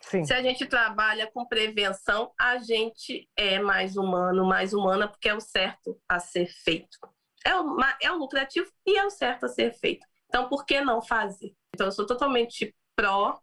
Sim. 0.02 0.24
Se 0.24 0.32
a 0.32 0.44
gente 0.44 0.68
trabalha 0.68 1.26
com 1.32 1.44
prevenção, 1.44 2.32
a 2.40 2.60
gente 2.60 3.28
é 3.36 3.58
mais 3.58 3.98
humano, 3.98 4.46
mais 4.46 4.72
humana, 4.72 5.08
porque 5.08 5.30
é 5.30 5.34
o 5.34 5.42
certo 5.42 6.00
a 6.08 6.20
ser 6.20 6.46
feito. 6.46 7.00
É 7.44 7.56
o, 7.60 7.78
é 8.04 8.12
o 8.12 8.18
lucrativo 8.18 8.72
e 8.86 8.96
é 8.96 9.04
o 9.04 9.10
certo 9.10 9.48
a 9.48 9.50
ser 9.50 9.74
feito. 9.74 10.06
Então, 10.28 10.48
por 10.48 10.64
que 10.64 10.80
não 10.80 11.02
fazer? 11.02 11.56
Então, 11.74 11.88
eu 11.88 11.92
sou 11.92 12.06
totalmente 12.06 12.76
pró 12.96 13.42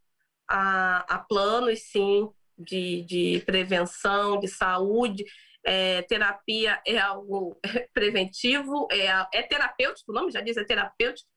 a, 0.49 1.15
a 1.15 1.19
planos, 1.19 1.81
sim, 1.81 2.29
de, 2.59 3.03
de 3.03 3.43
prevenção, 3.45 4.39
de 4.39 4.49
saúde. 4.49 5.25
É, 5.67 6.03
terapia 6.03 6.81
é 6.87 6.99
algo 6.99 7.59
preventivo, 7.95 8.87
é, 8.93 9.07
é 9.33 9.43
terapêutico, 9.43 10.13
o 10.13 10.15
nome 10.15 10.31
já 10.31 10.41
diz, 10.41 10.57
é 10.57 10.65
terapêutico. 10.65 11.29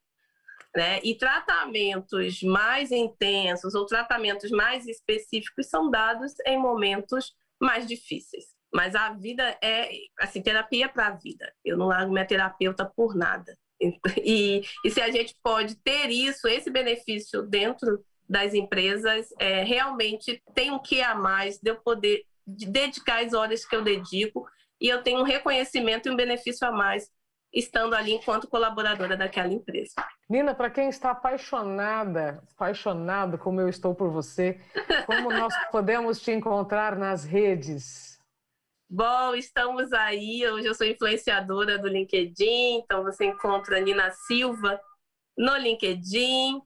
Né? 0.76 1.00
E 1.04 1.16
tratamentos 1.16 2.44
mais 2.44 2.92
intensos 2.92 3.74
ou 3.74 3.86
tratamentos 3.86 4.52
mais 4.52 4.86
específicos 4.86 5.68
são 5.68 5.90
dados 5.90 6.34
em 6.46 6.58
momentos 6.58 7.34
mais 7.60 7.88
difíceis. 7.88 8.46
Mas 8.72 8.94
a 8.96 9.14
vida 9.14 9.58
é, 9.64 9.90
assim, 10.20 10.42
terapia 10.42 10.90
para 10.90 11.08
a 11.08 11.12
vida. 11.12 11.52
Eu 11.64 11.78
não 11.78 11.88
largo 11.88 12.12
minha 12.12 12.28
terapeuta 12.28 12.86
por 12.86 13.16
nada. 13.16 13.58
E, 14.24 14.62
e 14.84 14.92
se 14.92 15.02
a 15.02 15.10
gente 15.10 15.36
pode 15.42 15.76
ter 15.76 16.10
isso, 16.10 16.48
esse 16.48 16.70
benefício 16.70 17.44
dentro 17.44 18.04
das 18.28 18.54
empresas 18.54 19.28
é, 19.40 19.64
realmente 19.64 20.42
tem 20.54 20.72
um 20.72 20.80
que 20.80 21.02
a 21.02 21.16
mais 21.16 21.60
de 21.60 21.72
eu 21.72 21.78
poder 21.78 22.26
dedicar 22.46 23.24
as 23.24 23.34
horas 23.34 23.66
que 23.66 23.76
eu 23.76 23.82
dedico 23.82 24.48
e 24.80 24.88
eu 24.88 25.02
tenho 25.02 25.20
um 25.20 25.24
reconhecimento 25.24 26.08
e 26.08 26.12
um 26.12 26.16
benefício 26.16 26.68
a 26.68 26.72
mais 26.72 27.10
estando 27.54 27.96
ali 27.96 28.14
enquanto 28.14 28.48
colaboradora 28.48 29.16
daquela 29.16 29.52
empresa. 29.52 29.94
Nina, 30.30 30.54
para 30.54 30.70
quem 30.70 30.90
está 30.90 31.12
apaixonada, 31.12 32.44
apaixonado 32.54 33.38
como 33.38 33.62
eu 33.62 33.70
estou 33.70 33.96
por 33.96 34.12
você, 34.12 34.60
como 35.06 35.32
nós 35.32 35.54
podemos 35.72 36.20
te 36.20 36.32
encontrar 36.32 36.98
nas 36.98 37.24
redes? 37.24 38.20
Bom, 38.90 39.34
estamos 39.36 39.92
aí. 39.92 40.48
Hoje 40.48 40.68
eu 40.68 40.74
sou 40.74 40.88
influenciadora 40.88 41.78
do 41.78 41.88
LinkedIn, 41.88 42.80
então 42.80 43.04
você 43.04 43.26
encontra 43.26 43.78
a 43.78 43.82
Nina 43.82 44.12
Silva 44.12 44.80
no 45.38 45.56
LinkedIn, 45.58 46.62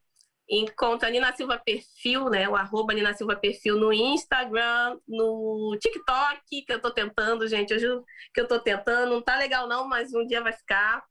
Encontra 0.50 1.10
Nina 1.10 1.32
Silva 1.34 1.58
Perfil, 1.58 2.30
né? 2.30 2.48
O 2.50 2.56
arroba 2.56 2.94
Nina 2.94 3.14
Silva 3.14 3.36
Perfil 3.36 3.78
no 3.78 3.94
Instagram, 3.94 5.00
no 5.08 5.78
TikTok, 5.80 6.64
que 6.66 6.74
eu 6.74 6.82
tô 6.82 6.92
tentando, 6.92 7.48
gente. 7.48 7.78
Juro 7.80 8.04
que 8.34 8.42
eu 8.42 8.48
tô 8.48 8.60
tentando. 8.60 9.12
Não 9.12 9.22
tá 9.22 9.38
legal, 9.38 9.68
não, 9.68 9.88
mas 9.88 10.14
um 10.14 10.26
dia 10.26 10.42
vai 10.42 10.54
ficar. 10.54 11.04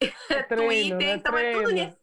É 0.00 0.08
treino, 0.42 0.98
Twitter, 0.98 1.08
é 1.08 1.14
então 1.14 1.32
treino. 1.32 1.78
é 1.78 1.86
tudo, 1.86 1.96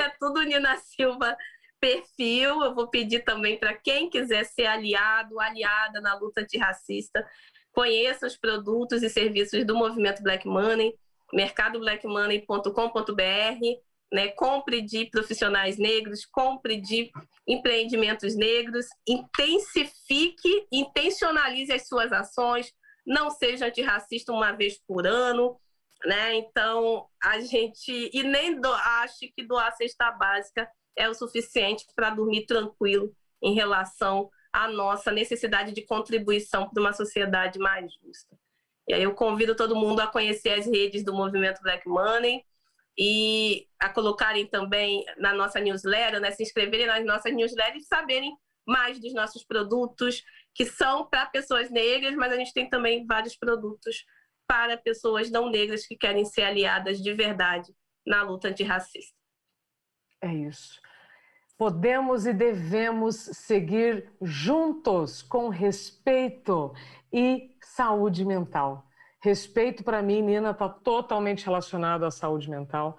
é 0.00 0.08
tudo 0.20 0.42
Nina 0.42 0.76
Silva 0.76 1.36
Perfil. 1.80 2.62
Eu 2.62 2.74
vou 2.74 2.88
pedir 2.88 3.24
também 3.24 3.58
para 3.58 3.74
quem 3.74 4.08
quiser 4.08 4.44
ser 4.44 4.66
aliado, 4.66 5.40
aliada 5.40 6.00
na 6.00 6.14
luta 6.14 6.42
antirracista, 6.42 7.28
conheça 7.72 8.28
os 8.28 8.36
produtos 8.36 9.02
e 9.02 9.10
serviços 9.10 9.66
do 9.66 9.74
movimento 9.74 10.22
Black 10.22 10.46
Money, 10.46 10.94
mercadoblackmoney.com.br 11.32 13.91
né? 14.12 14.28
Compre 14.28 14.82
de 14.82 15.06
profissionais 15.06 15.78
negros, 15.78 16.26
compre 16.26 16.80
de 16.80 17.10
empreendimentos 17.48 18.36
negros, 18.36 18.86
intensifique, 19.08 20.66
intencionalize 20.70 21.72
as 21.72 21.88
suas 21.88 22.12
ações, 22.12 22.72
não 23.06 23.30
seja 23.30 23.66
antirracista 23.66 24.32
uma 24.32 24.52
vez 24.52 24.78
por 24.86 25.06
ano, 25.06 25.58
né? 26.04 26.34
Então, 26.34 27.08
a 27.22 27.40
gente 27.40 28.10
e 28.12 28.22
nem 28.22 28.60
do, 28.60 28.68
que 29.34 29.46
doar 29.46 29.74
cesta 29.76 30.10
básica 30.12 30.68
é 30.96 31.08
o 31.08 31.14
suficiente 31.14 31.86
para 31.96 32.10
dormir 32.10 32.44
tranquilo 32.44 33.14
em 33.42 33.54
relação 33.54 34.30
à 34.52 34.68
nossa 34.68 35.10
necessidade 35.10 35.72
de 35.72 35.86
contribuição 35.86 36.68
para 36.68 36.80
uma 36.80 36.92
sociedade 36.92 37.58
mais 37.58 37.90
justa. 37.94 38.36
E 38.86 38.92
aí 38.92 39.02
eu 39.02 39.14
convido 39.14 39.56
todo 39.56 39.76
mundo 39.76 40.00
a 40.00 40.06
conhecer 40.06 40.50
as 40.50 40.66
redes 40.66 41.04
do 41.04 41.14
movimento 41.14 41.62
Black 41.62 41.88
Money, 41.88 42.44
e 42.98 43.66
a 43.80 43.88
colocarem 43.88 44.46
também 44.46 45.04
na 45.16 45.32
nossa 45.32 45.60
newsletter, 45.60 46.20
né, 46.20 46.30
se 46.30 46.42
inscreverem 46.42 46.86
nas 46.86 47.04
nossas 47.04 47.34
newsletters 47.34 47.84
e 47.84 47.86
saberem 47.86 48.36
mais 48.66 49.00
dos 49.00 49.14
nossos 49.14 49.44
produtos 49.44 50.22
que 50.54 50.66
são 50.66 51.08
para 51.08 51.26
pessoas 51.26 51.70
negras, 51.70 52.14
mas 52.14 52.32
a 52.32 52.36
gente 52.36 52.52
tem 52.52 52.68
também 52.68 53.06
vários 53.06 53.36
produtos 53.36 54.04
para 54.46 54.76
pessoas 54.76 55.30
não 55.30 55.50
negras 55.50 55.86
que 55.86 55.96
querem 55.96 56.24
ser 56.24 56.42
aliadas 56.42 57.00
de 57.00 57.12
verdade 57.14 57.72
na 58.06 58.22
luta 58.22 58.48
antirracista. 58.48 59.16
É 60.20 60.32
isso. 60.32 60.80
Podemos 61.56 62.26
e 62.26 62.32
devemos 62.32 63.16
seguir 63.16 64.12
juntos 64.20 65.22
com 65.22 65.48
respeito 65.48 66.74
e 67.12 67.56
saúde 67.62 68.24
mental. 68.24 68.86
Respeito 69.22 69.84
para 69.84 70.02
mim, 70.02 70.20
Nina, 70.20 70.50
está 70.50 70.68
totalmente 70.68 71.44
relacionado 71.44 72.04
à 72.04 72.10
saúde 72.10 72.50
mental. 72.50 72.98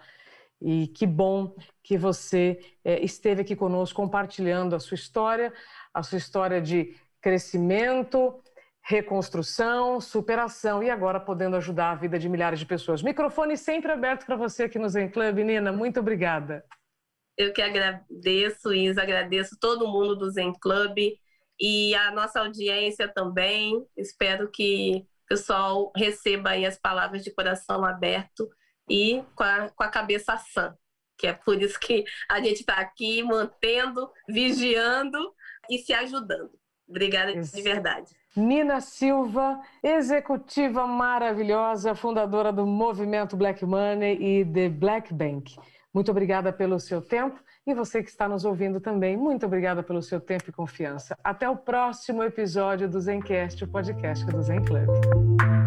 E 0.62 0.88
que 0.88 1.06
bom 1.06 1.54
que 1.84 1.98
você 1.98 2.60
é, 2.84 3.04
esteve 3.04 3.42
aqui 3.42 3.56
conosco 3.56 4.02
compartilhando 4.02 4.74
a 4.74 4.80
sua 4.80 4.96
história, 4.96 5.54
a 5.94 6.02
sua 6.02 6.18
história 6.18 6.62
de 6.62 6.96
crescimento, 7.20 8.42
reconstrução, 8.82 10.00
superação 10.00 10.82
e 10.82 10.90
agora 10.90 11.20
podendo 11.20 11.58
ajudar 11.58 11.92
a 11.92 11.96
vida 11.96 12.18
de 12.18 12.30
milhares 12.30 12.60
de 12.60 12.66
pessoas. 12.66 13.02
Microfone 13.02 13.58
sempre 13.58 13.92
aberto 13.92 14.26
para 14.26 14.38
você 14.38 14.64
aqui 14.64 14.80
no 14.80 14.88
Zen 14.88 15.10
Club. 15.10 15.40
Nina, 15.40 15.74
muito 15.74 16.00
obrigada. 16.00 16.64
Eu 17.38 17.52
que 17.52 17.62
agradeço, 17.62 18.74
Isa, 18.74 19.02
agradeço 19.02 19.58
todo 19.60 19.88
mundo 19.88 20.16
do 20.16 20.32
Zen 20.32 20.54
Club 20.62 20.98
e 21.60 21.96
a 21.96 22.12
nossa 22.12 22.40
audiência 22.40 23.08
também. 23.08 23.86
Espero 23.98 24.50
que 24.50 25.06
pessoal 25.28 25.92
receba 25.96 26.52
aí 26.52 26.66
as 26.66 26.78
palavras 26.78 27.24
de 27.24 27.32
coração 27.32 27.84
aberto 27.84 28.50
e 28.90 29.24
com 29.36 29.44
a, 29.44 29.70
com 29.70 29.84
a 29.84 29.88
cabeça 29.88 30.38
sã, 30.38 30.76
que 31.18 31.28
é 31.28 31.34
por 31.34 31.62
isso 31.62 31.80
que 31.80 32.04
a 32.30 32.40
gente 32.40 32.62
está 32.62 32.76
aqui 32.76 33.24
mantendo, 33.24 34.12
vigiando 34.28 35.34
e 35.70 35.78
se 35.78 35.94
ajudando. 35.94 36.52
Obrigada 36.88 37.32
isso. 37.32 37.56
de 37.56 37.62
verdade. 37.62 38.12
Nina 38.36 38.82
Silva, 38.82 39.62
executiva 39.82 40.88
maravilhosa, 40.88 41.94
fundadora 41.94 42.52
do 42.52 42.66
movimento 42.66 43.38
Black 43.38 43.64
Money 43.64 44.18
e 44.20 44.46
The 44.46 44.70
Black 44.70 45.14
Bank. 45.14 45.56
Muito 45.94 46.10
obrigada 46.12 46.52
pelo 46.52 46.80
seu 46.80 47.02
tempo 47.02 47.39
e 47.66 47.74
você 47.74 48.02
que 48.02 48.10
está 48.10 48.28
nos 48.28 48.44
ouvindo 48.44 48.80
também, 48.82 49.16
muito 49.16 49.46
obrigada 49.46 49.84
pelo 49.84 50.02
seu 50.02 50.20
tempo 50.20 50.46
e 50.50 50.52
confiança. 50.52 51.16
Até 51.24 51.50
o 51.50 51.56
próximo 51.56 52.24
episódio 52.24 52.89
do 52.89 53.00
Zencast, 53.00 53.64
o 53.64 53.68
podcast 53.68 54.26
do 54.26 54.41
Zen 54.41 54.64
Club. 54.64 55.62